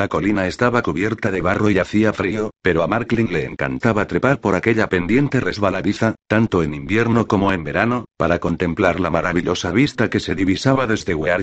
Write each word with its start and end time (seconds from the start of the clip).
La 0.00 0.08
colina 0.08 0.46
estaba 0.46 0.80
cubierta 0.80 1.30
de 1.30 1.42
barro 1.42 1.68
y 1.68 1.78
hacía 1.78 2.14
frío, 2.14 2.52
pero 2.62 2.82
a 2.82 2.86
Marklin 2.86 3.30
le 3.30 3.44
encantaba 3.44 4.06
trepar 4.06 4.40
por 4.40 4.54
aquella 4.54 4.88
pendiente 4.88 5.40
resbaladiza, 5.40 6.14
tanto 6.26 6.62
en 6.62 6.72
invierno 6.72 7.26
como 7.26 7.52
en 7.52 7.64
verano, 7.64 8.06
para 8.16 8.38
contemplar 8.38 8.98
la 8.98 9.10
maravillosa 9.10 9.72
vista 9.72 10.08
que 10.08 10.18
se 10.18 10.34
divisaba 10.34 10.86
desde 10.86 11.14
Wear 11.14 11.42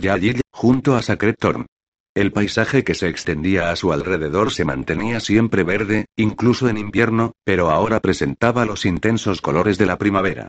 junto 0.49 0.95
a 0.95 1.01
Thorn. 1.03 1.67
El 2.15 2.31
paisaje 2.31 2.83
que 2.83 2.95
se 2.95 3.09
extendía 3.09 3.69
a 3.69 3.75
su 3.75 3.93
alrededor 3.93 4.51
se 4.51 4.65
mantenía 4.65 5.19
siempre 5.19 5.63
verde, 5.63 6.07
incluso 6.15 6.67
en 6.67 6.79
invierno, 6.79 7.33
pero 7.43 7.69
ahora 7.69 7.99
presentaba 7.99 8.65
los 8.65 8.85
intensos 8.85 9.39
colores 9.39 9.77
de 9.77 9.85
la 9.85 9.99
primavera. 9.99 10.47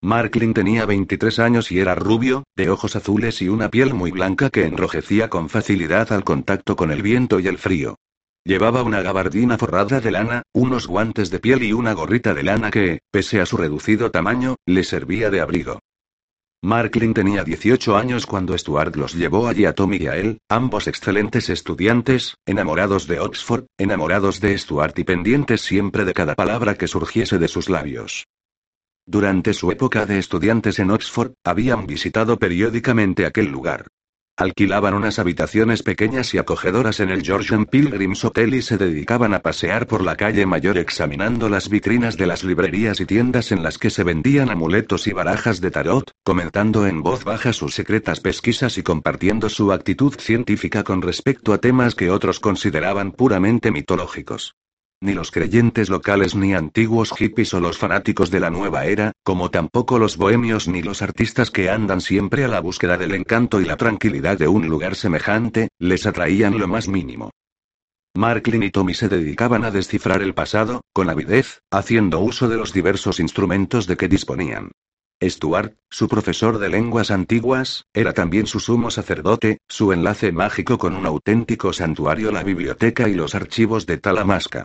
Marklin 0.00 0.54
tenía 0.54 0.86
23 0.86 1.40
años 1.40 1.72
y 1.72 1.80
era 1.80 1.96
rubio, 1.96 2.44
de 2.54 2.70
ojos 2.70 2.94
azules 2.94 3.42
y 3.42 3.48
una 3.48 3.68
piel 3.68 3.94
muy 3.94 4.12
blanca 4.12 4.48
que 4.48 4.64
enrojecía 4.64 5.28
con 5.28 5.48
facilidad 5.48 6.12
al 6.12 6.22
contacto 6.22 6.76
con 6.76 6.92
el 6.92 7.02
viento 7.02 7.40
y 7.40 7.48
el 7.48 7.58
frío. 7.58 7.96
Llevaba 8.44 8.84
una 8.84 9.02
gabardina 9.02 9.58
forrada 9.58 10.00
de 10.00 10.12
lana, 10.12 10.42
unos 10.52 10.86
guantes 10.86 11.30
de 11.30 11.40
piel 11.40 11.64
y 11.64 11.72
una 11.72 11.94
gorrita 11.94 12.32
de 12.32 12.44
lana 12.44 12.70
que, 12.70 13.00
pese 13.10 13.40
a 13.40 13.46
su 13.46 13.56
reducido 13.56 14.12
tamaño, 14.12 14.54
le 14.66 14.84
servía 14.84 15.30
de 15.30 15.40
abrigo. 15.40 15.80
Marklin 16.62 17.12
tenía 17.12 17.42
18 17.42 17.96
años 17.96 18.24
cuando 18.24 18.56
Stuart 18.56 18.94
los 18.94 19.14
llevó 19.14 19.48
allí 19.48 19.64
a 19.64 19.74
Tommy 19.74 19.96
y 19.96 20.06
a 20.06 20.16
él, 20.16 20.38
ambos 20.48 20.86
excelentes 20.86 21.50
estudiantes, 21.50 22.36
enamorados 22.46 23.08
de 23.08 23.18
Oxford, 23.18 23.66
enamorados 23.76 24.40
de 24.40 24.56
Stuart 24.56 24.96
y 24.96 25.04
pendientes 25.04 25.60
siempre 25.60 26.04
de 26.04 26.14
cada 26.14 26.36
palabra 26.36 26.76
que 26.76 26.86
surgiese 26.86 27.38
de 27.38 27.48
sus 27.48 27.68
labios. 27.68 28.24
Durante 29.10 29.54
su 29.54 29.72
época 29.72 30.04
de 30.04 30.18
estudiantes 30.18 30.78
en 30.78 30.90
Oxford, 30.90 31.32
habían 31.42 31.86
visitado 31.86 32.38
periódicamente 32.38 33.24
aquel 33.24 33.46
lugar. 33.46 33.86
Alquilaban 34.36 34.92
unas 34.92 35.18
habitaciones 35.18 35.82
pequeñas 35.82 36.34
y 36.34 36.38
acogedoras 36.38 37.00
en 37.00 37.08
el 37.08 37.22
Georgian 37.22 37.64
Pilgrims 37.64 38.22
Hotel 38.26 38.52
y 38.52 38.60
se 38.60 38.76
dedicaban 38.76 39.32
a 39.32 39.38
pasear 39.38 39.86
por 39.86 40.04
la 40.04 40.14
calle 40.14 40.44
mayor 40.44 40.76
examinando 40.76 41.48
las 41.48 41.70
vitrinas 41.70 42.18
de 42.18 42.26
las 42.26 42.44
librerías 42.44 43.00
y 43.00 43.06
tiendas 43.06 43.50
en 43.50 43.62
las 43.62 43.78
que 43.78 43.88
se 43.88 44.04
vendían 44.04 44.50
amuletos 44.50 45.06
y 45.06 45.14
barajas 45.14 45.62
de 45.62 45.70
tarot, 45.70 46.10
comentando 46.22 46.86
en 46.86 47.02
voz 47.02 47.24
baja 47.24 47.54
sus 47.54 47.74
secretas 47.74 48.20
pesquisas 48.20 48.76
y 48.76 48.82
compartiendo 48.82 49.48
su 49.48 49.72
actitud 49.72 50.12
científica 50.18 50.84
con 50.84 51.00
respecto 51.00 51.54
a 51.54 51.58
temas 51.58 51.94
que 51.94 52.10
otros 52.10 52.40
consideraban 52.40 53.12
puramente 53.12 53.70
mitológicos. 53.70 54.54
Ni 55.00 55.14
los 55.14 55.30
creyentes 55.30 55.90
locales 55.90 56.34
ni 56.34 56.54
antiguos 56.54 57.12
hippies 57.16 57.54
o 57.54 57.60
los 57.60 57.78
fanáticos 57.78 58.32
de 58.32 58.40
la 58.40 58.50
nueva 58.50 58.86
era, 58.86 59.12
como 59.22 59.48
tampoco 59.48 59.96
los 60.00 60.16
bohemios 60.16 60.66
ni 60.66 60.82
los 60.82 61.02
artistas 61.02 61.52
que 61.52 61.70
andan 61.70 62.00
siempre 62.00 62.44
a 62.44 62.48
la 62.48 62.60
búsqueda 62.60 62.96
del 62.96 63.14
encanto 63.14 63.60
y 63.60 63.64
la 63.64 63.76
tranquilidad 63.76 64.38
de 64.38 64.48
un 64.48 64.68
lugar 64.68 64.96
semejante, 64.96 65.68
les 65.78 66.04
atraían 66.04 66.58
lo 66.58 66.66
más 66.66 66.88
mínimo. 66.88 67.30
Marklin 68.16 68.64
y 68.64 68.70
Tommy 68.70 68.94
se 68.94 69.08
dedicaban 69.08 69.64
a 69.64 69.70
descifrar 69.70 70.20
el 70.20 70.34
pasado, 70.34 70.80
con 70.92 71.08
avidez, 71.08 71.60
haciendo 71.70 72.18
uso 72.18 72.48
de 72.48 72.56
los 72.56 72.72
diversos 72.72 73.20
instrumentos 73.20 73.86
de 73.86 73.96
que 73.96 74.08
disponían. 74.08 74.72
Stuart, 75.22 75.74
su 75.90 76.08
profesor 76.08 76.58
de 76.58 76.70
lenguas 76.70 77.12
antiguas, 77.12 77.84
era 77.92 78.14
también 78.14 78.48
su 78.48 78.58
sumo 78.58 78.90
sacerdote, 78.90 79.58
su 79.68 79.92
enlace 79.92 80.32
mágico 80.32 80.76
con 80.78 80.96
un 80.96 81.06
auténtico 81.06 81.72
santuario, 81.72 82.32
la 82.32 82.42
biblioteca 82.42 83.08
y 83.08 83.14
los 83.14 83.36
archivos 83.36 83.86
de 83.86 83.98
Talamasca. 83.98 84.64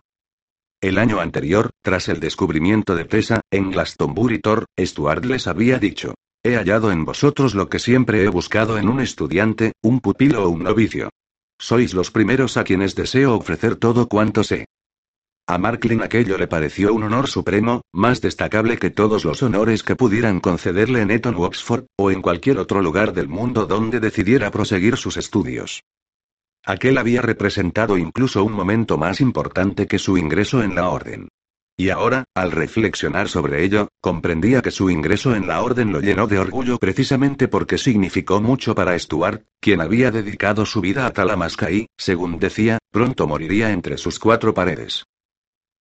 El 0.84 0.98
año 0.98 1.22
anterior, 1.22 1.70
tras 1.82 2.10
el 2.10 2.20
descubrimiento 2.20 2.98
de 2.98 3.06
Tessa, 3.06 3.40
en 3.50 3.72
Glastonbury 3.72 4.40
Tor, 4.40 4.66
Stuart 4.78 5.24
les 5.24 5.48
había 5.48 5.80
dicho. 5.80 6.14
He 6.44 6.58
hallado 6.58 6.92
en 6.92 7.06
vosotros 7.06 7.56
lo 7.56 7.70
que 7.70 7.80
siempre 7.80 8.22
he 8.22 8.28
buscado 8.28 8.78
en 8.78 8.90
un 8.90 9.00
estudiante, 9.00 9.72
un 9.82 10.02
pupilo 10.02 10.44
o 10.44 10.50
un 10.50 10.62
novicio. 10.62 11.10
Sois 11.58 11.94
los 11.94 12.12
primeros 12.12 12.58
a 12.58 12.66
quienes 12.66 12.96
deseo 12.96 13.34
ofrecer 13.34 13.78
todo 13.78 14.10
cuanto 14.10 14.44
sé. 14.44 14.66
A 15.48 15.58
Marklin 15.58 16.02
aquello 16.02 16.38
le 16.38 16.48
pareció 16.50 16.94
un 16.94 17.04
honor 17.04 17.30
supremo, 17.30 17.84
más 17.94 18.20
destacable 18.20 18.78
que 18.78 18.90
todos 18.90 19.24
los 19.24 19.42
honores 19.42 19.84
que 19.84 19.96
pudieran 19.96 20.42
concederle 20.42 21.00
en 21.00 21.12
Eton 21.12 21.38
u 21.38 21.44
Oxford, 21.44 21.86
o 21.96 22.12
en 22.12 22.22
cualquier 22.22 22.58
otro 22.58 22.82
lugar 22.82 23.14
del 23.14 23.30
mundo 23.30 23.68
donde 23.68 24.02
decidiera 24.02 24.52
proseguir 24.52 24.98
sus 24.98 25.16
estudios. 25.16 25.82
Aquel 26.66 26.97
había 26.97 27.22
representado 27.22 27.97
incluso 27.97 28.44
un 28.44 28.53
momento 28.53 28.97
más 28.97 29.19
importante 29.19 29.85
que 29.85 30.00
su 30.00 30.18
ingreso 30.18 30.63
en 30.63 30.75
la 30.75 30.90
orden. 30.90 31.28
Y 31.75 31.90
ahora, 31.90 32.25
al 32.35 32.51
reflexionar 32.51 33.28
sobre 33.28 33.66
ello, 33.66 33.90
comprendía 34.00 34.62
que 34.62 34.72
su 34.72 34.90
ingreso 34.90 35.35
en 35.35 35.47
la 35.47 35.62
orden 35.62 35.91
lo 35.91 36.00
llenó 36.00 36.28
de 36.28 36.40
orgullo 36.40 36.78
precisamente 36.78 37.47
porque 37.47 37.78
significó 37.78 38.40
mucho 38.40 38.75
para 38.75 38.97
Stuart, 38.97 39.44
quien 39.59 39.81
había 39.81 40.12
dedicado 40.12 40.66
su 40.66 40.81
vida 40.81 41.06
a 41.06 41.12
Talamasca 41.12 41.72
y, 41.72 41.88
según 41.97 42.40
decía, 42.40 42.78
pronto 42.91 43.28
moriría 43.28 43.72
entre 43.72 43.97
sus 43.97 44.19
cuatro 44.19 44.53
paredes. 44.53 45.03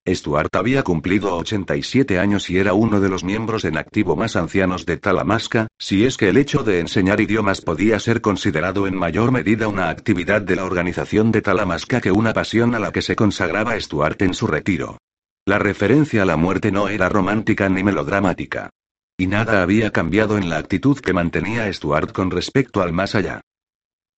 Stuart 0.08 0.56
había 0.56 0.82
cumplido 0.82 1.36
87 1.36 2.18
años 2.18 2.50
y 2.50 2.58
era 2.58 2.74
uno 2.74 3.00
de 3.00 3.08
los 3.08 3.22
miembros 3.22 3.64
en 3.64 3.78
activo 3.78 4.16
más 4.16 4.34
ancianos 4.34 4.84
de 4.84 4.96
Talamasca, 4.96 5.68
si 5.78 6.04
es 6.04 6.16
que 6.16 6.28
el 6.28 6.38
hecho 6.38 6.64
de 6.64 6.80
enseñar 6.80 7.20
idiomas 7.20 7.60
podía 7.60 8.00
ser 8.00 8.20
considerado 8.20 8.88
en 8.88 8.96
mayor 8.96 9.30
medida 9.30 9.68
una 9.68 9.90
actividad 9.90 10.42
de 10.42 10.56
la 10.56 10.64
organización 10.64 11.30
de 11.30 11.40
Talamasca 11.40 12.00
que 12.00 12.10
una 12.10 12.32
pasión 12.32 12.74
a 12.74 12.80
la 12.80 12.90
que 12.90 13.00
se 13.00 13.14
consagraba 13.14 13.78
Stuart 13.78 14.20
en 14.22 14.34
su 14.34 14.48
retiro. 14.48 14.98
La 15.46 15.60
referencia 15.60 16.22
a 16.22 16.26
la 16.26 16.36
muerte 16.36 16.72
no 16.72 16.88
era 16.88 17.08
romántica 17.08 17.68
ni 17.68 17.84
melodramática. 17.84 18.70
Y 19.16 19.28
nada 19.28 19.62
había 19.62 19.92
cambiado 19.92 20.36
en 20.36 20.50
la 20.50 20.56
actitud 20.56 20.98
que 20.98 21.12
mantenía 21.12 21.72
Stuart 21.72 22.10
con 22.10 22.32
respecto 22.32 22.82
al 22.82 22.92
más 22.92 23.14
allá. 23.14 23.40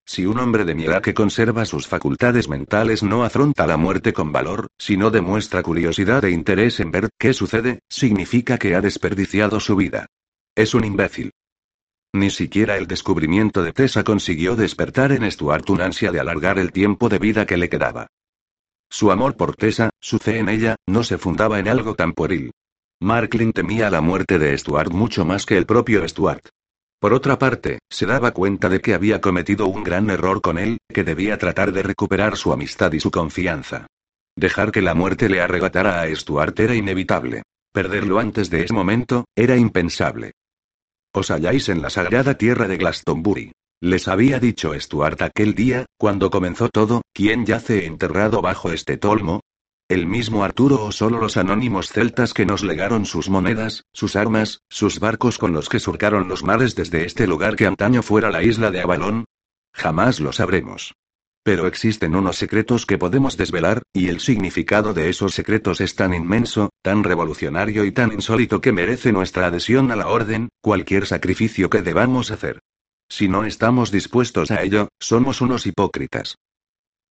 Si 0.07 0.27
un 0.27 0.39
hombre 0.39 0.65
de 0.65 0.75
mi 0.75 0.85
edad 0.85 1.03
que 1.03 1.15
conserva 1.15 1.65
sus 1.65 1.87
facultades 1.87 2.49
mentales 2.49 3.03
no 3.03 3.25
afronta 3.25 3.67
la 3.67 3.77
muerte 3.77 4.13
con 4.13 4.33
valor, 4.33 4.69
si 4.79 4.97
no 4.97 5.11
demuestra 5.11 5.63
curiosidad 5.63 6.25
e 6.25 6.31
interés 6.31 6.79
en 6.81 6.91
ver 6.91 7.09
qué 7.19 7.33
sucede, 7.33 7.81
significa 7.89 8.59
que 8.59 8.75
ha 8.75 8.81
desperdiciado 8.81 9.61
su 9.61 9.77
vida. 9.77 10.07
Es 10.55 10.75
un 10.75 10.85
imbécil. 10.85 11.33
Ni 12.13 12.31
siquiera 12.31 12.77
el 12.77 12.87
descubrimiento 12.87 13.63
de 13.63 13.73
Tessa 13.73 14.05
consiguió 14.05 14.55
despertar 14.55 15.11
en 15.11 15.29
Stuart 15.31 15.69
una 15.71 15.87
ansia 15.87 16.13
de 16.13 16.21
alargar 16.21 16.59
el 16.59 16.71
tiempo 16.71 17.09
de 17.09 17.19
vida 17.19 17.47
que 17.47 17.57
le 17.57 17.69
quedaba. 17.69 18.07
Su 18.89 19.11
amor 19.11 19.37
por 19.37 19.57
Tessa, 19.57 19.91
su 20.01 20.19
fe 20.19 20.39
en 20.39 20.49
ella, 20.49 20.77
no 20.87 21.03
se 21.03 21.19
fundaba 21.19 21.59
en 21.59 21.67
algo 21.67 21.95
tan 21.95 22.13
pueril. 22.13 22.53
Marklin 23.01 23.53
temía 23.53 23.91
la 23.91 24.01
muerte 24.01 24.39
de 24.39 24.57
Stuart 24.57 24.93
mucho 24.93 25.25
más 25.25 25.45
que 25.45 25.57
el 25.57 25.67
propio 25.67 26.07
Stuart. 26.09 26.47
Por 27.05 27.13
otra 27.13 27.39
parte, 27.39 27.81
se 27.91 28.07
daba 28.07 28.31
cuenta 28.31 28.71
de 28.71 28.81
que 28.81 28.95
había 28.95 29.21
cometido 29.21 29.67
un 29.67 29.85
gran 29.85 30.09
error 30.09 30.41
con 30.41 30.57
él, 30.57 30.79
que 30.89 31.05
debía 31.05 31.37
tratar 31.37 31.71
de 31.71 31.83
recuperar 31.83 32.39
su 32.39 32.51
amistad 32.51 32.95
y 32.95 33.01
su 33.01 33.11
confianza. 33.11 33.89
Dejar 34.35 34.73
que 34.73 34.81
la 34.81 34.95
muerte 34.95 35.29
le 35.29 35.43
arrebatara 35.43 36.01
a 36.01 36.17
Stuart 36.17 36.59
era 36.59 36.75
inevitable. 36.75 37.43
Perderlo 37.75 38.21
antes 38.21 38.49
de 38.49 38.63
ese 38.63 38.73
momento, 38.73 39.27
era 39.37 39.55
impensable. 39.59 40.33
Os 41.13 41.31
halláis 41.31 41.69
en 41.69 41.83
la 41.83 41.91
sagrada 41.91 42.39
tierra 42.39 42.69
de 42.69 42.79
Glastonbury. 42.79 43.53
Les 43.83 44.09
había 44.09 44.41
dicho 44.41 44.73
Stuart 44.73 45.21
aquel 45.21 45.55
día, 45.55 45.85
cuando 45.99 46.31
comenzó 46.31 46.71
todo, 46.71 47.03
¿quién 47.13 47.45
yace 47.45 47.85
enterrado 47.85 48.41
bajo 48.41 48.73
este 48.73 48.97
tolmo? 48.97 49.43
¿El 49.95 50.09
mismo 50.09 50.43
Arturo 50.43 50.85
o 50.87 50.91
solo 50.91 51.21
los 51.21 51.37
anónimos 51.37 51.89
celtas 51.89 52.35
que 52.35 52.45
nos 52.45 52.65
legaron 52.65 53.07
sus 53.07 53.31
monedas, 53.31 53.85
sus 53.93 54.17
armas, 54.17 54.65
sus 54.69 54.99
barcos 54.99 55.39
con 55.39 55.53
los 55.53 55.69
que 55.69 55.79
surcaron 55.79 56.27
los 56.27 56.43
mares 56.43 56.75
desde 56.75 57.07
este 57.07 57.29
lugar 57.29 57.55
que 57.55 57.65
antaño 57.65 58.03
fuera 58.03 58.33
la 58.33 58.43
isla 58.43 58.73
de 58.73 58.81
Avalón? 58.81 59.25
Jamás 59.73 60.19
lo 60.19 60.33
sabremos. 60.33 60.95
Pero 61.45 61.69
existen 61.69 62.17
unos 62.17 62.35
secretos 62.35 62.87
que 62.87 62.99
podemos 62.99 63.37
desvelar, 63.37 63.83
y 63.93 64.09
el 64.09 64.19
significado 64.19 64.95
de 64.95 65.11
esos 65.11 65.33
secretos 65.33 65.81
es 65.81 65.95
tan 65.95 66.13
inmenso, 66.13 66.71
tan 66.83 67.05
revolucionario 67.05 67.85
y 67.85 67.93
tan 67.93 68.13
insólito 68.13 68.61
que 68.61 68.73
merece 68.73 69.13
nuestra 69.13 69.47
adhesión 69.47 69.93
a 69.93 69.97
la 69.97 70.09
orden, 70.09 70.49
cualquier 70.61 71.07
sacrificio 71.07 71.71
que 71.71 71.83
debamos 71.83 72.33
hacer. 72.33 72.59
Si 73.09 73.29
no 73.29 73.45
estamos 73.45 73.93
dispuestos 73.93 74.51
a 74.51 74.61
ello, 74.61 74.89
somos 74.99 75.41
unos 75.41 75.69
hipócritas. 75.69 76.35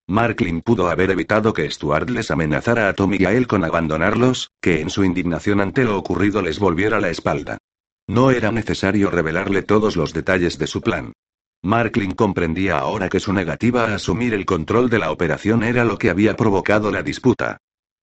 Marklin 0.07 0.61
pudo 0.61 0.89
haber 0.89 1.11
evitado 1.11 1.53
que 1.53 1.69
Stuart 1.69 2.09
les 2.09 2.29
amenazara 2.29 2.89
a 2.89 2.93
Tommy 2.93 3.17
y 3.19 3.25
a 3.25 3.31
él 3.31 3.47
con 3.47 3.63
abandonarlos, 3.63 4.51
que 4.59 4.81
en 4.81 4.89
su 4.89 5.05
indignación 5.05 5.61
ante 5.61 5.85
lo 5.85 5.97
ocurrido 5.97 6.41
les 6.41 6.59
volviera 6.59 6.99
la 6.99 7.09
espalda. 7.09 7.57
No 8.07 8.31
era 8.31 8.51
necesario 8.51 9.09
revelarle 9.09 9.63
todos 9.63 9.95
los 9.95 10.11
detalles 10.13 10.57
de 10.57 10.67
su 10.67 10.81
plan. 10.81 11.13
Marklin 11.61 12.11
comprendía 12.11 12.79
ahora 12.79 13.07
que 13.07 13.21
su 13.21 13.31
negativa 13.31 13.85
a 13.85 13.95
asumir 13.95 14.33
el 14.33 14.45
control 14.45 14.89
de 14.89 14.99
la 14.99 15.11
operación 15.11 15.63
era 15.63 15.85
lo 15.85 15.97
que 15.97 16.09
había 16.09 16.35
provocado 16.35 16.91
la 16.91 17.01
disputa. 17.01 17.57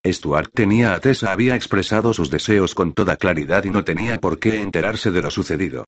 Stuart 0.07 0.51
tenía 0.55 0.95
a 0.95 1.01
Tessa 1.01 1.31
había 1.31 1.55
expresado 1.55 2.15
sus 2.15 2.31
deseos 2.31 2.75
con 2.75 2.95
toda 2.95 3.17
claridad 3.17 3.65
y 3.65 3.71
no 3.71 3.85
tenía 3.85 4.19
por 4.19 4.39
qué 4.39 4.63
enterarse 4.63 5.11
de 5.11 5.21
lo 5.21 5.31
sucedido. 5.31 5.85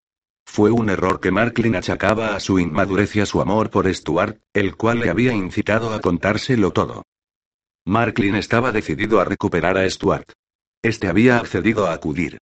Fue 0.55 0.71
un 0.71 0.91
error 0.91 1.19
que 1.19 1.31
Marklin 1.31 1.77
achacaba 1.77 2.37
a 2.37 2.39
su 2.39 2.59
inmadurez 2.59 3.17
y 3.17 3.21
a 3.21 3.25
su 3.25 3.41
amor 3.41 3.71
por 3.71 3.89
Stuart, 3.95 4.37
el 4.53 4.77
cual 4.77 5.01
le 5.01 5.09
había 5.09 5.33
incitado 5.33 5.95
a 5.95 6.01
contárselo 6.03 6.73
todo. 6.73 7.05
Marklin 7.87 8.35
estaba 8.35 8.71
decidido 8.71 9.19
a 9.19 9.25
recuperar 9.25 9.79
a 9.79 9.89
Stuart. 9.89 10.31
Este 10.83 11.09
había 11.09 11.39
accedido 11.39 11.87
a 11.87 11.95
acudir. 11.95 12.37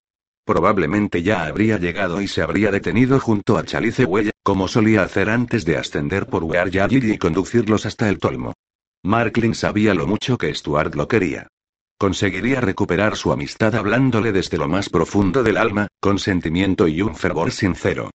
Probablemente 0.46 1.22
ya 1.22 1.44
habría 1.44 1.76
llegado 1.76 2.22
y 2.22 2.28
se 2.28 2.40
habría 2.40 2.70
detenido 2.70 3.20
junto 3.20 3.58
a 3.58 3.64
Chalice 3.64 4.06
Huella, 4.06 4.30
como 4.42 4.68
solía 4.68 5.02
hacer 5.02 5.28
antes 5.28 5.66
de 5.66 5.76
ascender 5.76 6.28
por 6.28 6.44
Wear 6.44 6.70
y 6.72 7.18
conducirlos 7.18 7.84
hasta 7.84 8.08
el 8.08 8.18
tolmo. 8.18 8.54
Marklin 9.02 9.54
sabía 9.54 9.92
lo 9.92 10.06
mucho 10.06 10.38
que 10.38 10.54
Stuart 10.54 10.94
lo 10.94 11.08
quería. 11.08 11.48
Conseguiría 11.98 12.60
recuperar 12.60 13.16
su 13.16 13.32
amistad 13.32 13.74
hablándole 13.74 14.30
desde 14.30 14.56
lo 14.56 14.68
más 14.68 14.88
profundo 14.88 15.42
del 15.42 15.56
alma, 15.56 15.88
con 15.98 16.20
sentimiento 16.20 16.86
y 16.86 17.02
un 17.02 17.16
fervor 17.16 17.50
sincero. 17.50 18.10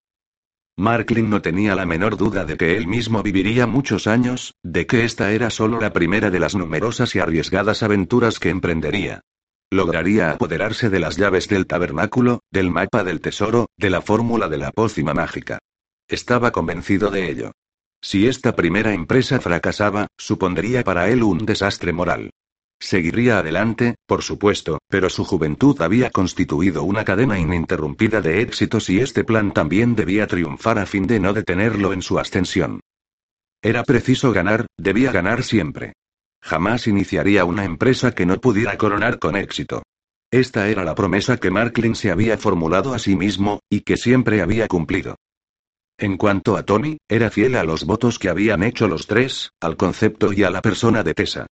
Marklin 0.77 1.31
no 1.31 1.41
tenía 1.41 1.75
la 1.75 1.87
menor 1.87 2.15
duda 2.15 2.45
de 2.45 2.57
que 2.57 2.77
él 2.77 2.87
mismo 2.87 3.23
viviría 3.23 3.65
muchos 3.65 4.05
años, 4.05 4.53
de 4.63 4.85
que 4.85 5.03
esta 5.03 5.31
era 5.31 5.49
solo 5.49 5.81
la 5.81 5.93
primera 5.93 6.29
de 6.29 6.39
las 6.39 6.55
numerosas 6.55 7.15
y 7.15 7.19
arriesgadas 7.19 7.81
aventuras 7.81 8.39
que 8.39 8.49
emprendería. 8.49 9.21
Lograría 9.71 10.31
apoderarse 10.31 10.89
de 10.89 10.99
las 10.99 11.17
llaves 11.17 11.47
del 11.47 11.65
tabernáculo, 11.65 12.41
del 12.51 12.69
mapa 12.69 13.03
del 13.03 13.19
tesoro, 13.19 13.67
de 13.77 13.89
la 13.89 14.01
fórmula 14.01 14.47
de 14.47 14.57
la 14.57 14.71
pócima 14.71 15.13
mágica. 15.13 15.57
Estaba 16.07 16.51
convencido 16.51 17.09
de 17.09 17.31
ello. 17.31 17.51
Si 17.99 18.27
esta 18.27 18.55
primera 18.55 18.93
empresa 18.93 19.39
fracasaba, 19.39 20.07
supondría 20.17 20.83
para 20.83 21.09
él 21.09 21.23
un 21.23 21.45
desastre 21.45 21.93
moral. 21.93 22.31
Seguiría 22.81 23.37
adelante, 23.37 23.93
por 24.07 24.23
supuesto, 24.23 24.79
pero 24.89 25.07
su 25.11 25.23
juventud 25.23 25.79
había 25.83 26.09
constituido 26.09 26.81
una 26.81 27.05
cadena 27.05 27.37
ininterrumpida 27.37 28.21
de 28.21 28.41
éxitos 28.41 28.89
y 28.89 28.99
este 28.99 29.23
plan 29.23 29.53
también 29.53 29.95
debía 29.95 30.25
triunfar 30.25 30.79
a 30.79 30.87
fin 30.87 31.05
de 31.05 31.19
no 31.19 31.31
detenerlo 31.31 31.93
en 31.93 32.01
su 32.01 32.17
ascensión. 32.17 32.79
Era 33.61 33.83
preciso 33.83 34.33
ganar, 34.33 34.65
debía 34.77 35.11
ganar 35.11 35.43
siempre. 35.43 35.93
Jamás 36.41 36.87
iniciaría 36.87 37.45
una 37.45 37.65
empresa 37.65 38.15
que 38.15 38.25
no 38.25 38.41
pudiera 38.41 38.75
coronar 38.79 39.19
con 39.19 39.35
éxito. 39.35 39.83
Esta 40.31 40.67
era 40.67 40.83
la 40.83 40.95
promesa 40.95 41.37
que 41.37 41.51
Marklin 41.51 41.93
se 41.93 42.09
había 42.09 42.35
formulado 42.39 42.95
a 42.95 42.99
sí 42.99 43.15
mismo, 43.15 43.59
y 43.69 43.81
que 43.81 43.95
siempre 43.95 44.41
había 44.41 44.67
cumplido. 44.67 45.17
En 45.99 46.17
cuanto 46.17 46.57
a 46.57 46.63
Tommy, 46.63 46.97
era 47.07 47.29
fiel 47.29 47.57
a 47.57 47.63
los 47.63 47.85
votos 47.85 48.17
que 48.17 48.29
habían 48.29 48.63
hecho 48.63 48.87
los 48.87 49.05
tres, 49.05 49.51
al 49.61 49.77
concepto 49.77 50.33
y 50.33 50.41
a 50.41 50.49
la 50.49 50.63
persona 50.63 51.03
de 51.03 51.13
Tessa. 51.13 51.45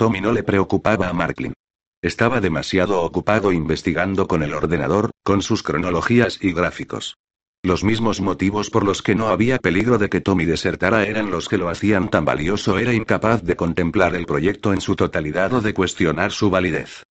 Tommy 0.00 0.22
no 0.22 0.32
le 0.32 0.42
preocupaba 0.42 1.10
a 1.10 1.12
Marklin. 1.12 1.52
Estaba 2.00 2.40
demasiado 2.40 3.02
ocupado 3.02 3.52
investigando 3.52 4.26
con 4.26 4.42
el 4.42 4.54
ordenador, 4.54 5.10
con 5.22 5.42
sus 5.42 5.62
cronologías 5.62 6.38
y 6.40 6.54
gráficos. 6.54 7.18
Los 7.62 7.84
mismos 7.84 8.22
motivos 8.22 8.70
por 8.70 8.82
los 8.82 9.02
que 9.02 9.14
no 9.14 9.28
había 9.28 9.58
peligro 9.58 9.98
de 9.98 10.08
que 10.08 10.22
Tommy 10.22 10.46
desertara 10.46 11.04
eran 11.04 11.30
los 11.30 11.50
que 11.50 11.58
lo 11.58 11.68
hacían 11.68 12.08
tan 12.08 12.24
valioso. 12.24 12.78
Era 12.78 12.94
incapaz 12.94 13.42
de 13.42 13.56
contemplar 13.56 14.14
el 14.14 14.24
proyecto 14.24 14.72
en 14.72 14.80
su 14.80 14.96
totalidad 14.96 15.52
o 15.52 15.60
de 15.60 15.74
cuestionar 15.74 16.32
su 16.32 16.48
validez. 16.48 17.04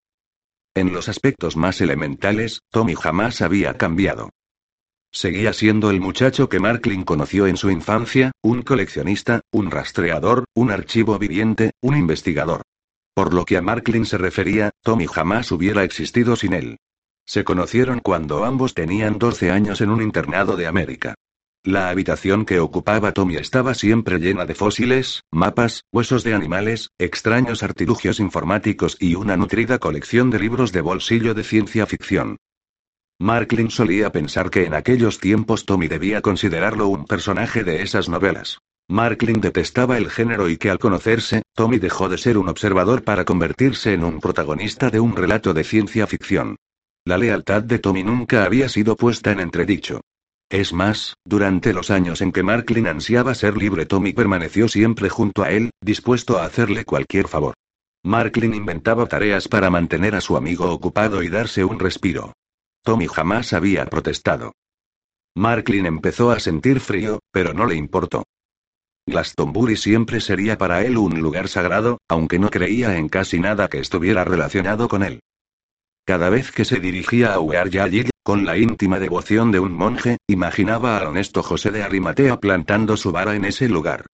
En 0.74 0.92
los 0.92 1.10
aspectos 1.10 1.56
más 1.56 1.82
elementales, 1.82 2.62
Tommy 2.72 2.96
jamás 2.96 3.44
había 3.44 3.78
cambiado. 3.78 4.32
Seguía 5.12 5.54
siendo 5.54 5.92
el 5.92 6.02
muchacho 6.02 6.50
que 6.50 6.60
Marklin 6.60 7.04
conoció 7.04 7.46
en 7.46 7.58
su 7.58 7.70
infancia, 7.70 8.32
un 8.42 8.64
coleccionista, 8.64 9.42
un 9.52 9.70
rastreador, 9.70 10.46
un 10.56 10.72
archivo 10.72 11.20
viviente, 11.20 11.74
un 11.82 11.96
investigador. 11.96 12.64
Por 13.19 13.33
lo 13.33 13.44
que 13.44 13.57
a 13.57 13.62
Marklin 13.62 14.06
se 14.06 14.18
refería, 14.18 14.71
Tommy 14.81 15.06
jamás 15.06 15.51
hubiera 15.51 15.83
existido 15.83 16.38
sin 16.38 16.54
él. 16.54 16.77
Se 17.25 17.44
conocieron 17.44 18.00
cuando 18.00 18.45
ambos 18.45 18.74
tenían 18.74 19.19
12 19.19 19.51
años 19.51 19.81
en 19.81 19.89
un 19.89 20.01
internado 20.01 20.56
de 20.56 20.68
América. 20.68 21.16
La 21.62 21.89
habitación 21.89 22.45
que 22.45 22.62
ocupaba 22.62 23.12
Tommy 23.12 23.36
estaba 23.36 23.74
siempre 23.74 24.19
llena 24.19 24.45
de 24.45 24.56
fósiles, 24.56 25.24
mapas, 25.31 25.83
huesos 25.92 26.24
de 26.24 26.33
animales, 26.33 26.92
extraños 26.98 27.62
artilugios 27.62 28.21
informáticos 28.21 28.95
y 29.01 29.16
una 29.16 29.36
nutrida 29.36 29.80
colección 29.80 30.30
de 30.30 30.39
libros 30.39 30.71
de 30.71 30.80
bolsillo 30.80 31.33
de 31.33 31.44
ciencia 31.44 31.86
ficción. 31.86 32.38
Marklin 33.19 33.69
solía 33.69 34.13
pensar 34.13 34.50
que 34.50 34.63
en 34.63 34.74
aquellos 34.74 35.19
tiempos 35.19 35.66
Tommy 35.66 35.89
debía 35.89 36.21
considerarlo 36.21 36.88
un 36.88 37.04
personaje 37.04 37.66
de 37.66 37.81
esas 37.81 38.07
novelas. 38.07 38.60
Marklin 38.90 39.40
detestaba 39.40 40.00
el 40.00 40.10
género 40.10 40.50
y 40.50 40.58
que 40.58 40.72
al 40.72 40.80
conocerse, 40.80 41.44
Tommy 41.54 41.78
dejó 41.78 42.10
de 42.10 42.18
ser 42.18 42.40
un 42.40 42.50
observador 42.50 43.04
para 43.04 43.24
convertirse 43.24 43.94
en 43.94 44.04
un 44.04 44.20
protagonista 44.20 44.90
de 44.90 45.00
un 45.00 45.16
relato 45.16 45.54
de 45.54 45.64
ciencia 45.64 46.08
ficción. 46.08 46.56
La 47.06 47.20
lealtad 47.20 47.62
de 47.62 47.78
Tommy 47.78 48.04
nunca 48.04 48.44
había 48.44 48.68
sido 48.68 48.96
puesta 48.96 49.32
en 49.32 49.42
entredicho. 49.42 50.02
Es 50.50 50.74
más, 50.74 51.14
durante 51.24 51.72
los 51.72 51.92
años 51.92 52.22
en 52.22 52.32
que 52.32 52.42
Marklin 52.42 52.88
ansiaba 52.88 53.36
ser 53.36 53.58
libre, 53.58 53.86
Tommy 53.86 54.12
permaneció 54.12 54.68
siempre 54.68 55.08
junto 55.08 55.44
a 55.44 55.52
él, 55.52 55.70
dispuesto 55.82 56.40
a 56.40 56.46
hacerle 56.46 56.84
cualquier 56.84 57.28
favor. 57.28 57.54
Marklin 58.04 58.56
inventaba 58.56 59.06
tareas 59.06 59.48
para 59.48 59.70
mantener 59.70 60.16
a 60.16 60.22
su 60.22 60.36
amigo 60.36 60.72
ocupado 60.72 61.22
y 61.22 61.30
darse 61.30 61.64
un 61.64 61.78
respiro. 61.78 62.34
Tommy 62.84 63.06
jamás 63.06 63.54
había 63.54 63.86
protestado. 63.86 64.54
Marklin 65.36 65.86
empezó 65.86 66.32
a 66.32 66.40
sentir 66.40 66.80
frío, 66.80 67.20
pero 67.32 67.54
no 67.54 67.68
le 67.68 67.76
importó. 67.76 68.24
Glastonbury 69.10 69.76
siempre 69.76 70.22
sería 70.22 70.58
para 70.58 70.84
él 70.84 70.98
un 70.98 71.20
lugar 71.20 71.48
sagrado, 71.48 72.00
aunque 72.08 72.40
no 72.40 72.50
creía 72.50 72.98
en 72.98 73.10
casi 73.10 73.40
nada 73.40 73.68
que 73.68 73.80
estuviera 73.80 74.24
relacionado 74.24 74.88
con 74.88 75.04
él. 75.04 75.20
Cada 76.06 76.30
vez 76.30 76.52
que 76.52 76.66
se 76.66 76.80
dirigía 76.80 77.34
a 77.34 77.40
Uear 77.40 77.70
con 78.24 78.46
la 78.46 78.58
íntima 78.58 79.00
devoción 79.00 79.52
de 79.52 79.60
un 79.60 79.74
monje, 79.74 80.18
imaginaba 80.28 80.98
al 80.98 81.08
honesto 81.08 81.44
José 81.44 81.72
de 81.72 81.84
Arimatea 81.84 82.38
plantando 82.40 82.98
su 82.98 83.12
vara 83.12 83.36
en 83.36 83.46
ese 83.46 83.68
lugar. 83.70 84.06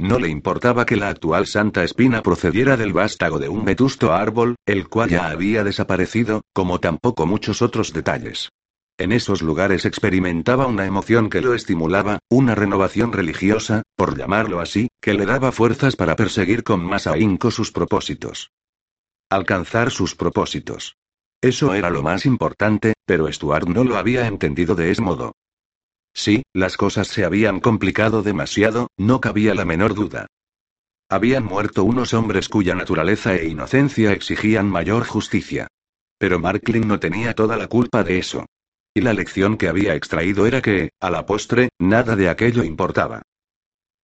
No 0.00 0.20
le 0.20 0.28
importaba 0.28 0.86
que 0.86 0.94
la 0.94 1.08
actual 1.08 1.46
Santa 1.46 1.82
Espina 1.82 2.22
procediera 2.22 2.76
del 2.76 2.92
vástago 2.92 3.40
de 3.40 3.48
un 3.48 3.64
vetusto 3.64 4.12
árbol, 4.12 4.54
el 4.64 4.88
cual 4.88 5.10
ya 5.10 5.28
había 5.28 5.64
desaparecido, 5.64 6.42
como 6.52 6.78
tampoco 6.78 7.26
muchos 7.26 7.62
otros 7.62 7.92
detalles. 7.92 8.48
En 8.98 9.12
esos 9.12 9.42
lugares 9.42 9.84
experimentaba 9.84 10.66
una 10.66 10.84
emoción 10.84 11.30
que 11.30 11.40
lo 11.40 11.54
estimulaba, 11.54 12.18
una 12.28 12.56
renovación 12.56 13.12
religiosa, 13.12 13.84
por 13.94 14.18
llamarlo 14.18 14.58
así, 14.58 14.88
que 15.00 15.14
le 15.14 15.24
daba 15.24 15.52
fuerzas 15.52 15.94
para 15.94 16.16
perseguir 16.16 16.64
con 16.64 16.84
más 16.84 17.06
ahínco 17.06 17.52
sus 17.52 17.70
propósitos. 17.70 18.50
Alcanzar 19.30 19.92
sus 19.92 20.16
propósitos. 20.16 20.96
Eso 21.40 21.74
era 21.74 21.90
lo 21.90 22.02
más 22.02 22.26
importante, 22.26 22.94
pero 23.06 23.32
Stuart 23.32 23.68
no 23.68 23.84
lo 23.84 23.96
había 23.96 24.26
entendido 24.26 24.74
de 24.74 24.90
ese 24.90 25.02
modo. 25.02 25.36
Sí, 26.12 26.42
las 26.52 26.76
cosas 26.76 27.06
se 27.06 27.24
habían 27.24 27.60
complicado 27.60 28.24
demasiado, 28.24 28.88
no 28.96 29.20
cabía 29.20 29.54
la 29.54 29.64
menor 29.64 29.94
duda. 29.94 30.26
Habían 31.08 31.44
muerto 31.44 31.84
unos 31.84 32.14
hombres 32.14 32.48
cuya 32.48 32.74
naturaleza 32.74 33.36
e 33.36 33.46
inocencia 33.46 34.10
exigían 34.10 34.68
mayor 34.68 35.06
justicia. 35.06 35.68
Pero 36.18 36.40
Marklin 36.40 36.88
no 36.88 36.98
tenía 36.98 37.34
toda 37.34 37.56
la 37.56 37.68
culpa 37.68 38.02
de 38.02 38.18
eso. 38.18 38.44
La 39.00 39.12
lección 39.12 39.56
que 39.56 39.68
había 39.68 39.94
extraído 39.94 40.46
era 40.46 40.60
que, 40.60 40.90
a 41.00 41.10
la 41.10 41.24
postre, 41.24 41.70
nada 41.78 42.16
de 42.16 42.28
aquello 42.28 42.64
importaba. 42.64 43.22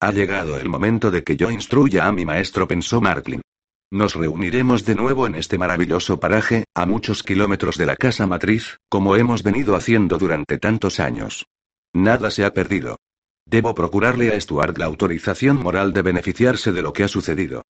Ha 0.01 0.13
llegado 0.13 0.59
el 0.59 0.69
momento 0.69 1.11
de 1.11 1.25
que 1.25 1.37
yo 1.37 1.51
instruya 1.51 2.07
a 2.07 2.13
mi 2.13 2.25
maestro, 2.25 2.69
pensó 2.69 3.01
Marklin. 3.01 3.43
Nos 3.91 4.15
reuniremos 4.15 4.85
de 4.85 4.95
nuevo 4.95 5.27
en 5.27 5.35
este 5.35 5.59
maravilloso 5.59 6.19
paraje, 6.21 6.65
a 6.75 6.87
muchos 6.87 7.23
kilómetros 7.23 7.77
de 7.77 7.87
la 7.87 7.97
casa 7.97 8.27
matriz, 8.27 8.79
como 8.89 9.17
hemos 9.17 9.43
venido 9.43 9.77
haciendo 9.77 10.19
durante 10.19 10.59
tantos 10.59 11.01
años. 11.01 11.47
Nada 11.93 12.31
se 12.31 12.45
ha 12.45 12.53
perdido. 12.53 12.99
Debo 13.47 13.75
procurarle 13.75 14.35
a 14.35 14.41
Stuart 14.41 14.79
la 14.79 14.87
autorización 14.87 15.63
moral 15.63 15.93
de 15.93 16.03
beneficiarse 16.03 16.73
de 16.73 16.83
lo 16.83 16.93
que 16.93 17.05
ha 17.05 17.09
sucedido. 17.09 17.63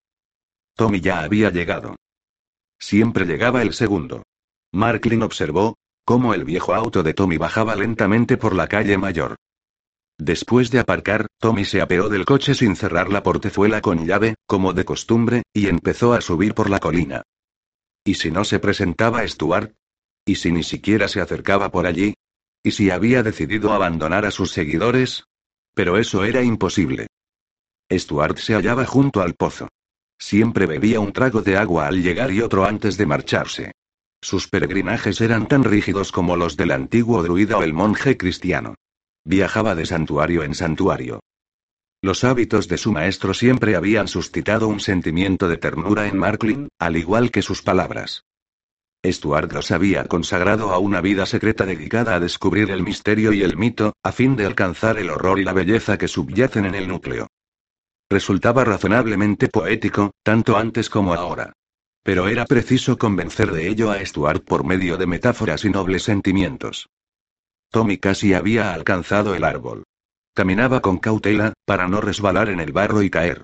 Tommy 0.75 1.01
ya 1.01 1.21
había 1.21 1.49
llegado. 1.49 1.95
Siempre 2.79 3.25
llegaba 3.25 3.61
el 3.61 3.73
segundo. 3.73 4.23
Marklin 4.71 5.23
observó, 5.23 5.75
cómo 6.05 6.33
el 6.33 6.43
viejo 6.43 6.73
auto 6.73 7.03
de 7.03 7.13
Tommy 7.13 7.37
bajaba 7.37 7.75
lentamente 7.75 8.37
por 8.37 8.55
la 8.55 8.67
calle 8.67 8.97
mayor. 8.97 9.35
Después 10.17 10.69
de 10.71 10.79
aparcar, 10.79 11.27
Tommy 11.39 11.65
se 11.65 11.81
apeó 11.81 12.07
del 12.07 12.25
coche 12.25 12.53
sin 12.53 12.75
cerrar 12.75 13.09
la 13.09 13.23
portezuela 13.23 13.81
con 13.81 14.05
llave, 14.05 14.35
como 14.45 14.73
de 14.73 14.85
costumbre, 14.85 15.43
y 15.53 15.67
empezó 15.67 16.13
a 16.13 16.21
subir 16.21 16.53
por 16.53 16.69
la 16.69 16.79
colina. 16.79 17.23
¿Y 18.05 18.15
si 18.15 18.31
no 18.31 18.43
se 18.43 18.59
presentaba 18.59 19.27
Stuart? 19.27 19.73
¿Y 20.25 20.35
si 20.35 20.51
ni 20.51 20.63
siquiera 20.63 21.07
se 21.07 21.21
acercaba 21.21 21.71
por 21.71 21.85
allí? 21.85 22.13
¿Y 22.63 22.71
si 22.71 22.91
había 22.91 23.23
decidido 23.23 23.73
abandonar 23.73 24.25
a 24.25 24.31
sus 24.31 24.51
seguidores? 24.51 25.25
Pero 25.73 25.97
eso 25.97 26.23
era 26.23 26.43
imposible. 26.43 27.07
Stuart 27.91 28.37
se 28.37 28.53
hallaba 28.53 28.85
junto 28.85 29.21
al 29.21 29.33
pozo. 29.33 29.69
Siempre 30.17 30.65
bebía 30.65 30.99
un 30.99 31.11
trago 31.11 31.41
de 31.41 31.57
agua 31.57 31.87
al 31.87 32.01
llegar 32.01 32.31
y 32.31 32.41
otro 32.41 32.65
antes 32.65 32.97
de 32.97 33.05
marcharse. 33.05 33.71
Sus 34.23 34.47
peregrinajes 34.47 35.19
eran 35.19 35.49
tan 35.49 35.65
rígidos 35.65 36.13
como 36.13 36.37
los 36.37 36.55
del 36.55 36.71
antiguo 36.71 37.21
druida 37.23 37.57
o 37.57 37.63
el 37.63 37.73
monje 37.73 38.15
cristiano. 38.15 38.75
Viajaba 39.25 39.75
de 39.75 39.85
santuario 39.85 40.43
en 40.43 40.55
santuario. 40.55 41.19
Los 42.01 42.23
hábitos 42.23 42.69
de 42.69 42.77
su 42.77 42.93
maestro 42.93 43.33
siempre 43.33 43.75
habían 43.75 44.07
suscitado 44.07 44.69
un 44.69 44.79
sentimiento 44.79 45.49
de 45.49 45.57
ternura 45.57 46.07
en 46.07 46.17
Marklin, 46.17 46.69
al 46.79 46.95
igual 46.95 47.31
que 47.31 47.41
sus 47.41 47.61
palabras. 47.61 48.23
Stuart 49.05 49.51
los 49.51 49.71
había 49.71 50.05
consagrado 50.05 50.71
a 50.71 50.77
una 50.77 51.01
vida 51.01 51.25
secreta 51.25 51.65
dedicada 51.65 52.15
a 52.15 52.21
descubrir 52.21 52.71
el 52.71 52.81
misterio 52.81 53.33
y 53.33 53.43
el 53.43 53.57
mito, 53.57 53.91
a 54.03 54.13
fin 54.13 54.37
de 54.37 54.45
alcanzar 54.45 54.99
el 54.99 55.09
horror 55.09 55.37
y 55.37 55.43
la 55.43 55.51
belleza 55.51 55.97
que 55.97 56.07
subyacen 56.07 56.65
en 56.65 56.75
el 56.75 56.87
núcleo. 56.87 57.27
Resultaba 58.09 58.63
razonablemente 58.63 59.49
poético, 59.49 60.11
tanto 60.23 60.55
antes 60.55 60.89
como 60.89 61.13
ahora. 61.13 61.51
Pero 62.03 62.27
era 62.27 62.45
preciso 62.45 62.97
convencer 62.97 63.51
de 63.51 63.69
ello 63.69 63.89
a 63.89 64.05
Stuart 64.05 64.43
por 64.43 64.65
medio 64.65 64.97
de 64.97 65.07
metáforas 65.07 65.63
y 65.63 65.69
nobles 65.69 66.03
sentimientos. 66.03 66.89
Tommy 67.71 67.97
casi 67.97 68.33
había 68.33 68.73
alcanzado 68.73 69.33
el 69.35 69.43
árbol. 69.43 69.83
Caminaba 70.35 70.81
con 70.81 70.97
cautela, 70.97 71.53
para 71.65 71.87
no 71.87 72.01
resbalar 72.01 72.49
en 72.49 72.59
el 72.59 72.73
barro 72.73 73.03
y 73.03 73.09
caer. 73.09 73.43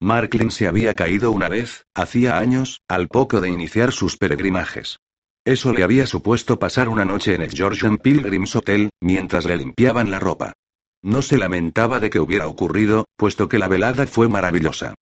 Marklin 0.00 0.50
se 0.50 0.66
había 0.66 0.94
caído 0.94 1.30
una 1.30 1.48
vez, 1.48 1.84
hacía 1.94 2.38
años, 2.38 2.80
al 2.88 3.08
poco 3.08 3.40
de 3.40 3.50
iniciar 3.50 3.92
sus 3.92 4.16
peregrinajes. 4.16 4.98
Eso 5.44 5.72
le 5.72 5.82
había 5.82 6.06
supuesto 6.06 6.58
pasar 6.58 6.88
una 6.88 7.04
noche 7.04 7.34
en 7.34 7.42
el 7.42 7.50
Georgian 7.50 7.98
Pilgrims 7.98 8.56
Hotel, 8.56 8.90
mientras 9.00 9.44
le 9.44 9.56
limpiaban 9.56 10.10
la 10.10 10.18
ropa. 10.18 10.54
No 11.02 11.22
se 11.22 11.38
lamentaba 11.38 12.00
de 12.00 12.10
que 12.10 12.20
hubiera 12.20 12.48
ocurrido, 12.48 13.06
puesto 13.16 13.48
que 13.48 13.58
la 13.58 13.68
velada 13.68 14.06
fue 14.06 14.28
maravillosa. 14.28 14.94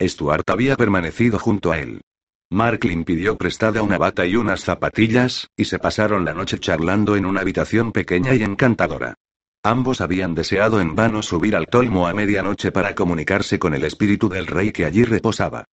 Stuart 0.00 0.48
había 0.50 0.76
permanecido 0.76 1.38
junto 1.38 1.70
a 1.70 1.78
él. 1.78 2.00
Marklin 2.52 3.04
pidió 3.04 3.38
prestada 3.38 3.82
una 3.82 3.96
bata 3.96 4.26
y 4.26 4.36
unas 4.36 4.60
zapatillas, 4.62 5.48
y 5.56 5.64
se 5.64 5.78
pasaron 5.78 6.26
la 6.26 6.34
noche 6.34 6.58
charlando 6.58 7.16
en 7.16 7.24
una 7.24 7.40
habitación 7.40 7.92
pequeña 7.92 8.34
y 8.34 8.42
encantadora. 8.42 9.14
Ambos 9.62 10.02
habían 10.02 10.34
deseado 10.34 10.78
en 10.78 10.94
vano 10.94 11.22
subir 11.22 11.56
al 11.56 11.66
tolmo 11.66 12.06
a 12.06 12.12
medianoche 12.12 12.70
para 12.70 12.94
comunicarse 12.94 13.58
con 13.58 13.72
el 13.72 13.84
espíritu 13.84 14.28
del 14.28 14.46
rey 14.46 14.70
que 14.70 14.84
allí 14.84 15.02
reposaba. 15.04 15.64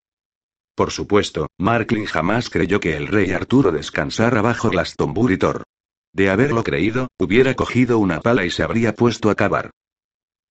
Por 0.73 0.91
supuesto, 0.91 1.49
Marklin 1.57 2.05
jamás 2.05 2.49
creyó 2.49 2.79
que 2.79 2.95
el 2.95 3.07
rey 3.07 3.31
Arturo 3.31 3.73
descansara 3.73 4.41
bajo 4.41 4.69
Glastonbury 4.69 5.37
Tor. 5.37 5.63
De 6.13 6.29
haberlo 6.29 6.63
creído, 6.63 7.09
hubiera 7.19 7.55
cogido 7.55 7.99
una 7.99 8.21
pala 8.21 8.45
y 8.45 8.51
se 8.51 8.63
habría 8.63 8.93
puesto 8.93 9.29
a 9.29 9.35
cavar. 9.35 9.71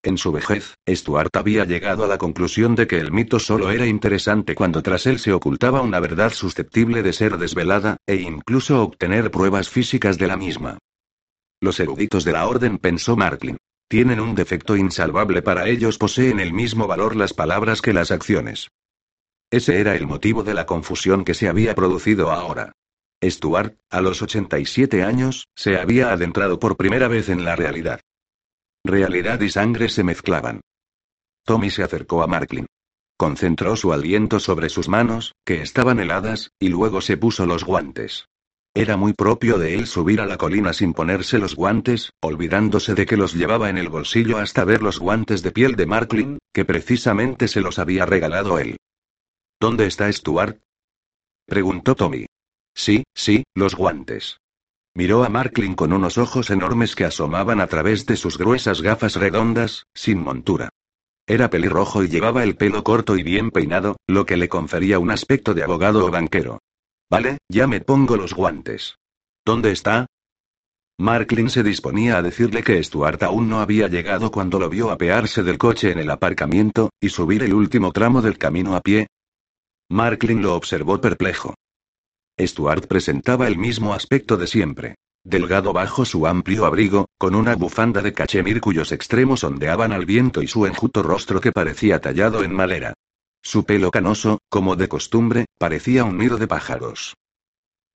En 0.09 0.17
su 0.17 0.33
vejez, 0.33 0.75
Stuart 0.89 1.37
había 1.37 1.67
llegado 1.67 2.03
a 2.03 2.09
la 2.09 2.17
conclusión 2.17 2.75
de 2.75 2.87
que 2.87 2.97
el 2.97 3.13
mito 3.13 3.39
solo 3.39 3.71
era 3.71 3.85
interesante 3.85 4.55
cuando 4.55 4.83
tras 4.83 5.05
él 5.05 5.19
se 5.19 5.35
ocultaba 5.35 5.83
una 5.83 6.01
verdad 6.01 6.33
susceptible 6.33 7.03
de 7.03 7.13
ser 7.13 7.37
desvelada, 7.37 7.99
e 8.07 8.15
incluso 8.15 8.83
obtener 8.83 9.31
pruebas 9.31 9.69
físicas 9.69 10.17
de 10.17 10.27
la 10.27 10.39
misma. 10.39 10.79
Los 11.61 11.79
eruditos 11.79 12.25
de 12.25 12.33
la 12.33 12.49
orden, 12.49 12.79
pensó 12.79 13.17
Marklin. 13.17 13.59
Tienen 13.87 14.19
un 14.19 14.35
defecto 14.35 14.79
insalvable 14.79 15.43
para 15.43 15.69
ellos, 15.69 15.99
poseen 15.99 16.41
el 16.41 16.55
mismo 16.55 16.87
valor 16.87 17.15
las 17.15 17.35
palabras 17.35 17.83
que 17.83 17.93
las 17.93 18.11
acciones. 18.11 18.69
Ese 19.51 19.79
era 19.79 19.95
el 19.95 20.07
motivo 20.07 20.43
de 20.43 20.55
la 20.55 20.65
confusión 20.65 21.23
que 21.23 21.35
se 21.35 21.51
había 21.51 21.75
producido 21.75 22.31
ahora. 22.31 22.73
Stuart, 23.23 23.77
a 23.91 24.01
los 24.01 24.23
87 24.23 25.03
años, 25.03 25.49
se 25.55 25.77
había 25.79 26.13
adentrado 26.13 26.59
por 26.59 26.79
primera 26.79 27.09
vez 27.09 27.29
en 27.29 27.45
la 27.45 27.57
realidad. 27.57 28.01
Realidad 28.89 29.39
y 29.43 29.51
sangre 29.51 29.91
se 29.91 30.03
mezclaban. 30.03 30.63
Tommy 31.45 31.69
se 31.69 31.83
acercó 31.83 32.23
a 32.23 32.27
Marklin. 32.27 32.65
Concentró 33.19 33.77
su 33.77 33.93
aliento 33.93 34.41
sobre 34.41 34.71
sus 34.71 34.89
manos, 34.89 35.35
que 35.45 35.61
estaban 35.61 36.01
heladas, 36.01 36.53
y 36.59 36.71
luego 36.71 37.03
se 37.03 37.19
puso 37.19 37.45
los 37.45 37.65
guantes. 37.65 38.29
Era 38.73 38.97
muy 38.97 39.13
propio 39.13 39.59
de 39.59 39.75
él 39.75 39.87
subir 39.87 40.23
a 40.23 40.27
la 40.27 40.39
colina 40.39 40.73
sin 40.73 40.95
ponerse 40.95 41.39
los 41.39 41.55
guantes, 41.55 42.13
olvidándose 42.23 42.95
de 42.95 43.05
que 43.05 43.19
los 43.19 43.35
llevaba 43.35 43.69
en 43.69 43.77
el 43.77 43.91
bolsillo 43.91 44.39
hasta 44.39 44.65
ver 44.65 44.81
los 44.83 44.99
guantes 44.99 45.43
de 45.43 45.53
piel 45.53 45.77
de 45.77 45.85
Marklin, 45.85 46.39
que 46.55 46.65
precisamente 46.65 47.47
se 47.47 47.61
los 47.61 47.79
había 47.79 48.07
regalado 48.07 48.59
él. 48.59 48.79
¿Dónde 49.61 49.85
está 49.85 50.11
Stuart? 50.11 50.63
preguntó 51.45 51.95
Tommy. 51.95 52.25
Sí, 52.75 53.05
sí, 53.15 53.45
los 53.55 53.75
guantes. 53.75 54.39
Miró 54.99 55.23
a 55.23 55.29
Marklin 55.29 55.77
con 55.77 55.93
unos 55.93 56.19
ojos 56.19 56.51
enormes 56.51 56.97
que 56.97 57.05
asomaban 57.05 57.61
a 57.61 57.69
través 57.69 58.05
de 58.05 58.17
sus 58.17 58.37
gruesas 58.37 58.83
gafas 58.83 59.15
redondas, 59.15 59.87
sin 59.95 60.19
montura. 60.19 60.71
Era 61.25 61.51
pelirrojo 61.51 62.03
y 62.03 62.09
llevaba 62.09 62.43
el 62.43 62.57
pelo 62.57 62.83
corto 62.83 63.17
y 63.17 63.23
bien 63.23 63.53
peinado, 63.53 63.99
lo 64.09 64.27
que 64.27 64.37
le 64.37 64.49
confería 64.49 64.99
un 64.99 65.13
aspecto 65.13 65.55
de 65.55 65.63
abogado 65.63 66.05
o 66.05 66.11
banquero. 66.11 66.59
Vale, 67.09 67.39
ya 67.49 67.69
me 67.69 67.81
pongo 67.81 68.17
los 68.17 68.35
guantes. 68.35 68.97
¿Dónde 69.47 69.71
está? 69.71 70.07
Marklin 70.99 71.49
se 71.49 71.63
disponía 71.63 72.19
a 72.19 72.23
decirle 72.23 72.65
que 72.65 72.83
Stuart 72.83 73.23
aún 73.23 73.49
no 73.49 73.61
había 73.61 73.87
llegado 73.87 74.33
cuando 74.33 74.59
lo 74.59 74.69
vio 74.69 74.91
apearse 74.91 75.45
del 75.45 75.59
coche 75.59 75.93
en 75.93 76.01
el 76.01 76.11
aparcamiento, 76.11 76.91
y 77.01 77.11
subir 77.11 77.45
el 77.45 77.55
último 77.55 77.93
tramo 77.93 78.21
del 78.21 78.37
camino 78.37 78.75
a 78.75 78.81
pie. 78.81 79.07
Marklin 79.91 80.43
lo 80.43 80.57
observó 80.57 81.01
perplejo. 81.01 81.55
Stuart 82.41 82.87
presentaba 82.87 83.49
el 83.49 83.59
mismo 83.59 83.95
aspecto 83.95 84.37
de 84.37 84.47
siempre. 84.47 84.95
Delgado 85.25 85.73
bajo 85.73 86.05
su 86.05 86.27
amplio 86.27 86.65
abrigo, 86.65 87.07
con 87.19 87.35
una 87.35 87.55
bufanda 87.57 88.01
de 88.01 88.13
cachemir 88.13 88.61
cuyos 88.61 88.93
extremos 88.93 89.45
ondeaban 89.45 89.93
al 89.93 90.07
viento 90.07 90.43
y 90.43 90.47
su 90.47 90.67
enjuto 90.67 91.03
rostro 91.03 91.41
que 91.41 91.53
parecía 91.53 92.01
tallado 92.01 92.45
en 92.45 92.55
madera. 92.55 92.95
Su 93.43 93.65
pelo 93.65 93.91
canoso, 93.91 94.39
como 94.49 94.77
de 94.77 94.89
costumbre, 94.89 95.47
parecía 95.59 96.05
un 96.05 96.19
nido 96.19 96.39
de 96.39 96.47
pájaros. 96.47 97.15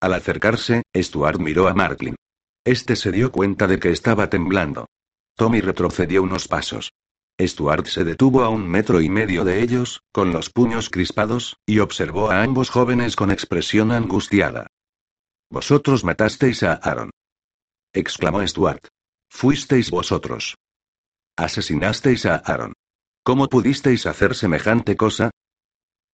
Al 0.01 0.15
acercarse, 0.15 0.83
Stuart 0.97 1.39
miró 1.39 1.69
a 1.69 1.75
Marklin. 1.75 2.17
Este 2.65 2.97
se 2.97 3.13
dio 3.13 3.33
cuenta 3.33 3.67
de 3.67 3.79
que 3.79 3.91
estaba 3.91 4.29
temblando. 4.29 4.87
Tommy 5.37 5.61
retrocedió 5.61 6.23
unos 6.23 6.49
pasos. 6.49 6.93
Stuart 7.41 7.87
se 7.87 8.05
detuvo 8.05 8.43
a 8.43 8.49
un 8.49 8.69
metro 8.69 9.01
y 9.01 9.09
medio 9.09 9.45
de 9.45 9.63
ellos, 9.63 10.03
con 10.13 10.33
los 10.33 10.51
puños 10.51 10.91
crispados, 10.91 11.57
y 11.67 11.81
observó 11.81 12.31
a 12.31 12.43
ambos 12.43 12.71
jóvenes 12.71 13.17
con 13.17 13.31
expresión 13.31 13.91
angustiada. 13.93 14.69
Vosotros 15.51 16.05
matasteis 16.05 16.63
a 16.63 16.75
Aaron. 16.75 17.11
exclamó 17.93 18.47
Stuart. 18.47 18.87
Fuisteis 19.29 19.91
vosotros. 19.91 20.57
Asesinasteis 21.37 22.27
a 22.27 22.37
Aaron. 22.37 22.73
¿Cómo 23.23 23.49
pudisteis 23.49 24.07
hacer 24.07 24.35
semejante 24.35 24.97
cosa? 24.97 25.31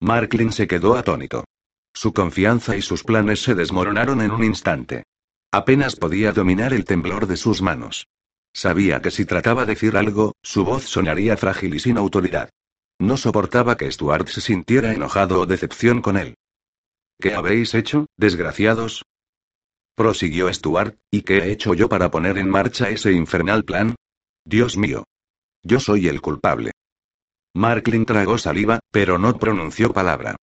Marklin 0.01 0.53
se 0.53 0.67
quedó 0.67 0.97
atónito. 0.97 1.45
Su 1.95 2.13
confianza 2.13 2.77
y 2.77 2.83
sus 2.83 3.03
planes 3.03 3.43
se 3.43 3.55
desmoronaron 3.55 4.21
en 4.21 4.31
un 4.31 4.45
instante. 4.45 5.05
Apenas 5.51 5.97
podía 5.97 6.33
dominar 6.33 6.73
el 6.73 6.85
temblor 6.85 7.27
de 7.27 7.37
sus 7.37 7.63
manos. 7.63 8.07
Sabía 8.59 9.01
que 9.01 9.13
si 9.13 9.25
trataba 9.25 9.65
de 9.65 9.75
decir 9.75 9.97
algo, 9.97 10.35
su 10.43 10.65
voz 10.65 10.83
sonaría 10.83 11.37
frágil 11.37 11.77
y 11.77 11.79
sin 11.79 11.97
autoridad. 11.97 12.51
No 12.99 13.17
soportaba 13.17 13.77
que 13.77 13.89
Stuart 13.89 14.27
se 14.27 14.41
sintiera 14.41 14.93
enojado 14.93 15.43
o 15.43 15.47
decepción 15.47 16.03
con 16.03 16.17
él. 16.17 16.35
¿Qué 17.21 17.35
habéis 17.35 17.77
hecho, 17.77 18.07
desgraciados? 18.17 19.05
Prosiguió 19.95 20.53
Stuart, 20.53 20.97
¿y 21.09 21.23
qué 21.23 21.39
he 21.39 21.53
hecho 21.53 21.73
yo 21.73 21.89
para 21.89 22.11
poner 22.11 22.37
en 22.37 22.51
marcha 22.51 22.91
ese 22.91 23.13
infernal 23.13 23.65
plan? 23.65 23.95
Dios 24.45 24.77
mío. 24.77 25.05
Yo 25.63 25.79
soy 25.79 26.09
el 26.09 26.21
culpable. 26.21 26.73
Marklin 27.55 28.07
tragó 28.07 28.39
saliva, 28.39 28.81
pero 28.91 29.19
no 29.19 29.39
pronunció 29.39 29.93
palabra. 29.93 30.35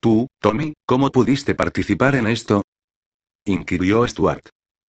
Tú, 0.00 0.26
Tommy, 0.40 0.74
¿cómo 0.84 1.12
pudiste 1.12 1.54
participar 1.54 2.16
en 2.16 2.26
esto? 2.26 2.64
inquirió 3.44 4.08
Stuart. 4.08 4.48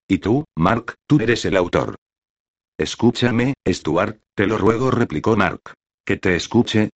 Y 0.09 0.17
tú, 0.17 0.47
Mark, 0.57 0.95
tú 1.07 1.21
eres 1.21 1.45
el 1.45 1.55
autor. 1.55 1.97
Escúchame, 2.79 3.55
Stuart, 3.67 4.21
te 4.37 4.47
lo 4.47 4.57
ruego, 4.57 4.93
replicó 4.93 5.37
Mark. 5.37 5.75
Que 6.07 6.17
te 6.17 6.37
escuche. 6.37 6.91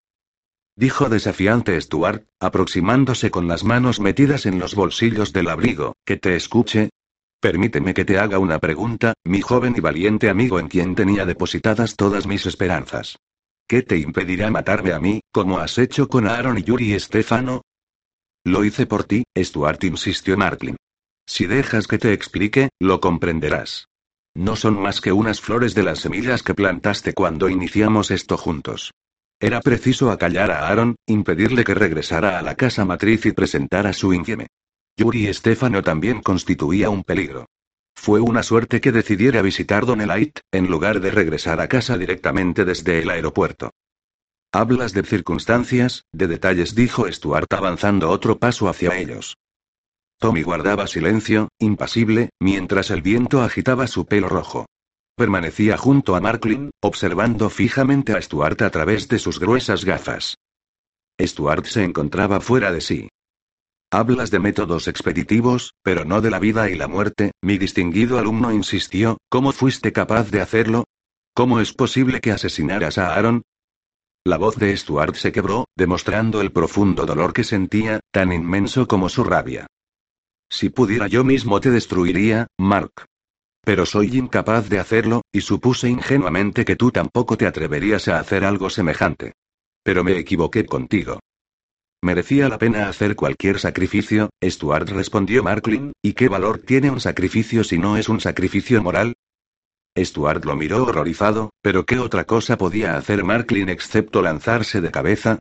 Dijo 0.76 1.08
desafiante 1.08 1.78
Stuart, 1.80 2.24
aproximándose 2.40 3.32
con 3.32 3.48
las 3.48 3.64
manos 3.64 3.98
metidas 3.98 4.46
en 4.46 4.60
los 4.60 4.76
bolsillos 4.76 5.32
del 5.32 5.48
abrigo, 5.48 5.96
que 6.06 6.16
te 6.16 6.36
escuche. 6.36 6.90
Permíteme 7.40 7.94
que 7.94 8.04
te 8.04 8.18
haga 8.18 8.38
una 8.38 8.60
pregunta, 8.60 9.14
mi 9.24 9.40
joven 9.40 9.74
y 9.76 9.80
valiente 9.80 10.30
amigo 10.30 10.60
en 10.60 10.68
quien 10.68 10.94
tenía 10.94 11.26
depositadas 11.26 11.96
todas 11.96 12.28
mis 12.28 12.46
esperanzas. 12.46 13.16
¿Qué 13.66 13.82
te 13.82 13.98
impedirá 13.98 14.52
matarme 14.52 14.92
a 14.92 15.00
mí, 15.00 15.20
como 15.32 15.58
has 15.58 15.78
hecho 15.78 16.08
con 16.08 16.28
Aaron 16.28 16.58
y 16.58 16.62
Yuri 16.62 16.94
y 16.94 17.00
Stefano? 17.00 17.62
Lo 18.44 18.64
hice 18.64 18.86
por 18.86 19.02
ti, 19.02 19.24
Stuart 19.36 19.82
insistió 19.82 20.36
Marklin. 20.36 20.76
Si 21.26 21.46
dejas 21.46 21.88
que 21.88 21.98
te 21.98 22.12
explique, 22.12 22.68
lo 22.80 23.00
comprenderás. 23.00 23.88
No 24.34 24.56
son 24.56 24.80
más 24.80 25.00
que 25.00 25.12
unas 25.12 25.40
flores 25.40 25.74
de 25.74 25.82
las 25.82 26.00
semillas 26.00 26.42
que 26.42 26.54
plantaste 26.54 27.12
cuando 27.12 27.48
iniciamos 27.48 28.10
esto 28.10 28.36
juntos. 28.36 28.92
Era 29.38 29.60
preciso 29.60 30.10
acallar 30.10 30.50
a 30.50 30.68
Aaron, 30.68 30.96
impedirle 31.06 31.64
que 31.64 31.74
regresara 31.74 32.38
a 32.38 32.42
la 32.42 32.54
casa 32.54 32.84
matriz 32.84 33.26
y 33.26 33.32
presentara 33.32 33.92
su 33.92 34.14
infieme. 34.14 34.46
Yuri 34.96 35.28
y 35.28 35.34
Stefano 35.34 35.82
también 35.82 36.22
constituía 36.22 36.90
un 36.90 37.02
peligro. 37.02 37.46
Fue 37.94 38.20
una 38.20 38.42
suerte 38.42 38.80
que 38.80 38.92
decidiera 38.92 39.42
visitar 39.42 39.84
Elite, 39.84 40.40
en 40.52 40.68
lugar 40.68 41.00
de 41.00 41.10
regresar 41.10 41.60
a 41.60 41.68
casa 41.68 41.98
directamente 41.98 42.64
desde 42.64 43.00
el 43.00 43.10
aeropuerto. 43.10 43.70
Hablas 44.52 44.92
de 44.92 45.02
circunstancias, 45.02 46.04
de 46.12 46.26
detalles, 46.26 46.74
dijo 46.74 47.10
Stuart 47.10 47.52
avanzando 47.52 48.10
otro 48.10 48.38
paso 48.38 48.68
hacia 48.68 48.96
ellos. 48.98 49.36
Tommy 50.22 50.44
guardaba 50.44 50.86
silencio, 50.86 51.48
impasible, 51.58 52.30
mientras 52.38 52.92
el 52.92 53.02
viento 53.02 53.42
agitaba 53.42 53.88
su 53.88 54.06
pelo 54.06 54.28
rojo. 54.28 54.66
Permanecía 55.16 55.76
junto 55.76 56.14
a 56.14 56.20
Marklin, 56.20 56.70
observando 56.80 57.50
fijamente 57.50 58.12
a 58.12 58.22
Stuart 58.22 58.62
a 58.62 58.70
través 58.70 59.08
de 59.08 59.18
sus 59.18 59.40
gruesas 59.40 59.84
gafas. 59.84 60.36
Stuart 61.20 61.64
se 61.64 61.82
encontraba 61.82 62.40
fuera 62.40 62.70
de 62.70 62.80
sí. 62.80 63.08
Hablas 63.90 64.30
de 64.30 64.38
métodos 64.38 64.86
expeditivos, 64.86 65.74
pero 65.82 66.04
no 66.04 66.20
de 66.20 66.30
la 66.30 66.38
vida 66.38 66.70
y 66.70 66.76
la 66.76 66.86
muerte, 66.86 67.32
mi 67.42 67.58
distinguido 67.58 68.16
alumno 68.20 68.52
insistió, 68.52 69.18
¿cómo 69.28 69.50
fuiste 69.50 69.92
capaz 69.92 70.30
de 70.30 70.40
hacerlo? 70.40 70.84
¿Cómo 71.34 71.58
es 71.58 71.72
posible 71.72 72.20
que 72.20 72.30
asesinaras 72.30 72.96
a 72.96 73.16
Aaron? 73.16 73.42
La 74.24 74.38
voz 74.38 74.54
de 74.54 74.76
Stuart 74.76 75.16
se 75.16 75.32
quebró, 75.32 75.64
demostrando 75.76 76.40
el 76.40 76.52
profundo 76.52 77.06
dolor 77.06 77.32
que 77.32 77.42
sentía, 77.42 77.98
tan 78.12 78.32
inmenso 78.32 78.86
como 78.86 79.08
su 79.08 79.24
rabia. 79.24 79.66
Si 80.52 80.68
pudiera 80.68 81.06
yo 81.06 81.24
mismo 81.24 81.62
te 81.62 81.70
destruiría, 81.70 82.46
Mark. 82.58 83.06
Pero 83.64 83.86
soy 83.86 84.18
incapaz 84.18 84.68
de 84.68 84.78
hacerlo, 84.78 85.22
y 85.32 85.40
supuse 85.40 85.88
ingenuamente 85.88 86.66
que 86.66 86.76
tú 86.76 86.90
tampoco 86.90 87.38
te 87.38 87.46
atreverías 87.46 88.06
a 88.08 88.18
hacer 88.18 88.44
algo 88.44 88.68
semejante. 88.68 89.32
Pero 89.82 90.04
me 90.04 90.18
equivoqué 90.18 90.66
contigo. 90.66 91.20
¿Merecía 92.02 92.50
la 92.50 92.58
pena 92.58 92.90
hacer 92.90 93.16
cualquier 93.16 93.60
sacrificio? 93.60 94.28
Stuart 94.44 94.90
respondió 94.90 95.42
Marklin, 95.42 95.92
¿y 96.02 96.12
qué 96.12 96.28
valor 96.28 96.58
tiene 96.58 96.90
un 96.90 97.00
sacrificio 97.00 97.64
si 97.64 97.78
no 97.78 97.96
es 97.96 98.10
un 98.10 98.20
sacrificio 98.20 98.82
moral? 98.82 99.14
Stuart 99.96 100.44
lo 100.44 100.54
miró 100.54 100.84
horrorizado, 100.84 101.50
pero 101.62 101.86
¿qué 101.86 101.98
otra 101.98 102.24
cosa 102.24 102.58
podía 102.58 102.98
hacer 102.98 103.24
Marklin 103.24 103.70
excepto 103.70 104.20
lanzarse 104.20 104.82
de 104.82 104.90
cabeza? 104.90 105.38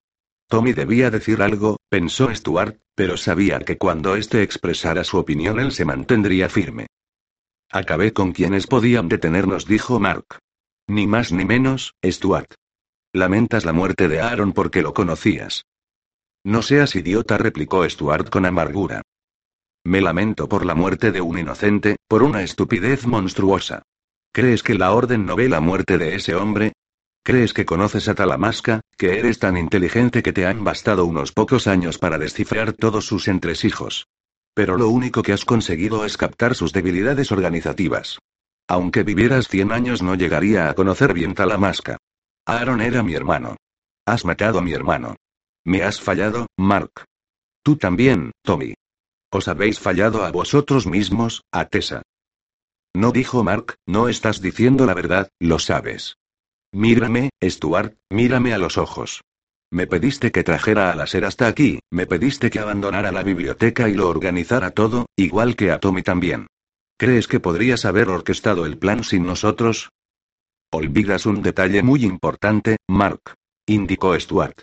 Tommy 0.51 0.73
debía 0.73 1.09
decir 1.09 1.41
algo, 1.41 1.77
pensó 1.87 2.29
Stuart, 2.35 2.75
pero 2.93 3.15
sabía 3.15 3.59
que 3.59 3.77
cuando 3.77 4.17
éste 4.17 4.43
expresara 4.43 5.05
su 5.05 5.17
opinión 5.17 5.61
él 5.61 5.71
se 5.71 5.85
mantendría 5.85 6.49
firme. 6.49 6.87
Acabé 7.71 8.11
con 8.11 8.33
quienes 8.33 8.67
podían 8.67 9.07
detenernos, 9.07 9.65
dijo 9.65 9.97
Mark. 10.01 10.39
Ni 10.89 11.07
más 11.07 11.31
ni 11.31 11.45
menos, 11.45 11.93
Stuart. 12.05 12.53
Lamentas 13.13 13.63
la 13.63 13.71
muerte 13.71 14.09
de 14.09 14.19
Aaron 14.19 14.51
porque 14.51 14.81
lo 14.81 14.93
conocías. 14.93 15.63
No 16.43 16.61
seas 16.61 16.97
idiota, 16.97 17.37
replicó 17.37 17.89
Stuart 17.89 18.29
con 18.29 18.45
amargura. 18.45 19.03
Me 19.85 20.01
lamento 20.01 20.49
por 20.49 20.65
la 20.65 20.75
muerte 20.75 21.13
de 21.13 21.21
un 21.21 21.39
inocente, 21.39 21.95
por 22.09 22.23
una 22.23 22.43
estupidez 22.43 23.07
monstruosa. 23.07 23.83
¿Crees 24.33 24.63
que 24.63 24.73
la 24.75 24.91
orden 24.91 25.25
no 25.25 25.37
ve 25.37 25.47
la 25.47 25.61
muerte 25.61 25.97
de 25.97 26.15
ese 26.15 26.35
hombre? 26.35 26.73
¿Crees 27.23 27.53
que 27.53 27.65
conoces 27.65 28.07
a 28.07 28.15
Talamasca, 28.15 28.81
que 28.97 29.19
eres 29.19 29.37
tan 29.37 29.55
inteligente 29.55 30.23
que 30.23 30.33
te 30.33 30.47
han 30.47 30.63
bastado 30.63 31.05
unos 31.05 31.31
pocos 31.31 31.67
años 31.67 31.99
para 31.99 32.17
descifrar 32.17 32.73
todos 32.73 33.05
sus 33.05 33.27
entresijos? 33.27 34.07
Pero 34.55 34.75
lo 34.75 34.89
único 34.89 35.21
que 35.21 35.31
has 35.31 35.45
conseguido 35.45 36.03
es 36.03 36.17
captar 36.17 36.55
sus 36.55 36.73
debilidades 36.73 37.31
organizativas. 37.31 38.17
Aunque 38.67 39.03
vivieras 39.03 39.47
cien 39.47 39.71
años 39.71 40.01
no 40.01 40.15
llegaría 40.15 40.69
a 40.69 40.73
conocer 40.73 41.13
bien 41.13 41.35
Talamasca. 41.35 41.97
Aaron 42.45 42.81
era 42.81 43.03
mi 43.03 43.13
hermano. 43.13 43.55
Has 44.05 44.25
matado 44.25 44.57
a 44.57 44.61
mi 44.63 44.73
hermano. 44.73 45.15
Me 45.63 45.83
has 45.83 46.01
fallado, 46.01 46.47
Mark. 46.57 47.05
Tú 47.63 47.75
también, 47.77 48.31
Tommy. 48.41 48.73
Os 49.29 49.47
habéis 49.47 49.79
fallado 49.79 50.25
a 50.25 50.31
vosotros 50.31 50.87
mismos, 50.87 51.43
a 51.51 51.65
Tessa. 51.65 52.01
No 52.95 53.11
dijo 53.11 53.43
Mark, 53.43 53.75
no 53.85 54.09
estás 54.09 54.41
diciendo 54.41 54.87
la 54.87 54.95
verdad, 54.95 55.29
lo 55.39 55.59
sabes. 55.59 56.17
Mírame, 56.73 57.31
Stuart, 57.43 57.97
mírame 58.09 58.53
a 58.53 58.57
los 58.57 58.77
ojos. 58.77 59.21
Me 59.73 59.87
pediste 59.87 60.31
que 60.31 60.43
trajera 60.43 60.91
a 60.91 60.95
la 60.95 61.05
ser 61.05 61.25
hasta 61.25 61.47
aquí, 61.47 61.79
me 61.91 62.05
pediste 62.05 62.49
que 62.49 62.59
abandonara 62.59 63.11
la 63.11 63.23
biblioteca 63.23 63.89
y 63.89 63.93
lo 63.93 64.09
organizara 64.09 64.71
todo, 64.71 65.05
igual 65.17 65.55
que 65.55 65.71
a 65.71 65.79
Tommy 65.79 66.01
también. 66.01 66.47
¿Crees 66.97 67.27
que 67.27 67.39
podrías 67.39 67.83
haber 67.85 68.09
orquestado 68.09 68.65
el 68.65 68.77
plan 68.77 69.03
sin 69.03 69.25
nosotros? 69.25 69.89
Olvidas 70.71 71.25
un 71.25 71.41
detalle 71.41 71.83
muy 71.83 72.05
importante, 72.05 72.77
Mark. 72.87 73.33
Indicó 73.65 74.17
Stuart. 74.17 74.61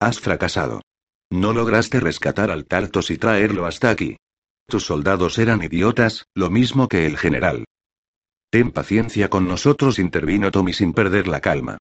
Has 0.00 0.18
fracasado. 0.18 0.80
No 1.30 1.52
lograste 1.52 2.00
rescatar 2.00 2.50
al 2.50 2.64
Tartos 2.64 3.10
y 3.10 3.18
traerlo 3.18 3.66
hasta 3.66 3.90
aquí. 3.90 4.16
Tus 4.66 4.84
soldados 4.84 5.38
eran 5.38 5.62
idiotas, 5.62 6.24
lo 6.34 6.48
mismo 6.48 6.88
que 6.88 7.06
el 7.06 7.18
general. 7.18 7.64
Ten 8.50 8.72
paciencia 8.72 9.30
con 9.30 9.46
nosotros, 9.46 10.00
intervino 10.00 10.50
Tommy 10.50 10.72
sin 10.72 10.92
perder 10.92 11.28
la 11.28 11.40
calma. 11.40 11.78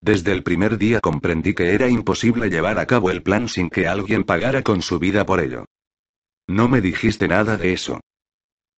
Desde 0.00 0.32
el 0.32 0.44
primer 0.44 0.78
día 0.78 1.00
comprendí 1.00 1.52
que 1.52 1.74
era 1.74 1.88
imposible 1.88 2.48
llevar 2.48 2.78
a 2.78 2.86
cabo 2.86 3.10
el 3.10 3.22
plan 3.22 3.48
sin 3.48 3.68
que 3.68 3.88
alguien 3.88 4.22
pagara 4.22 4.62
con 4.62 4.82
su 4.82 5.00
vida 5.00 5.26
por 5.26 5.40
ello. 5.40 5.66
No 6.48 6.68
me 6.68 6.80
dijiste 6.80 7.26
nada 7.26 7.56
de 7.56 7.72
eso. 7.72 8.00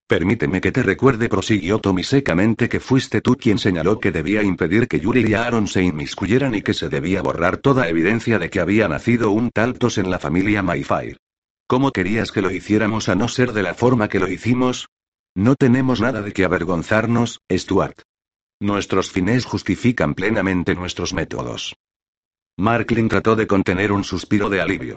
Permíteme 0.07 0.59
que 0.59 0.71
te 0.71 0.83
recuerde, 0.83 1.29
prosiguió 1.29 1.79
Tommy 1.79 2.03
secamente, 2.03 2.67
que 2.67 2.79
fuiste 2.79 3.21
tú 3.21 3.35
quien 3.35 3.57
señaló 3.57 3.99
que 3.99 4.11
debía 4.11 4.43
impedir 4.43 4.87
que 4.87 4.99
Yuri 4.99 5.23
y 5.25 5.33
Aaron 5.33 5.67
se 5.67 5.81
inmiscuyeran 5.81 6.55
y 6.55 6.61
que 6.61 6.73
se 6.73 6.89
debía 6.89 7.21
borrar 7.21 7.57
toda 7.57 7.87
evidencia 7.87 8.37
de 8.37 8.49
que 8.49 8.59
había 8.59 8.87
nacido 8.87 9.31
un 9.31 9.49
Taltos 9.49 9.97
en 9.97 10.11
la 10.11 10.19
familia 10.19 10.61
Mayfair. 10.61 11.17
¿Cómo 11.67 11.91
querías 11.91 12.31
que 12.31 12.41
lo 12.41 12.51
hiciéramos 12.51 13.07
a 13.07 13.15
no 13.15 13.27
ser 13.27 13.53
de 13.53 13.63
la 13.63 13.75
forma 13.75 14.09
que 14.09 14.19
lo 14.19 14.27
hicimos? 14.27 14.87
No 15.35 15.55
tenemos 15.55 15.99
nada 15.99 16.21
de 16.21 16.31
que 16.31 16.45
avergonzarnos, 16.45 17.39
Stuart. 17.51 18.01
Nuestros 18.59 19.09
fines 19.09 19.45
justifican 19.45 20.13
plenamente 20.13 20.75
nuestros 20.75 21.13
métodos. 21.13 21.75
Marklin 22.57 23.09
trató 23.09 23.35
de 23.35 23.47
contener 23.47 23.91
un 23.91 24.03
suspiro 24.03 24.49
de 24.49 24.61
alivio. 24.61 24.95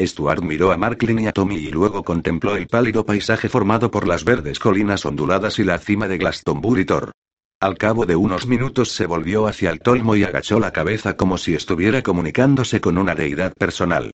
Stuart 0.00 0.42
miró 0.42 0.72
a 0.72 0.78
Marklin 0.78 1.18
y 1.18 1.26
a 1.26 1.32
Tommy 1.32 1.56
y 1.56 1.70
luego 1.70 2.02
contempló 2.02 2.56
el 2.56 2.66
pálido 2.66 3.04
paisaje 3.04 3.50
formado 3.50 3.90
por 3.90 4.08
las 4.08 4.24
verdes 4.24 4.58
colinas 4.58 5.04
onduladas 5.04 5.58
y 5.58 5.64
la 5.64 5.78
cima 5.78 6.08
de 6.08 6.16
Glastonbury 6.16 6.86
Tor. 6.86 7.12
Al 7.60 7.76
cabo 7.76 8.06
de 8.06 8.16
unos 8.16 8.46
minutos 8.46 8.90
se 8.90 9.04
volvió 9.04 9.46
hacia 9.46 9.70
el 9.70 9.80
tolmo 9.80 10.16
y 10.16 10.24
agachó 10.24 10.58
la 10.58 10.72
cabeza 10.72 11.14
como 11.14 11.36
si 11.36 11.54
estuviera 11.54 12.02
comunicándose 12.02 12.80
con 12.80 12.96
una 12.96 13.14
deidad 13.14 13.52
personal. 13.52 14.12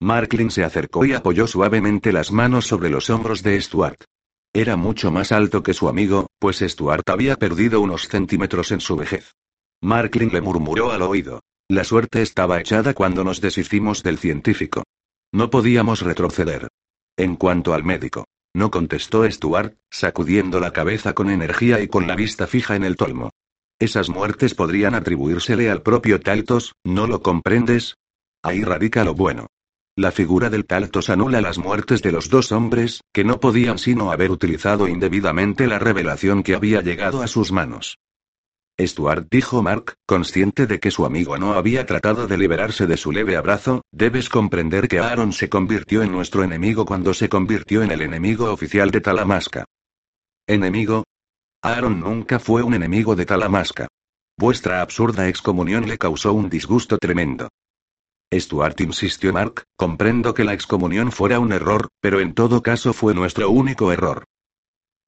Marklin 0.00 0.50
se 0.50 0.64
acercó 0.64 1.04
y 1.04 1.12
apoyó 1.12 1.46
suavemente 1.46 2.12
las 2.12 2.32
manos 2.32 2.66
sobre 2.66 2.90
los 2.90 3.08
hombros 3.08 3.44
de 3.44 3.60
Stuart. 3.60 4.04
Era 4.52 4.76
mucho 4.76 5.10
más 5.10 5.32
alto 5.32 5.62
que 5.62 5.74
su 5.74 5.88
amigo, 5.88 6.28
pues 6.38 6.58
Stuart 6.58 7.08
había 7.08 7.36
perdido 7.36 7.80
unos 7.80 8.08
centímetros 8.08 8.72
en 8.72 8.80
su 8.80 8.96
vejez. 8.96 9.34
Marklin 9.80 10.30
le 10.32 10.40
murmuró 10.40 10.90
al 10.90 11.02
oído. 11.02 11.40
La 11.68 11.84
suerte 11.84 12.22
estaba 12.22 12.58
echada 12.58 12.94
cuando 12.94 13.24
nos 13.24 13.40
deshicimos 13.40 14.02
del 14.02 14.18
científico. 14.18 14.84
No 15.32 15.50
podíamos 15.50 16.00
retroceder. 16.00 16.68
En 17.16 17.36
cuanto 17.36 17.74
al 17.74 17.84
médico. 17.84 18.24
No 18.54 18.70
contestó 18.70 19.30
Stuart, 19.30 19.76
sacudiendo 19.90 20.60
la 20.60 20.72
cabeza 20.72 21.14
con 21.14 21.30
energía 21.30 21.80
y 21.80 21.88
con 21.88 22.06
la 22.06 22.16
vista 22.16 22.46
fija 22.46 22.74
en 22.74 22.84
el 22.84 22.96
tolmo. 22.96 23.30
Esas 23.78 24.08
muertes 24.08 24.54
podrían 24.54 24.94
atribuírsele 24.94 25.70
al 25.70 25.82
propio 25.82 26.20
Taltos, 26.20 26.74
¿no 26.82 27.06
lo 27.06 27.22
comprendes? 27.22 27.96
Ahí 28.42 28.64
radica 28.64 29.04
lo 29.04 29.14
bueno. 29.14 29.48
La 29.98 30.12
figura 30.12 30.48
del 30.48 30.64
Taltos 30.64 31.10
anula 31.10 31.40
las 31.40 31.58
muertes 31.58 32.02
de 32.02 32.12
los 32.12 32.30
dos 32.30 32.52
hombres, 32.52 33.00
que 33.12 33.24
no 33.24 33.40
podían 33.40 33.78
sino 33.78 34.12
haber 34.12 34.30
utilizado 34.30 34.86
indebidamente 34.86 35.66
la 35.66 35.80
revelación 35.80 36.44
que 36.44 36.54
había 36.54 36.82
llegado 36.82 37.20
a 37.20 37.26
sus 37.26 37.50
manos. 37.50 37.98
Stuart 38.80 39.26
dijo 39.28 39.60
Mark, 39.60 39.94
consciente 40.06 40.68
de 40.68 40.78
que 40.78 40.92
su 40.92 41.04
amigo 41.04 41.36
no 41.36 41.54
había 41.54 41.84
tratado 41.84 42.28
de 42.28 42.38
liberarse 42.38 42.86
de 42.86 42.96
su 42.96 43.10
leve 43.10 43.36
abrazo, 43.36 43.82
debes 43.90 44.28
comprender 44.28 44.86
que 44.86 45.00
Aaron 45.00 45.32
se 45.32 45.48
convirtió 45.48 46.04
en 46.04 46.12
nuestro 46.12 46.44
enemigo 46.44 46.86
cuando 46.86 47.12
se 47.12 47.28
convirtió 47.28 47.82
en 47.82 47.90
el 47.90 48.00
enemigo 48.00 48.52
oficial 48.52 48.92
de 48.92 49.00
Talamasca. 49.00 49.64
¿Enemigo? 50.46 51.02
Aaron 51.60 51.98
nunca 51.98 52.38
fue 52.38 52.62
un 52.62 52.74
enemigo 52.74 53.16
de 53.16 53.26
Talamasca. 53.26 53.88
Vuestra 54.38 54.80
absurda 54.80 55.26
excomunión 55.26 55.88
le 55.88 55.98
causó 55.98 56.34
un 56.34 56.48
disgusto 56.48 56.98
tremendo. 56.98 57.48
Stuart 58.32 58.80
insistió 58.80 59.32
Mark, 59.32 59.64
comprendo 59.76 60.34
que 60.34 60.44
la 60.44 60.52
excomunión 60.52 61.12
fuera 61.12 61.40
un 61.40 61.52
error, 61.52 61.88
pero 62.00 62.20
en 62.20 62.34
todo 62.34 62.62
caso 62.62 62.92
fue 62.92 63.14
nuestro 63.14 63.50
único 63.50 63.90
error. 63.92 64.24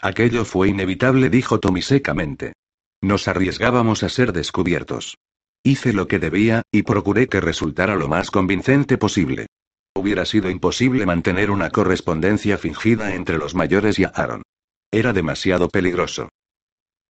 Aquello 0.01 0.45
fue 0.45 0.69
inevitable, 0.69 1.29
dijo 1.29 1.61
Tommy 1.61 1.83
secamente. 1.83 2.55
Nos 3.03 3.29
arriesgábamos 3.29 4.03
a 4.03 4.09
ser 4.09 4.33
descubiertos. 4.33 5.19
Hice 5.63 5.93
lo 5.93 6.09
que 6.09 6.19
debía, 6.19 6.63
y 6.73 6.83
procuré 6.83 7.29
que 7.29 7.41
resultara 7.41 7.95
lo 7.95 8.09
más 8.09 8.31
convincente 8.31 8.97
posible. 8.97 9.47
Hubiera 9.95 10.25
sido 10.25 10.49
imposible 10.49 11.05
mantener 11.05 11.51
una 11.51 11.69
correspondencia 11.71 12.57
fingida 12.57 13.15
entre 13.15 13.37
los 13.37 13.55
mayores 13.55 13.99
y 13.99 14.05
Aaron. 14.05 14.43
Era 14.91 15.13
demasiado 15.13 15.69
peligroso. 15.69 16.31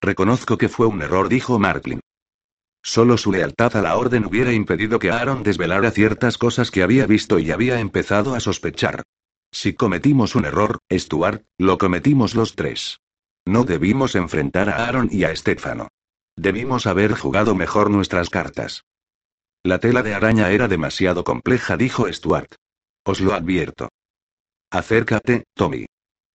Reconozco 0.03 0.59
que 0.59 0.69
fue 0.69 0.87
un 0.87 1.03
error, 1.03 1.29
dijo 1.29 1.59
Marklin. 1.59 2.01
Solo 2.83 3.19
su 3.19 3.33
lealtad 3.33 3.77
a 3.77 3.83
la 3.83 3.97
orden 3.97 4.25
hubiera 4.25 4.53
impedido 4.53 4.99
que 4.99 5.11
Aaron 5.11 5.43
desvelara 5.43 5.91
ciertas 5.91 6.39
cosas 6.39 6.71
que 6.71 6.83
había 6.83 7.07
visto 7.07 7.39
y 7.39 7.51
había 7.51 7.81
empezado 7.81 8.35
a 8.35 8.41
sospechar. 8.41 9.03
Si 9.53 9.75
cometimos 9.75 10.35
un 10.35 10.45
error, 10.45 10.79
Stuart, 10.93 11.45
lo 11.59 11.77
cometimos 11.79 12.35
los 12.35 12.55
tres. 12.55 13.01
No 13.45 13.65
debimos 13.65 14.15
enfrentar 14.15 14.69
a 14.71 14.87
Aaron 14.87 15.09
y 15.11 15.25
a 15.25 15.35
Stefano. 15.35 15.89
Debimos 16.37 16.87
haber 16.87 17.15
jugado 17.15 17.55
mejor 17.55 17.91
nuestras 17.91 18.31
cartas. 18.31 18.85
La 19.63 19.79
tela 19.79 20.03
de 20.03 20.15
araña 20.15 20.51
era 20.51 20.69
demasiado 20.69 21.25
compleja, 21.25 21.77
dijo 21.77 22.11
Stuart. 22.11 22.55
Os 23.05 23.21
lo 23.21 23.35
advierto. 23.35 23.89
Acércate, 24.71 25.45
Tommy. 25.55 25.87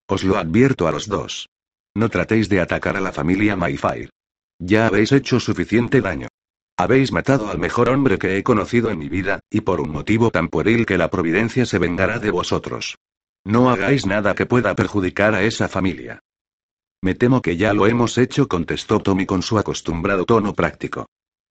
Os 0.07 0.23
lo 0.23 0.37
advierto 0.37 0.87
a 0.87 0.91
los 0.91 1.07
dos. 1.07 1.49
No 1.95 2.09
tratéis 2.09 2.49
de 2.49 2.59
atacar 2.59 2.97
a 2.97 3.01
la 3.01 3.13
familia 3.13 3.55
Mayfire. 3.55 4.09
Ya 4.59 4.87
habéis 4.87 5.11
hecho 5.11 5.39
suficiente 5.39 6.01
daño. 6.01 6.27
Habéis 6.77 7.11
matado 7.11 7.49
al 7.49 7.59
mejor 7.59 7.89
hombre 7.89 8.17
que 8.17 8.37
he 8.37 8.43
conocido 8.43 8.89
en 8.89 8.99
mi 8.99 9.09
vida, 9.09 9.39
y 9.49 9.61
por 9.61 9.79
un 9.79 9.91
motivo 9.91 10.31
tan 10.31 10.49
pueril 10.49 10.85
que 10.85 10.97
la 10.97 11.09
providencia 11.09 11.65
se 11.65 11.79
vengará 11.79 12.19
de 12.19 12.31
vosotros. 12.31 12.97
No 13.45 13.69
hagáis 13.69 14.05
nada 14.05 14.35
que 14.35 14.45
pueda 14.45 14.75
perjudicar 14.75 15.35
a 15.35 15.43
esa 15.43 15.67
familia. 15.67 16.19
Me 17.01 17.15
temo 17.15 17.41
que 17.41 17.57
ya 17.57 17.73
lo 17.73 17.87
hemos 17.87 18.17
hecho, 18.17 18.47
contestó 18.47 18.99
Tommy 18.99 19.25
con 19.25 19.41
su 19.41 19.57
acostumbrado 19.57 20.25
tono 20.25 20.53
práctico. 20.53 21.05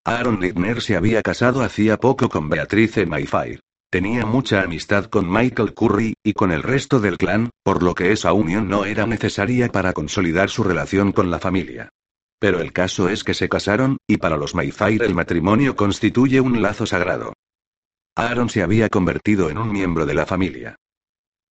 Aaron 0.04 0.40
Littner 0.40 0.82
se 0.82 0.96
había 0.96 1.22
casado 1.22 1.62
hacía 1.62 1.96
poco 1.96 2.28
con 2.28 2.48
Beatrice 2.48 3.06
Mayfire. 3.06 3.60
Tenía 3.90 4.26
mucha 4.26 4.62
amistad 4.62 5.04
con 5.04 5.30
Michael 5.30 5.72
Curry, 5.72 6.14
y 6.22 6.32
con 6.32 6.52
el 6.52 6.62
resto 6.62 7.00
del 7.00 7.16
clan, 7.16 7.50
por 7.62 7.82
lo 7.82 7.94
que 7.94 8.12
esa 8.12 8.32
unión 8.32 8.68
no 8.68 8.84
era 8.84 9.06
necesaria 9.06 9.68
para 9.68 9.92
consolidar 9.92 10.50
su 10.50 10.64
relación 10.64 11.12
con 11.12 11.30
la 11.30 11.38
familia. 11.38 11.90
Pero 12.38 12.60
el 12.60 12.72
caso 12.72 13.08
es 13.08 13.24
que 13.24 13.34
se 13.34 13.48
casaron, 13.48 13.98
y 14.06 14.18
para 14.18 14.36
los 14.36 14.54
Mayfire 14.54 15.06
el 15.06 15.14
matrimonio 15.14 15.76
constituye 15.76 16.40
un 16.40 16.60
lazo 16.62 16.86
sagrado. 16.86 17.32
Aaron 18.16 18.48
se 18.48 18.62
había 18.62 18.88
convertido 18.88 19.50
en 19.50 19.58
un 19.58 19.72
miembro 19.72 20.06
de 20.06 20.14
la 20.14 20.26
familia. 20.26 20.76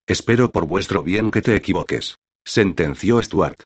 Espero 0.08 0.52
por 0.52 0.66
vuestro 0.66 1.04
bien 1.04 1.32
que 1.32 1.42
te 1.42 1.56
equivoques. 1.56 2.16
Sentenció 2.46 3.22
Stuart. 3.22 3.64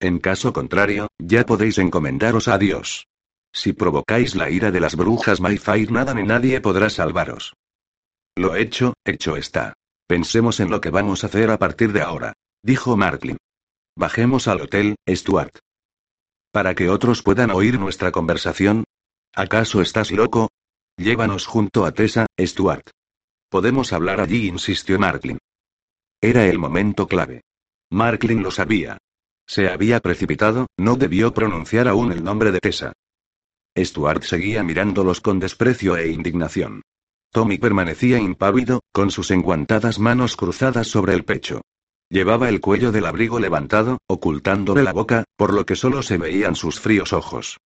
En 0.00 0.18
caso 0.18 0.52
contrario, 0.52 1.08
ya 1.18 1.44
podéis 1.44 1.78
encomendaros 1.78 2.48
a 2.48 2.58
Dios. 2.58 3.06
Si 3.52 3.72
provocáis 3.72 4.34
la 4.34 4.50
ira 4.50 4.70
de 4.70 4.80
las 4.80 4.96
brujas 4.96 5.40
Mayfire 5.40 5.92
nada 5.92 6.14
ni 6.14 6.22
nadie 6.22 6.60
podrá 6.60 6.88
salvaros. 6.90 7.54
Lo 8.36 8.54
hecho, 8.54 8.94
hecho 9.04 9.36
está. 9.36 9.74
Pensemos 10.06 10.60
en 10.60 10.70
lo 10.70 10.80
que 10.80 10.90
vamos 10.90 11.22
a 11.22 11.26
hacer 11.26 11.50
a 11.50 11.58
partir 11.58 11.92
de 11.92 12.00
ahora, 12.00 12.32
dijo 12.62 12.96
Marklin. 12.96 13.36
Bajemos 13.96 14.48
al 14.48 14.62
hotel, 14.62 14.96
Stuart. 15.08 15.58
Para 16.52 16.74
que 16.74 16.88
otros 16.88 17.22
puedan 17.22 17.50
oír 17.50 17.78
nuestra 17.78 18.10
conversación. 18.10 18.84
¿Acaso 19.34 19.80
estás 19.80 20.10
loco? 20.10 20.48
Llévanos 20.96 21.46
junto 21.46 21.84
a 21.84 21.92
Tessa, 21.92 22.26
Stuart. 22.38 22.90
Podemos 23.48 23.92
hablar 23.92 24.20
allí, 24.20 24.48
insistió 24.48 24.98
Marklin. 24.98 25.38
Era 26.20 26.46
el 26.46 26.58
momento 26.58 27.06
clave. 27.06 27.42
Marklin 27.90 28.42
lo 28.42 28.50
sabía. 28.50 28.98
Se 29.46 29.68
había 29.68 30.00
precipitado, 30.00 30.66
no 30.76 30.96
debió 30.96 31.32
pronunciar 31.32 31.88
aún 31.88 32.12
el 32.12 32.22
nombre 32.22 32.50
de 32.52 32.60
Tessa. 32.60 32.92
Stuart 33.78 34.24
seguía 34.24 34.62
mirándolos 34.64 35.20
con 35.20 35.38
desprecio 35.38 35.96
e 35.96 36.10
indignación. 36.10 36.82
Tommy 37.32 37.58
permanecía 37.58 38.18
impávido, 38.18 38.80
con 38.92 39.12
sus 39.12 39.30
enguantadas 39.30 40.00
manos 40.00 40.36
cruzadas 40.36 40.88
sobre 40.88 41.14
el 41.14 41.24
pecho. 41.24 41.62
Llevaba 42.10 42.48
el 42.48 42.60
cuello 42.60 42.90
del 42.90 43.06
abrigo 43.06 43.38
levantado, 43.38 43.98
ocultándole 44.08 44.82
la 44.82 44.92
boca, 44.92 45.24
por 45.36 45.54
lo 45.54 45.64
que 45.64 45.76
solo 45.76 46.02
se 46.02 46.18
veían 46.18 46.56
sus 46.56 46.80
fríos 46.80 47.12
ojos. 47.12 47.58